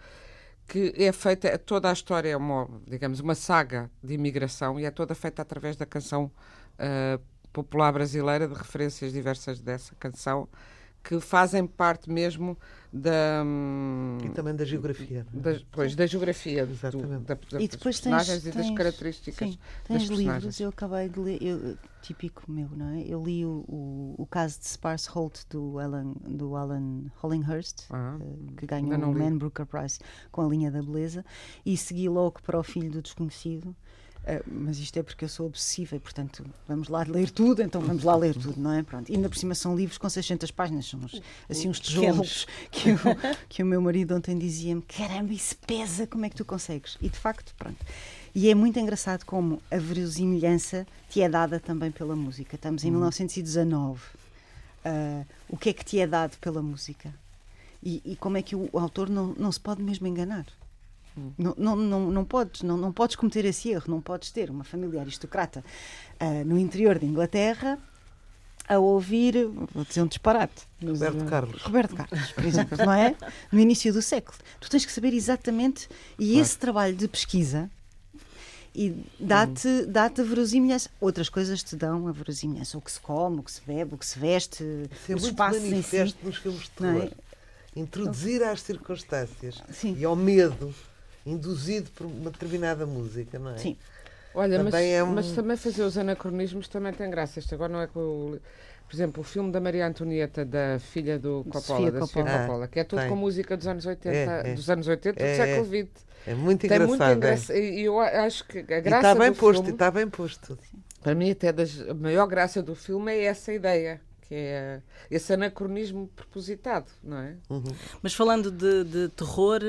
que 0.67 0.93
é 0.97 1.11
feita, 1.11 1.57
toda 1.57 1.89
a 1.89 1.93
história 1.93 2.29
é 2.29 2.37
uma, 2.37 2.67
digamos, 2.87 3.19
uma 3.19 3.35
saga 3.35 3.91
de 4.01 4.13
imigração 4.13 4.79
e 4.79 4.85
é 4.85 4.91
toda 4.91 5.13
feita 5.13 5.41
através 5.41 5.75
da 5.75 5.85
canção 5.85 6.31
ah, 6.79 7.19
popular 7.51 7.91
brasileira, 7.91 8.47
de 8.47 8.53
referências 8.53 9.11
diversas 9.11 9.61
dessa 9.61 9.93
canção, 9.95 10.47
que 11.03 11.19
fazem 11.19 11.67
parte 11.67 12.09
mesmo 12.09 12.57
da... 12.93 13.43
E 14.23 14.29
também 14.29 14.55
da 14.55 14.65
geografia. 14.65 15.25
da, 15.33 15.59
pois, 15.71 15.95
da 15.95 16.05
geografia 16.05 16.65
do, 16.65 16.73
Exatamente. 16.73 17.23
da, 17.25 17.35
da, 17.35 17.61
E 17.61 17.67
depois 17.67 17.99
tens, 17.99 18.11
personagens 18.13 18.45
e 18.45 18.51
das 18.51 18.65
tens- 18.67 18.77
características 18.77 19.49
sim, 19.49 19.59
tens 19.87 20.03
livros, 20.09 20.59
eu 20.59 20.69
acabei 20.69 21.07
de 21.09 21.19
ler, 21.19 21.41
eu- 21.41 21.77
típico 22.01 22.43
meu, 22.51 22.67
não 22.75 22.89
é? 22.95 23.01
Eu 23.03 23.23
li 23.23 23.45
o, 23.45 23.63
o, 23.67 24.15
o 24.17 24.25
caso 24.25 24.59
de 24.59 24.67
Sparse 24.67 25.07
Holt 25.09 25.41
do 25.49 25.77
Alan, 25.79 26.13
do 26.27 26.55
Alan 26.55 27.03
Hollinghurst, 27.21 27.83
Ah, 27.91 28.17
eh, 28.19 28.53
que 28.57 28.65
ganhou 28.65 29.11
o. 29.11 29.13
Man 29.13 29.37
Booker 29.37 29.65
Prize 29.67 29.99
com 30.31 30.41
a 30.41 30.47
linha 30.47 30.71
da 30.71 30.81
beleza, 30.81 31.23
e 31.65 31.77
segui 31.77 32.09
logo 32.09 32.41
para 32.41 32.59
o 32.59 32.63
Filho 32.63 32.89
do 32.91 33.01
Desconhecido. 33.03 33.75
Eh, 34.25 34.41
mas 34.45 34.77
isto 34.79 34.97
é 34.97 35.03
porque 35.03 35.25
eu 35.25 35.29
sou 35.29 35.45
obsessiva 35.47 35.95
e, 35.95 35.99
portanto, 35.99 36.45
vamos 36.67 36.87
lá 36.89 37.03
ler 37.07 37.29
tudo, 37.29 37.61
então 37.61 37.81
vamos 37.81 38.03
lá 38.03 38.15
ler 38.15 38.33
tudo, 38.35 38.59
não 38.59 38.71
é? 38.73 38.83
Pronto. 38.83 39.09
E 39.11 39.15
ainda 39.15 39.27
por 39.29 39.37
cima 39.37 39.55
são 39.55 39.75
livros 39.75 39.97
com 39.97 40.07
600 40.09 40.51
páginas, 40.51 40.85
são 40.87 40.99
uns, 40.99 41.21
assim 41.49 41.69
uns 41.69 41.79
tijolos 41.79 42.45
que, 42.69 42.91
o- 42.91 42.97
que 43.49 43.63
o 43.63 43.65
meu 43.65 43.81
marido 43.81 44.15
ontem 44.15 44.37
dizia-me: 44.37 44.81
caramba, 44.83 45.33
isso 45.33 45.55
pesa, 45.65 46.05
como 46.07 46.25
é 46.25 46.29
que 46.29 46.35
tu 46.35 46.45
consegues? 46.45 46.97
E 47.01 47.09
de 47.09 47.17
facto, 47.17 47.53
pronto. 47.57 47.77
E 48.33 48.49
é 48.49 48.55
muito 48.55 48.79
engraçado 48.79 49.25
como 49.25 49.61
a 49.69 49.77
verosimilhança 49.77 50.87
te 51.09 51.21
é 51.21 51.27
dada 51.27 51.59
também 51.59 51.91
pela 51.91 52.15
música. 52.15 52.55
Estamos 52.55 52.83
em 52.83 52.91
1919. 52.91 53.99
Ah, 54.85 55.23
o 55.49 55.57
que 55.57 55.69
é 55.69 55.73
que 55.73 55.83
te 55.83 55.99
é 55.99 56.07
dado 56.07 56.37
pela 56.37 56.61
música? 56.61 57.13
E, 57.83 58.01
e 58.05 58.15
como 58.15 58.37
é 58.37 58.41
que 58.41 58.55
o, 58.55 58.69
o 58.71 58.79
autor 58.79 59.09
não, 59.09 59.33
não 59.37 59.51
se 59.51 59.59
pode 59.59 59.81
mesmo 59.81 60.07
enganar? 60.07 60.45
Não, 61.37 61.53
não, 61.57 61.75
não, 61.75 62.11
não, 62.11 62.25
podes, 62.25 62.61
não, 62.61 62.77
não 62.77 62.91
podes 62.91 63.15
cometer 63.15 63.43
esse 63.45 63.69
erro, 63.69 63.85
não 63.87 64.01
podes 64.01 64.31
ter 64.31 64.49
uma 64.49 64.63
família 64.63 65.01
aristocrata 65.01 65.63
ah, 66.19 66.43
no 66.45 66.57
interior 66.57 66.97
de 66.97 67.05
Inglaterra 67.05 67.77
a 68.67 68.79
ouvir, 68.79 69.47
vou 69.73 69.83
dizer 69.83 70.01
um 70.01 70.07
disparate, 70.07 70.65
Roberto 70.81 71.23
ah, 71.23 71.25
Carlos. 71.25 71.61
Roberto 71.61 71.95
Carlos, 71.95 72.31
por 72.31 72.45
exemplo, 72.45 72.77
não 72.77 72.93
é? 72.93 73.15
No 73.51 73.59
início 73.59 73.91
do 73.91 74.01
século. 74.01 74.37
Tu 74.61 74.69
tens 74.69 74.85
que 74.85 74.91
saber 74.91 75.13
exatamente, 75.13 75.89
e 76.17 76.39
esse 76.39 76.57
trabalho 76.57 76.95
de 76.95 77.07
pesquisa 77.07 77.69
e 78.73 79.05
dá-te 79.19 79.85
dá 79.85 80.05
a 80.05 80.23
verosimilhança. 80.23 80.89
Outras 80.99 81.27
coisas 81.27 81.61
te 81.61 81.75
dão 81.75 82.07
a 82.07 82.11
verosimilhança. 82.11 82.77
O 82.77 82.81
que 82.81 82.91
se 82.91 82.99
come, 83.01 83.39
o 83.39 83.43
que 83.43 83.51
se 83.51 83.61
bebe, 83.65 83.95
o 83.95 83.97
que 83.97 84.05
se 84.05 84.17
veste, 84.17 84.63
Isso 84.63 85.11
é 85.11 85.15
os 85.15 85.23
espaços 85.25 85.63
em 85.63 85.81
si. 85.81 86.15
nos 86.23 86.37
filmes 86.37 86.61
de 86.61 86.85
é? 86.85 86.91
terror. 86.93 87.11
Introduzir 87.75 88.43
às 88.43 88.61
circunstâncias 88.61 89.61
Sim. 89.71 89.95
e 89.97 90.05
ao 90.05 90.15
medo 90.15 90.73
induzido 91.25 91.89
por 91.91 92.05
uma 92.05 92.31
determinada 92.31 92.85
música, 92.85 93.37
não 93.39 93.51
é? 93.51 93.57
Sim. 93.57 93.77
Olha, 94.33 94.63
mas, 94.63 94.71
Também 94.73 94.93
é 94.93 95.03
um- 95.03 95.13
mas 95.13 95.31
também 95.33 95.57
fazer 95.57 95.83
os 95.83 95.97
anacronismos 95.97 96.67
também 96.69 96.93
tem 96.93 97.09
graça. 97.09 97.39
Isto 97.39 97.53
agora 97.55 97.71
não 97.73 97.81
é 97.81 97.87
com 97.87 97.99
o. 97.99 98.39
Por 98.87 98.95
exemplo, 98.95 99.21
o 99.21 99.23
filme 99.23 99.51
da 99.51 99.59
Maria 99.61 99.87
Antonieta, 99.87 100.43
da 100.45 100.77
filha 100.79 101.17
do 101.19 101.43
Coppola, 101.45 101.61
Sofia 101.63 101.91
da 101.91 101.99
Sofia 102.01 102.23
Coppola. 102.23 102.39
Coppola, 102.41 102.67
que 102.67 102.79
é 102.79 102.83
tudo 102.83 102.99
tem. 102.99 103.09
com 103.09 103.15
música 103.15 103.55
dos 103.57 103.67
anos 103.67 103.85
80, 103.85 104.15
É, 104.47 104.51
é. 104.51 104.53
dos 104.53 104.69
anos 104.69 104.87
80 104.87 105.21
É, 105.23 105.31
do 105.31 105.37
século 105.37 105.75
é. 105.75 105.79
XX. 105.83 106.05
É 106.27 106.33
muito 106.35 106.61
Tem 106.61 106.69
engraçado. 106.75 107.09
é. 107.11 107.13
engraçado. 107.15 107.55
E 107.57 107.81
eu 107.83 107.99
acho 107.99 108.45
que 108.47 108.57
a 108.59 108.61
E 108.61 108.81
graça 108.81 109.07
está 109.07 109.15
bem 109.15 109.31
do 109.31 109.37
posto, 109.37 109.53
filme, 109.55 109.69
e 109.69 109.73
está 109.73 109.91
bem 109.91 110.09
posto. 110.09 110.59
para 111.01 111.15
mim 111.15 111.31
até 111.31 111.51
das, 111.53 111.81
a 111.89 111.93
maior 111.93 112.27
graça 112.27 112.61
do 112.61 112.75
filme 112.75 113.11
é 113.13 113.23
essa 113.23 113.51
ideia, 113.53 113.99
que 114.31 114.35
é 114.35 114.79
esse 115.09 115.33
anacronismo 115.33 116.09
propositado, 116.15 116.85
não 117.03 117.17
é? 117.17 117.33
Mas 118.01 118.13
falando 118.13 118.49
de, 118.49 118.85
de 118.85 119.09
terror, 119.09 119.59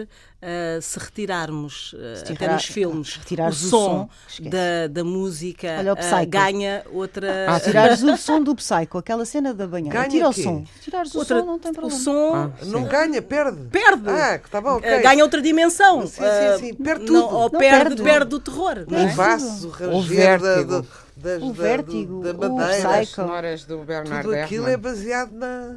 eh, 0.41 0.79
se 0.81 1.01
retirarmos 1.01 1.97
eh, 1.99 2.15
Se 2.15 2.23
até 2.23 2.33
retirar- 2.35 2.55
nos 2.55 2.65
filmes 2.67 3.09
se 3.27 3.35
o 3.35 3.47
o 3.49 3.53
som, 3.53 4.09
som, 4.29 4.45
da, 4.49 4.87
da 4.89 5.03
música, 5.03 5.67
Olha 5.81 5.93
o 5.95 5.97
Psycho. 5.97 6.27
ganha 6.29 6.85
outra. 6.93 7.47
Ah, 7.49 7.59
Se 7.59 7.67
tirares 7.67 8.03
o 8.05 8.17
som 8.17 8.41
do 8.41 8.55
Psycho, 8.55 8.99
aquela 8.99 9.25
cena 9.25 9.53
da 9.53 9.67
banheira, 9.67 9.99
Ganha 9.99 10.09
tira 10.11 10.29
o 10.29 10.33
quê? 10.33 10.43
som. 10.45 10.65
Tirares 10.81 11.13
o 11.13 11.19
outra 11.19 11.41
som, 11.41 11.45
não 11.47 11.59
tem 11.59 11.73
o 11.73 11.75
problema. 11.75 11.99
som 12.01 12.35
Ah, 12.37 12.51
Não 12.67 12.83
sim. 12.85 12.89
ganha, 12.89 13.21
perde. 13.21 13.65
perde. 13.69 14.11
Ah, 14.11 14.37
está 14.37 14.61
bom, 14.61 14.77
ok. 14.77 14.89
Eh, 14.89 15.03
ganha 15.03 15.25
outra 15.25 15.43
dimensão. 15.43 16.07
Sim, 16.07 16.21
sim, 16.23 16.67
sim, 16.69 16.75
perde 16.75 17.11
não- 17.11 17.23
tudo. 17.23 17.35
ou 17.35 17.51
Não, 17.51 17.59
perde, 17.59 17.85
perde 17.97 18.03
perde, 18.05 18.35
o 18.37 18.39
terror. 18.39 18.85
não 18.89 18.97
O 19.07 19.09
é? 19.09 19.13
vaso, 19.13 19.67
o 19.67 19.71
O 19.97 20.01
ranger 20.01 20.39
das- 21.23 21.43
O 21.43 21.47
da- 21.53 21.63
vértigo, 21.63 22.23
da 22.23 22.33
o 22.33 22.57
madeira. 22.57 22.89
As 22.91 22.99
Psycho. 23.09 23.15
sonoras 23.23 23.65
do 23.65 23.79
Bernard 23.79 24.23
Tudo 24.27 24.35
aquilo 24.37 24.63
Herrmann. 24.69 24.73
é 24.75 24.77
baseado 24.77 25.33
na. 25.33 25.77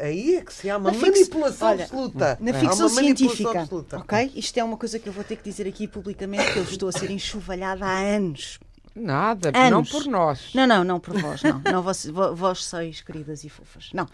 Aí 0.00 0.36
é 0.36 0.42
que 0.42 0.52
se 0.52 0.70
há 0.70 0.76
uma 0.76 0.92
Na 0.92 0.98
fix- 0.98 1.18
manipulação 1.18 1.68
Olha, 1.68 1.84
absoluta. 1.84 2.38
Na 2.40 2.54
ficção 2.54 2.88
científica, 2.88 3.60
absoluta. 3.62 3.96
ok? 3.98 4.30
Isto 4.36 4.58
é 4.58 4.62
uma 4.64 4.76
coisa 4.76 4.98
que 4.98 5.08
eu 5.08 5.12
vou 5.12 5.24
ter 5.24 5.36
que 5.36 5.42
dizer 5.50 5.66
aqui 5.66 5.88
publicamente, 5.88 6.52
que 6.52 6.58
eu 6.58 6.62
estou 6.62 6.88
a 6.88 6.92
ser 6.92 7.10
enxovalhada 7.10 7.84
há 7.84 7.98
anos. 7.98 8.60
Nada, 8.98 9.50
Anos. 9.54 9.70
não 9.70 9.84
por 9.84 10.06
nós. 10.06 10.52
Não, 10.54 10.66
não, 10.66 10.84
não 10.84 11.00
por 11.00 11.18
vós, 11.20 11.42
não. 11.42 11.60
não 11.60 11.82
vós, 11.82 12.04
vós 12.06 12.64
sois 12.64 13.00
queridas 13.00 13.44
e 13.44 13.48
fofas. 13.48 13.90
Não, 13.92 14.06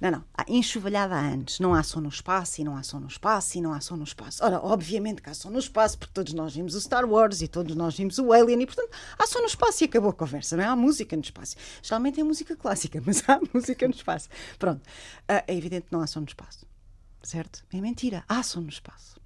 não, 0.00 0.10
não. 0.10 0.24
Há 0.36 0.44
enxovalhada 0.48 1.14
há 1.14 1.18
anos. 1.20 1.58
Não 1.60 1.74
há 1.74 1.82
som 1.82 2.00
no 2.00 2.08
espaço 2.08 2.60
e 2.60 2.64
não 2.64 2.76
há 2.76 2.82
som 2.82 3.00
no 3.00 3.08
espaço 3.08 3.58
e 3.58 3.60
não 3.60 3.72
há 3.72 3.80
som 3.80 3.96
no 3.96 4.04
espaço. 4.04 4.44
Ora, 4.44 4.60
obviamente 4.62 5.20
que 5.20 5.28
há 5.28 5.34
som 5.34 5.50
no 5.50 5.58
espaço, 5.58 5.98
porque 5.98 6.12
todos 6.14 6.32
nós 6.32 6.54
vimos 6.54 6.74
o 6.74 6.80
Star 6.80 7.04
Wars 7.04 7.42
e 7.42 7.48
todos 7.48 7.74
nós 7.76 7.96
vimos 7.96 8.18
o 8.18 8.32
Alien 8.32 8.62
e, 8.62 8.66
portanto, 8.66 8.90
há 9.18 9.26
som 9.26 9.40
no 9.40 9.46
espaço 9.46 9.82
e 9.82 9.86
acabou 9.86 10.10
a 10.10 10.14
conversa, 10.14 10.56
não 10.56 10.64
é? 10.64 10.66
Há 10.66 10.76
música 10.76 11.16
no 11.16 11.22
espaço. 11.22 11.56
Geralmente 11.82 12.20
é 12.20 12.24
música 12.24 12.54
clássica, 12.56 13.02
mas 13.06 13.22
há 13.28 13.40
música 13.52 13.86
no 13.88 13.94
espaço. 13.94 14.28
Pronto. 14.58 14.80
Ah, 15.28 15.44
É 15.46 15.54
evidente 15.54 15.86
que 15.86 15.92
não 15.92 16.00
há 16.00 16.06
som 16.06 16.20
no 16.20 16.26
espaço. 16.26 16.66
Certo? 17.22 17.64
É 17.72 17.80
mentira. 17.80 18.24
Há 18.28 18.42
som 18.42 18.60
no 18.60 18.68
espaço. 18.68 19.17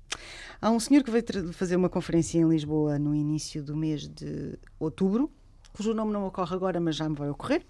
Há 0.61 0.70
um 0.70 0.79
senhor 0.79 1.03
que 1.03 1.11
veio 1.11 1.53
fazer 1.53 1.77
uma 1.77 1.88
conferência 1.88 2.38
em 2.38 2.48
Lisboa 2.48 2.98
no 2.98 3.14
início 3.14 3.62
do 3.62 3.77
mês 3.77 4.07
de 4.07 4.59
outubro, 4.79 5.31
cujo 5.72 5.95
nome 5.95 6.12
não 6.12 6.26
ocorre 6.26 6.55
agora, 6.55 6.78
mas 6.78 6.97
já 6.97 7.09
me 7.09 7.16
vai 7.16 7.30
ocorrer, 7.30 7.64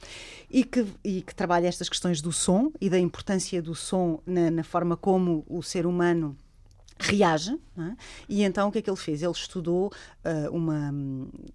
e 0.50 0.64
que, 0.64 0.86
e 1.04 1.22
que 1.22 1.34
trabalha 1.34 1.68
estas 1.68 1.88
questões 1.88 2.20
do 2.20 2.32
som 2.32 2.72
e 2.80 2.90
da 2.90 2.98
importância 2.98 3.62
do 3.62 3.74
som 3.74 4.20
na, 4.26 4.50
na 4.50 4.64
forma 4.64 4.96
como 4.96 5.44
o 5.48 5.62
ser 5.62 5.86
humano 5.86 6.36
reage. 6.98 7.58
é? 7.78 7.96
E 8.28 8.42
então 8.42 8.68
o 8.68 8.72
que 8.72 8.78
é 8.78 8.82
que 8.82 8.90
ele 8.90 8.96
fez? 8.96 9.22
Ele 9.22 9.32
estudou 9.32 9.90
ah, 10.24 10.48
uma, 10.50 10.92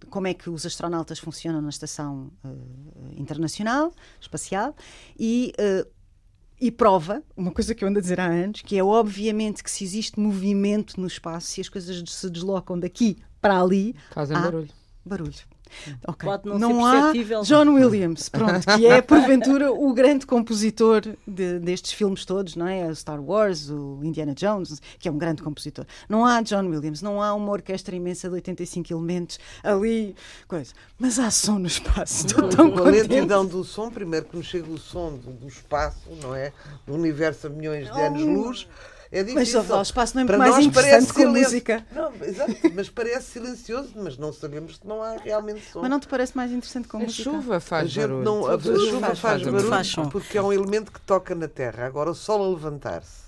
como 0.10 0.28
é 0.28 0.34
que 0.34 0.50
os 0.50 0.66
astronautas 0.66 1.20
funcionam 1.20 1.62
na 1.62 1.70
estação 1.70 2.32
ah, 2.44 2.50
internacional, 3.16 3.94
espacial, 4.20 4.76
e 5.20 5.54
ah, 5.58 5.88
e 6.60 6.72
prova, 6.72 7.24
uma 7.36 7.52
coisa 7.52 7.76
que 7.76 7.84
eu 7.84 7.88
ando 7.88 8.00
a 8.00 8.02
dizer 8.02 8.20
há 8.20 8.26
anos, 8.26 8.62
que 8.62 8.78
é 8.78 8.84
obviamente 8.84 9.64
que 9.64 9.70
se 9.70 9.84
existe 9.84 10.20
movimento 10.20 11.00
no 11.00 11.08
espaço, 11.08 11.48
se 11.48 11.62
as 11.62 11.70
coisas 11.70 12.04
se 12.10 12.30
deslocam 12.30 12.80
daqui 12.80 13.18
para 13.40 13.62
ali, 13.62 13.96
Fazem 14.12 14.36
há 14.36 14.42
barulho. 14.42 14.70
barulho. 15.06 15.34
Ok. 16.08 16.28
Pode 16.28 16.48
não 16.50 16.58
não 16.58 17.14
ser 17.14 17.36
há. 17.36 17.42
John 17.42 17.74
Williams, 17.74 18.30
pronto, 18.30 18.66
que 18.78 18.86
é 18.86 19.02
porventura 19.02 19.72
o 19.72 19.94
grande 19.94 20.26
compositor 20.26 21.02
de- 21.28 21.60
destes 21.60 21.92
filmes 21.92 22.26
todos, 22.26 22.56
não 22.56 22.68
é? 22.68 22.86
O 22.88 22.96
Star 22.96 23.22
Wars, 23.22 23.70
o 23.70 24.00
Indiana 24.04 24.34
Jones, 24.34 24.82
que 25.00 25.08
é 25.08 25.12
um 25.12 25.18
grande 25.18 25.42
compositor. 25.42 25.86
Não 26.10 26.26
há 26.26 26.42
John 26.42 26.68
Williams, 26.68 27.02
não 27.02 27.22
há 27.22 27.34
uma 27.34 27.52
orquestra 27.52 27.96
imensa 27.96 28.28
de 28.30 28.36
85 28.36 28.92
elementos 28.94 29.40
ali, 29.64 30.16
coisa. 30.48 30.74
Mas 31.00 31.20
há 31.20 31.30
som 31.32 31.60
no 31.60 31.68
espaço. 31.68 32.26
Estou 32.28 32.50
tão 32.50 32.72
Com 32.72 32.80
a 32.80 32.84
contente. 32.84 33.08
lentidão 33.08 33.46
do 33.46 33.64
som, 33.64 33.90
primeiro 33.90 34.26
que 34.26 34.38
nos 34.38 34.46
chega 34.46 34.70
o 34.72 34.78
som 34.78 35.12
do, 35.18 35.32
do 35.32 35.48
espaço, 35.48 35.98
não 36.22 36.34
é? 36.36 36.52
Do 36.86 36.94
universo 36.94 37.48
a 37.48 37.50
milhões 37.50 37.92
de 37.92 38.02
anos-luz. 38.02 38.68
É 39.12 39.24
Mas 39.24 39.34
difícil. 39.34 39.64
só 39.64 39.80
o 39.80 39.82
espaço 39.82 40.16
não 40.16 40.24
é 40.24 40.26
Para 40.26 40.38
mais 40.38 40.52
nós 40.56 40.66
interessante 40.66 40.92
parece 40.92 41.14
com 41.14 41.20
a 41.20 41.24
silêncio. 41.24 41.44
música. 41.50 41.86
Não, 41.94 42.14
exato, 42.26 42.56
mas 42.76 42.90
parece 42.90 43.26
silencioso, 43.32 43.92
mas 43.96 44.18
não 44.18 44.34
sabemos 44.34 44.78
que 44.78 44.88
não 44.88 45.02
há 45.02 45.16
realmente 45.18 45.64
som. 45.72 45.80
Mas 45.82 45.90
não 45.90 46.00
te 46.00 46.08
parece 46.08 46.36
mais 46.36 46.52
interessante 46.52 46.88
com 46.90 46.98
a 46.98 47.00
A 47.00 47.04
música? 47.04 47.24
chuva 47.24 47.56
a 47.58 47.60
faz 47.60 47.90
gente 47.90 48.02
barulho. 48.08 48.24
não, 48.26 48.46
a, 48.48 48.56
a 48.56 48.60
chuva 48.60 49.16
faz, 49.16 49.22
barulho. 49.42 49.52
barulho 49.54 49.70
Faz 49.70 49.96
porque 50.12 50.38
é 50.38 50.42
um 50.42 50.52
elemento 50.52 50.92
que 50.92 51.00
toca 51.02 51.34
na 51.34 51.48
terra. 51.48 51.86
Agora 51.86 52.10
o 52.12 52.16
sol 52.16 52.44
a 52.44 52.50
levantar-se. 52.50 53.28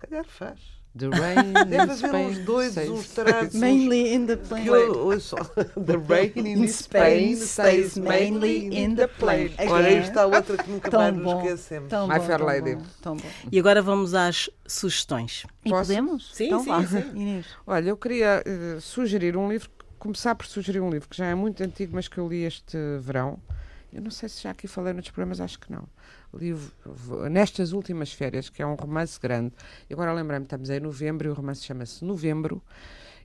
Se 0.00 0.06
calhar 0.08 0.24
faz. 0.26 0.58
The 0.96 1.08
rain 1.08 1.52
Deve 1.68 1.76
haver 1.90 1.96
Spain 1.96 2.26
uns 2.28 2.38
doidos, 2.44 2.72
stays- 2.74 2.90
uns 2.90 3.08
tarados. 3.08 3.54
Mainly 3.54 4.14
in 4.14 4.26
the 4.26 4.36
plane. 4.36 4.66
eu 4.68 5.10
The 5.84 5.96
rain 6.08 6.32
in 6.36 6.62
In 6.64 6.68
Spain 6.68 7.36
stays 7.36 7.96
mainly 7.96 8.68
in 8.76 8.94
the 8.94 9.08
plane. 9.08 9.52
Ora, 9.68 9.86
aí 9.88 9.96
Again. 9.96 10.08
está 10.08 10.26
outra 10.26 10.56
que 10.56 10.70
nunca 10.70 10.90
mais 10.96 11.16
nos 11.16 11.34
esquecemos. 11.42 11.88
tão 11.90 12.06
My 12.06 12.18
bom, 12.18 12.24
Fair 12.24 12.42
Lady. 12.44 12.74
bom, 12.76 12.82
tão 13.02 13.16
bom. 13.16 13.28
E 13.50 13.58
agora 13.58 13.82
vamos 13.82 14.14
às 14.14 14.48
sugestões. 14.66 15.44
E 15.64 15.70
Posso? 15.70 15.88
podemos? 15.88 16.30
Sim, 16.32 16.44
então 16.46 16.60
sim, 16.62 16.68
vá. 16.70 16.86
sim. 16.86 17.10
Inês. 17.14 17.46
Olha, 17.66 17.88
eu 17.88 17.96
queria 17.96 18.42
eh, 18.46 18.78
sugerir 18.80 19.36
um 19.36 19.48
livro, 19.50 19.68
começar 19.98 20.34
por 20.36 20.46
sugerir 20.46 20.80
um 20.80 20.90
livro 20.90 21.08
que 21.08 21.16
já 21.16 21.26
é 21.26 21.34
muito 21.34 21.60
antigo, 21.64 21.92
mas 21.94 22.06
que 22.06 22.18
eu 22.18 22.28
li 22.28 22.44
este 22.44 22.76
verão. 23.00 23.38
Eu 23.92 24.00
não 24.02 24.10
sei 24.10 24.28
se 24.28 24.42
já 24.42 24.50
aqui 24.50 24.66
falei 24.68 24.92
nos 24.92 25.08
programas, 25.10 25.40
acho 25.40 25.58
que 25.58 25.70
não. 25.72 25.84
Li 26.38 26.52
o- 26.52 26.56
v- 26.84 27.28
Nestas 27.30 27.72
Últimas 27.72 28.12
Férias, 28.12 28.48
que 28.48 28.62
é 28.62 28.66
um 28.66 28.74
romance 28.74 29.18
grande. 29.20 29.52
E 29.88 29.92
agora 29.94 30.12
lembrei-me, 30.12 30.44
estamos 30.44 30.70
em 30.70 30.80
novembro 30.80 31.28
e 31.28 31.30
o 31.30 31.34
romance 31.34 31.62
chama-se 31.64 32.04
Novembro. 32.04 32.62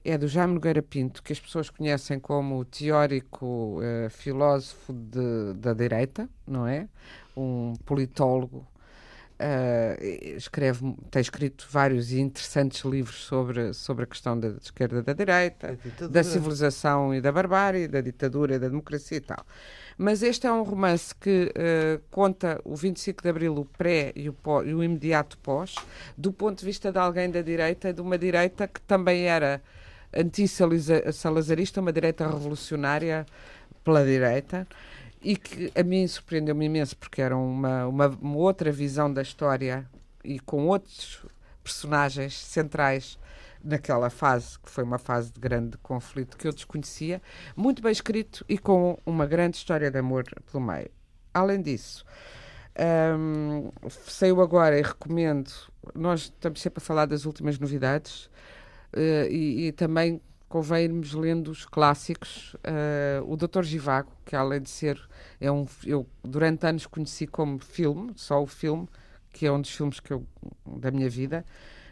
É 0.04 0.16
do 0.16 0.26
Jaime 0.26 0.54
Nogueira 0.54 0.80
Pinto, 0.82 1.22
que 1.22 1.32
as 1.32 1.38
pessoas 1.40 1.68
conhecem 1.68 2.18
como 2.18 2.64
teórico, 2.64 3.80
eh, 3.82 4.08
filósofo 4.08 4.92
de- 4.94 5.52
da 5.58 5.74
direita, 5.74 6.28
não 6.46 6.66
é? 6.66 6.88
Um 7.36 7.74
politólogo 7.84 8.66
Uh, 9.42 10.36
escreve, 10.36 10.94
tem 11.10 11.22
escrito 11.22 11.66
vários 11.70 12.12
interessantes 12.12 12.84
livros 12.84 13.20
sobre, 13.24 13.72
sobre 13.72 14.04
a 14.04 14.06
questão 14.06 14.38
da 14.38 14.48
esquerda 14.48 14.98
e 14.98 15.02
da 15.02 15.14
direita, 15.14 15.68
A 15.68 15.74
ditadura. 15.76 16.08
da 16.10 16.22
civilização 16.22 17.14
e 17.14 17.22
da 17.22 17.32
barbárie, 17.32 17.88
da 17.88 18.02
ditadura 18.02 18.56
e 18.56 18.58
da 18.58 18.68
democracia 18.68 19.16
e 19.16 19.20
tal. 19.22 19.42
Mas 19.96 20.22
este 20.22 20.46
é 20.46 20.52
um 20.52 20.62
romance 20.62 21.14
que 21.14 21.52
uh, 21.56 22.00
conta 22.10 22.60
o 22.64 22.74
25 22.74 23.22
de 23.22 23.28
Abril, 23.28 23.56
o 23.56 23.64
pré 23.64 24.12
e 24.14 24.28
o, 24.28 24.32
pó- 24.32 24.62
e 24.62 24.74
o 24.74 24.82
imediato 24.82 25.36
pós, 25.38 25.74
do 26.16 26.32
ponto 26.32 26.60
de 26.60 26.64
vista 26.64 26.90
de 26.90 26.98
alguém 26.98 27.30
da 27.30 27.42
direita, 27.42 27.92
de 27.92 28.00
uma 28.00 28.16
direita 28.16 28.66
que 28.66 28.80
também 28.82 29.26
era 29.26 29.62
anti-salazarista, 30.12 31.80
uma 31.80 31.92
direita 31.92 32.26
revolucionária 32.26 33.26
pela 33.84 34.04
direita, 34.04 34.66
e 35.22 35.36
que 35.36 35.70
a 35.78 35.82
mim 35.82 36.06
surpreendeu-me 36.06 36.66
imenso, 36.66 36.96
porque 36.96 37.20
era 37.20 37.36
uma, 37.36 37.86
uma, 37.86 38.06
uma 38.08 38.36
outra 38.36 38.72
visão 38.72 39.12
da 39.12 39.22
história 39.22 39.86
e 40.24 40.40
com 40.40 40.66
outros 40.66 41.24
personagens 41.62 42.34
centrais 42.38 43.18
naquela 43.62 44.10
fase, 44.10 44.58
que 44.58 44.70
foi 44.70 44.84
uma 44.84 44.98
fase 44.98 45.32
de 45.32 45.40
grande 45.40 45.76
conflito 45.78 46.36
que 46.36 46.46
eu 46.46 46.52
desconhecia, 46.52 47.20
muito 47.56 47.82
bem 47.82 47.92
escrito 47.92 48.44
e 48.48 48.58
com 48.58 48.98
uma 49.04 49.26
grande 49.26 49.56
história 49.56 49.90
de 49.90 49.98
amor 49.98 50.24
pelo 50.50 50.62
meio. 50.62 50.90
Além 51.32 51.62
disso, 51.62 52.04
hum, 53.18 53.70
saiu 53.88 54.40
agora 54.40 54.78
e 54.78 54.82
recomendo, 54.82 55.50
nós 55.94 56.22
estamos 56.22 56.60
sempre 56.60 56.82
a 56.82 56.84
falar 56.84 57.06
das 57.06 57.24
últimas 57.24 57.58
novidades 57.58 58.30
eh, 58.92 59.28
e, 59.30 59.66
e 59.68 59.72
também 59.72 60.20
convém 60.48 60.84
irmos 60.84 61.14
lendo 61.14 61.48
os 61.50 61.64
clássicos. 61.64 62.56
eh, 62.64 63.22
o 63.24 63.36
Doutor 63.36 63.64
Givago, 63.64 64.10
que 64.24 64.34
além 64.34 64.60
de 64.60 64.68
ser, 64.70 65.00
é 65.40 65.50
um, 65.50 65.66
eu 65.86 66.06
durante 66.24 66.66
anos 66.66 66.86
conheci 66.86 67.26
como 67.26 67.58
filme, 67.60 68.12
só 68.16 68.42
o 68.42 68.46
filme, 68.46 68.88
que 69.32 69.46
é 69.46 69.52
um 69.52 69.60
dos 69.60 69.70
filmes 69.70 70.00
que 70.00 70.12
eu, 70.12 70.26
da 70.66 70.90
minha 70.90 71.08
vida, 71.08 71.44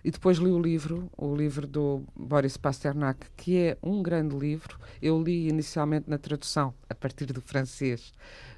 e 0.04 0.10
depois 0.10 0.38
li 0.38 0.50
o 0.50 0.60
livro, 0.60 1.10
o 1.16 1.34
livro 1.34 1.66
do 1.66 2.02
Boris 2.16 2.56
Pasternak, 2.56 3.26
que 3.36 3.56
é 3.58 3.78
um 3.82 4.02
grande 4.02 4.36
livro. 4.36 4.78
Eu 5.02 5.22
li 5.22 5.48
inicialmente 5.48 6.08
na 6.08 6.18
tradução, 6.18 6.72
a 6.88 6.94
partir 6.94 7.26
do 7.26 7.40
francês, 7.40 8.12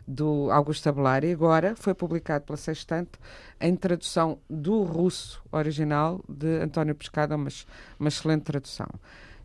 do 0.07 0.51
Augusto 0.51 0.88
Abelard, 0.88 1.26
e 1.26 1.32
agora 1.32 1.74
foi 1.76 1.95
publicado 1.95 2.45
pela 2.45 2.57
Sextante 2.57 3.12
em 3.61 3.76
tradução 3.76 4.38
do 4.49 4.82
russo 4.82 5.43
original 5.53 6.22
de 6.28 6.61
António 6.61 6.95
Pescada, 6.95 7.36
ex- 7.36 7.66
uma 7.99 8.09
excelente 8.09 8.43
tradução. 8.43 8.88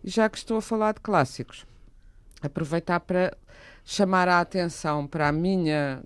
E 0.04 0.10
já 0.10 0.30
que 0.30 0.38
estou 0.38 0.58
a 0.58 0.62
falar 0.62 0.94
de 0.94 1.02
clássicos, 1.02 1.66
aproveitar 2.42 3.00
para 3.00 3.36
chamar 3.86 4.28
a 4.28 4.40
atenção 4.42 5.06
para 5.06 5.28
a 5.28 5.32
minha 5.32 6.02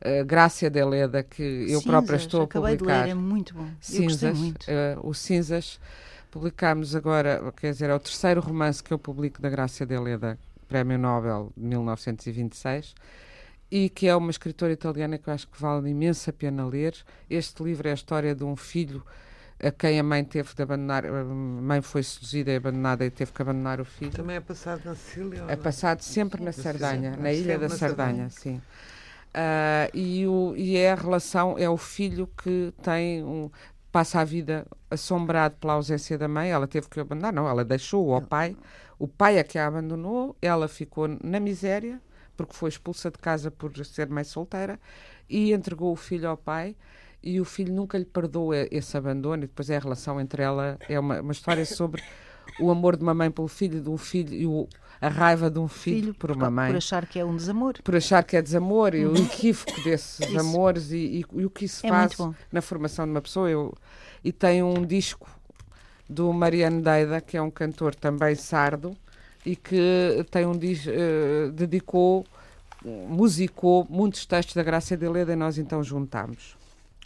eh, 0.00 0.24
Grácia 0.24 0.68
de 0.68 0.84
Leda, 0.84 1.22
que 1.22 1.66
eu 1.68 1.80
própria 1.80 2.16
estou 2.16 2.40
a 2.40 2.44
acabei 2.44 2.76
publicar. 2.76 3.02
de 3.02 3.04
ler, 3.06 3.10
é 3.12 3.14
muito 3.14 3.54
bom. 3.54 3.68
Cinzas, 3.80 4.36
muito. 4.38 4.66
eh, 4.68 4.98
o 5.00 5.14
Cinzas, 5.14 5.78
publicámos 6.30 6.96
agora, 6.96 7.52
quer 7.56 7.70
dizer, 7.70 7.88
é 7.88 7.94
o 7.94 8.00
terceiro 8.00 8.40
romance 8.40 8.82
que 8.82 8.92
eu 8.92 8.98
publico 8.98 9.40
da 9.40 9.48
Grácia 9.48 9.86
de 9.86 9.96
Leda, 9.96 10.36
Prémio 10.66 10.98
Nobel 10.98 11.52
de 11.56 11.64
1926, 11.64 12.94
e 13.70 13.88
que 13.88 14.08
é 14.08 14.16
uma 14.16 14.30
escritora 14.30 14.72
italiana 14.72 15.18
que 15.18 15.28
eu 15.28 15.34
acho 15.34 15.46
que 15.46 15.60
vale 15.60 15.88
imensa 15.90 16.32
pena 16.32 16.66
ler. 16.66 16.94
Este 17.30 17.62
livro 17.62 17.86
é 17.86 17.92
a 17.92 17.94
história 17.94 18.34
de 18.34 18.42
um 18.42 18.56
filho 18.56 19.04
a 19.60 19.70
quem 19.70 19.98
a 19.98 20.02
mãe 20.02 20.24
teve 20.24 20.54
de 20.54 20.62
abandonar, 20.62 21.04
a 21.04 21.24
mãe 21.24 21.80
foi 21.82 22.02
seduzida 22.02 22.52
e 22.52 22.56
abandonada 22.56 23.04
e 23.04 23.10
teve 23.10 23.32
que 23.32 23.42
abandonar 23.42 23.80
o 23.80 23.84
filho. 23.84 24.12
Também 24.12 24.36
é 24.36 24.40
passado 24.40 24.82
na 24.84 24.94
Sicília? 24.94 25.44
É 25.48 25.56
não? 25.56 25.62
passado 25.62 26.00
sempre 26.02 26.42
na 26.42 26.52
Sardanha, 26.52 27.16
na 27.16 27.32
ilha 27.32 27.58
da 27.58 27.68
Sardanha, 27.68 28.30
sim. 28.30 28.60
Ah, 29.34 29.88
e, 29.92 30.26
o, 30.26 30.54
e 30.56 30.76
é 30.76 30.92
a 30.92 30.94
relação, 30.94 31.56
é 31.58 31.68
o 31.68 31.76
filho 31.76 32.28
que 32.42 32.72
tem 32.82 33.22
um, 33.22 33.50
passa 33.92 34.20
a 34.20 34.24
vida 34.24 34.66
assombrado 34.90 35.56
pela 35.60 35.74
ausência 35.74 36.16
da 36.16 36.28
mãe. 36.28 36.50
Ela 36.50 36.66
teve 36.66 36.88
que 36.88 37.00
abandonar, 37.00 37.32
não, 37.32 37.48
ela 37.48 37.64
deixou 37.64 38.12
ao 38.14 38.22
pai. 38.22 38.56
O 38.98 39.06
pai 39.06 39.38
é 39.38 39.44
que 39.44 39.58
a 39.58 39.66
abandonou, 39.66 40.36
ela 40.42 40.66
ficou 40.66 41.08
na 41.22 41.38
miséria, 41.38 42.00
porque 42.36 42.52
foi 42.54 42.68
expulsa 42.68 43.10
de 43.10 43.18
casa 43.18 43.50
por 43.50 43.72
ser 43.84 44.08
mãe 44.08 44.24
solteira, 44.24 44.78
e 45.28 45.52
entregou 45.52 45.92
o 45.92 45.96
filho 45.96 46.28
ao 46.28 46.36
pai. 46.36 46.74
E 47.22 47.40
o 47.40 47.44
filho 47.44 47.72
nunca 47.74 47.98
lhe 47.98 48.04
perdoa 48.04 48.66
esse 48.70 48.96
abandono, 48.96 49.44
e 49.44 49.46
depois 49.46 49.68
é 49.70 49.76
a 49.76 49.80
relação 49.80 50.20
entre 50.20 50.42
ela. 50.42 50.78
É 50.88 50.98
uma, 50.98 51.20
uma 51.20 51.32
história 51.32 51.64
sobre 51.64 52.02
o 52.60 52.70
amor 52.70 52.96
de 52.96 53.02
uma 53.02 53.14
mãe 53.14 53.30
pelo 53.30 53.48
filho, 53.48 53.80
de 53.80 53.88
um 53.90 53.98
filho 53.98 54.34
e 54.34 54.46
o, 54.46 54.66
a 55.00 55.08
raiva 55.08 55.50
de 55.50 55.58
um 55.58 55.68
filho, 55.68 56.14
por 56.14 56.30
uma 56.30 56.50
mãe 56.50 56.70
Por 56.70 56.76
achar 56.78 57.06
que 57.06 57.18
é 57.18 57.24
um 57.24 57.36
desamor. 57.36 57.74
por 57.84 57.94
achar 57.96 58.22
que 58.24 58.36
é 58.36 58.42
desamor 58.42 58.94
e 58.94 59.04
o 59.04 59.14
equívoco 59.16 59.80
desses 59.82 60.34
amores 60.36 60.90
e, 60.90 60.96
e- 60.96 61.24
e 61.40 61.44
o 61.44 61.50
que 61.50 61.66
isso 61.66 61.84
É 61.86 61.88
faz 61.90 62.16
na 62.50 62.62
formação 62.62 63.04
de 63.04 63.10
uma 63.10 63.20
pessoa. 63.20 63.50
Eu, 63.50 63.74
e 64.24 64.32
tem 64.32 64.62
um 64.62 64.84
disco 64.84 65.28
do 66.08 66.32
Mariano 66.32 66.80
Deida, 66.80 67.20
que 67.20 67.36
é 67.36 67.42
um 67.42 67.50
cantor 67.50 67.94
também 67.94 68.34
sardo, 68.34 68.96
e 69.44 69.54
que 69.54 70.24
tem 70.30 70.46
um 70.46 70.52
eh, 70.54 71.50
dedicou, 71.52 72.24
musicou 72.84 73.86
muitos 73.88 74.24
textos 74.26 74.54
da 74.54 74.62
Graça 74.62 74.96
de 74.96 75.08
Leda 75.08 75.32
e 75.32 75.36
nós 75.36 75.58
então 75.58 75.82
juntámos. 75.82 76.56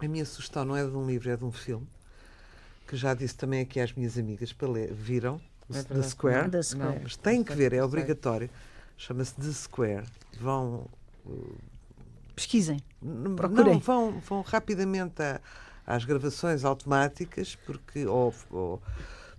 A 0.02 0.08
minha 0.08 0.24
sugestão 0.24 0.64
não 0.64 0.76
é 0.76 0.84
de 0.84 0.90
um 0.96 1.06
livro, 1.06 1.30
é 1.30 1.36
de 1.36 1.44
um 1.44 1.52
filme. 1.52 1.86
Que 2.88 2.96
já 2.96 3.14
disse 3.14 3.34
também 3.36 3.60
aqui 3.60 3.80
às 3.80 3.92
minhas 3.92 4.18
amigas 4.18 4.52
para 4.52 4.68
ler. 4.68 4.92
Viram? 4.92 5.40
É 5.72 5.82
The. 5.82 6.02
Square. 6.02 6.50
The 6.50 6.62
Square. 6.62 7.00
Mas 7.02 7.16
têm 7.16 7.42
que 7.44 7.54
ver, 7.54 7.72
é 7.72 7.82
obrigatório. 7.82 8.50
Chama-se 8.98 9.34
The 9.34 9.52
Square. 9.52 10.04
Vão. 10.38 10.86
Pesquisem. 12.34 12.82
N- 13.02 13.36
Procurem. 13.36 13.74
Não, 13.74 13.80
vão, 13.80 14.20
vão 14.20 14.42
rapidamente 14.42 15.22
a- 15.22 15.40
às 15.86 16.04
gravações 16.04 16.64
automáticas, 16.64 17.54
porque 17.66 18.04
ou, 18.06 18.34
ou 18.50 18.82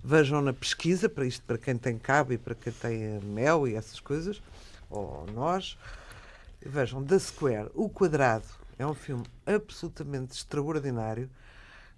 vejam 0.03 0.41
na 0.41 0.53
pesquisa, 0.53 1.09
para 1.09 1.25
isto 1.25 1.43
para 1.45 1.57
quem 1.57 1.77
tem 1.77 1.97
cabo 1.97 2.33
e 2.33 2.37
para 2.37 2.55
quem 2.55 2.71
tem 2.73 3.19
mel 3.21 3.67
e 3.67 3.75
essas 3.75 3.99
coisas, 3.99 4.41
ou 4.89 5.25
nós, 5.33 5.77
vejam 6.65 7.03
The 7.03 7.19
Square, 7.19 7.69
O 7.73 7.89
Quadrado. 7.89 8.45
É 8.77 8.85
um 8.85 8.93
filme 8.93 9.25
absolutamente 9.45 10.33
extraordinário, 10.33 11.29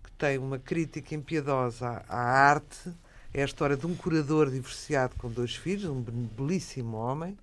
que 0.04 0.12
tem 0.12 0.38
uma 0.38 0.60
crítica 0.60 1.16
impiedosa 1.16 2.04
à 2.08 2.20
arte. 2.20 2.92
É 3.34 3.42
a 3.42 3.46
história 3.46 3.76
de 3.76 3.86
um 3.86 3.96
curador 3.96 4.50
divorciado 4.50 5.16
com 5.18 5.30
dois 5.30 5.56
filhos, 5.56 5.86
um 5.86 6.02
belíssimo 6.02 6.98
homem, 6.98 7.38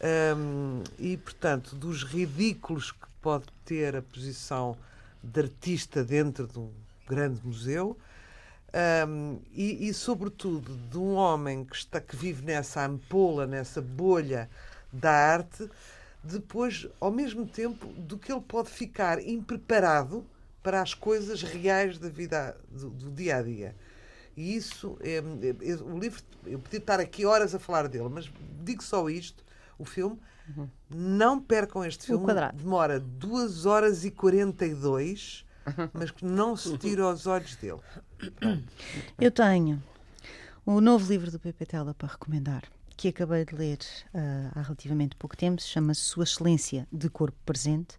Hum, 0.00 0.84
e, 0.96 1.16
portanto, 1.16 1.74
dos 1.74 2.04
ridículos 2.04 2.92
que 2.92 3.08
pode 3.20 3.46
ter 3.64 3.96
a 3.96 4.02
posição 4.02 4.76
de 5.22 5.40
artista 5.40 6.04
dentro 6.04 6.46
de 6.46 6.58
um 6.58 6.70
grande 7.06 7.40
museu. 7.44 7.98
Um, 9.08 9.40
e, 9.52 9.88
e, 9.88 9.94
sobretudo, 9.94 10.76
de 10.90 10.98
um 10.98 11.14
homem 11.14 11.64
que, 11.64 11.74
está, 11.74 12.00
que 12.00 12.14
vive 12.14 12.44
nessa 12.44 12.84
ampola, 12.84 13.46
nessa 13.46 13.80
bolha 13.80 14.48
da 14.92 15.10
arte, 15.10 15.68
depois, 16.22 16.86
ao 17.00 17.10
mesmo 17.10 17.46
tempo, 17.46 17.86
do 17.86 18.18
que 18.18 18.32
ele 18.32 18.40
pode 18.40 18.70
ficar 18.70 19.20
impreparado 19.26 20.26
para 20.62 20.82
as 20.82 20.94
coisas 20.94 21.42
reais 21.42 21.98
da 21.98 22.08
vida, 22.08 22.56
do, 22.70 22.90
do 22.90 23.10
dia 23.10 23.36
a 23.36 23.42
dia. 23.42 23.76
E 24.36 24.54
isso, 24.54 24.96
é, 25.00 25.16
é, 25.16 25.70
é, 25.70 25.74
o 25.76 25.98
livro, 25.98 26.22
eu 26.46 26.58
podia 26.58 26.78
estar 26.78 27.00
aqui 27.00 27.24
horas 27.24 27.54
a 27.54 27.58
falar 27.58 27.88
dele, 27.88 28.08
mas 28.08 28.30
digo 28.62 28.82
só 28.82 29.08
isto: 29.08 29.44
o 29.78 29.84
filme, 29.84 30.18
uhum. 30.56 30.68
não 30.90 31.40
percam 31.40 31.84
este 31.84 32.06
filme, 32.06 32.26
demora 32.54 33.00
2 33.00 33.66
horas 33.66 34.04
e 34.04 34.10
42 34.10 35.46
mas 35.92 36.10
que 36.10 36.24
não 36.24 36.56
se 36.56 36.76
tira 36.78 37.08
os 37.08 37.26
olhos 37.26 37.56
dele. 37.56 37.80
Eu 39.20 39.30
tenho 39.30 39.82
o 40.64 40.80
novo 40.80 41.10
livro 41.10 41.30
do 41.30 41.38
Pepe 41.38 41.66
Tela 41.66 41.94
para 41.94 42.08
recomendar, 42.08 42.64
que 42.98 43.06
acabei 43.06 43.44
de 43.44 43.54
ler 43.54 43.78
uh, 44.12 44.58
há 44.58 44.60
relativamente 44.60 45.14
pouco 45.14 45.36
tempo, 45.36 45.62
se 45.62 45.68
chama 45.68 45.94
Sua 45.94 46.24
Excelência 46.24 46.84
de 46.92 47.08
Corpo 47.08 47.38
Presente. 47.46 47.96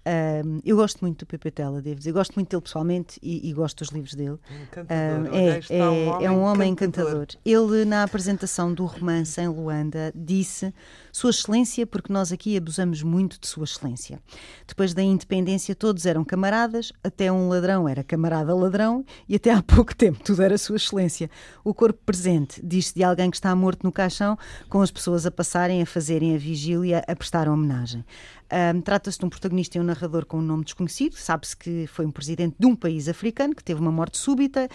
Uh, 0.00 0.60
eu 0.64 0.76
gosto 0.76 1.00
muito 1.00 1.20
do 1.20 1.26
Pepe 1.26 1.50
Tela, 1.50 1.82
devo 1.82 1.98
dizer. 1.98 2.12
Gosto 2.12 2.34
muito 2.34 2.48
dele 2.48 2.62
pessoalmente 2.62 3.18
e, 3.22 3.48
e 3.48 3.52
gosto 3.52 3.78
dos 3.78 3.88
livros 3.88 4.14
dele. 4.14 4.30
Uh, 4.30 5.34
é, 5.34 5.60
é, 5.68 5.88
um 5.88 6.22
é 6.22 6.30
um 6.30 6.40
homem 6.40 6.72
encantador. 6.72 7.22
encantador. 7.22 7.40
Ele, 7.44 7.84
na 7.84 8.02
apresentação 8.02 8.72
do 8.72 8.86
romance 8.86 9.38
em 9.40 9.48
Luanda, 9.48 10.10
disse 10.14 10.72
Sua 11.12 11.30
Excelência, 11.30 11.86
porque 11.86 12.12
nós 12.12 12.32
aqui 12.32 12.56
abusamos 12.56 13.02
muito 13.02 13.38
de 13.38 13.46
Sua 13.46 13.64
Excelência. 13.64 14.18
Depois 14.66 14.94
da 14.94 15.02
independência, 15.02 15.74
todos 15.74 16.06
eram 16.06 16.24
camaradas, 16.24 16.92
até 17.04 17.30
um 17.30 17.48
ladrão 17.48 17.88
era 17.88 18.02
camarada 18.02 18.54
ladrão 18.54 19.04
e 19.28 19.36
até 19.36 19.52
há 19.52 19.62
pouco 19.62 19.94
tempo 19.94 20.20
tudo 20.24 20.42
era 20.42 20.56
Sua 20.56 20.76
Excelência. 20.76 21.30
O 21.62 21.74
corpo 21.74 22.00
presente 22.06 22.60
diz-se 22.64 22.94
de 22.94 23.04
alguém 23.04 23.30
que 23.30 23.36
está 23.36 23.54
morto 23.54 23.84
no 23.84 23.92
caixão, 23.92 24.38
com 24.68 24.80
as 24.80 24.90
pessoas 24.90 25.26
a 25.26 25.30
passarem, 25.30 25.82
a 25.82 25.86
fazerem 25.86 26.34
a 26.34 26.38
vigília, 26.38 27.04
a 27.06 27.14
prestar 27.14 27.48
homenagem. 27.48 28.04
Um, 28.74 28.80
Trata-se 28.80 29.18
de 29.18 29.24
um 29.24 29.28
protagonista 29.28 29.78
e 29.78 29.80
um 29.80 29.84
narrador 29.90 30.24
com 30.24 30.38
um 30.38 30.42
nome 30.42 30.64
desconhecido. 30.64 31.16
Sabe-se 31.16 31.56
que 31.56 31.86
foi 31.86 32.06
um 32.06 32.10
presidente 32.10 32.56
de 32.58 32.66
um 32.66 32.74
país 32.74 33.08
africano 33.08 33.54
que 33.54 33.62
teve 33.62 33.80
uma 33.80 33.92
morte 33.92 34.18
súbita 34.18 34.68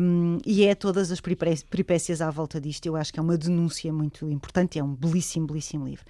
um, 0.00 0.38
e 0.44 0.64
é 0.64 0.74
todas 0.74 1.10
as 1.10 1.20
peripécias 1.20 2.20
à 2.20 2.30
volta 2.30 2.60
disto. 2.60 2.86
Eu 2.86 2.96
acho 2.96 3.12
que 3.12 3.18
é 3.18 3.22
uma 3.22 3.36
denúncia 3.36 3.92
muito 3.92 4.30
importante. 4.30 4.78
É 4.78 4.84
um 4.84 4.94
belíssimo, 4.94 5.46
belíssimo 5.46 5.86
livro. 5.86 6.04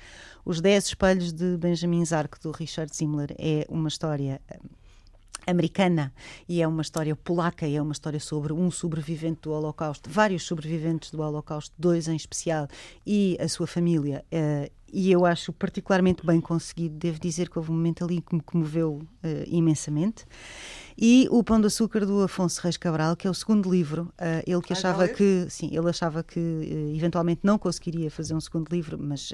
Os 0.45 0.61
Dez 0.61 0.87
Espelhos 0.87 1.33
de 1.33 1.57
Benjamin 1.57 2.05
Zark, 2.05 2.41
do 2.41 2.51
Richard 2.53 2.95
Zimmler, 2.95 3.35
é 3.39 3.67
uma 3.69 3.89
história 3.89 4.41
americana 5.47 6.13
e 6.49 6.61
é 6.61 6.67
uma 6.67 6.83
história 6.83 7.15
polaca 7.15 7.67
e 7.67 7.77
é 7.77 7.83
uma 7.83 7.93
história 7.93 8.19
sobre 8.19 8.53
um 8.53 8.71
sobrevivente 8.71 9.43
do 9.43 9.53
Holocausto, 9.53 10.11
vários 10.11 10.43
sobreviventes 10.43 11.11
do 11.11 11.23
Holocausto, 11.23 11.75
dois 11.79 12.09
em 12.09 12.17
especial, 12.17 12.67
e 13.07 13.37
a 13.41 13.49
sua 13.49 13.67
família. 13.67 14.25
Uh, 14.33 14.71
e 14.93 15.11
eu 15.11 15.27
acho 15.27 15.53
particularmente 15.53 16.25
bem 16.25 16.41
conseguido. 16.41 16.97
Devo 16.97 17.19
dizer 17.19 17.49
que 17.49 17.59
houve 17.59 17.71
um 17.71 17.75
momento 17.75 18.05
ali 18.05 18.21
que 18.21 18.35
me 18.35 18.41
comoveu 18.41 18.95
uh, 18.95 19.45
imensamente. 19.47 20.25
E 20.99 21.29
o 21.31 21.45
Pão 21.45 21.61
de 21.61 21.67
Açúcar 21.67 22.07
do 22.07 22.23
Afonso 22.23 22.61
Reis 22.63 22.79
Cabral, 22.79 23.15
que 23.17 23.27
é 23.27 23.31
o 23.31 23.35
segundo 23.35 23.71
livro, 23.71 24.05
uh, 24.15 24.43
ele 24.47 24.63
que 24.63 24.73
ah, 24.73 24.77
achava 24.77 25.07
que 25.07 25.47
sim, 25.51 25.69
ele 25.77 25.91
achava 25.91 26.23
que 26.23 26.41
uh, 26.41 26.97
eventualmente 26.97 27.41
não 27.43 27.59
conseguiria 27.59 28.11
fazer 28.11 28.35
um 28.35 28.41
segundo 28.41 28.71
livro, 28.71 28.99
mas 28.99 29.33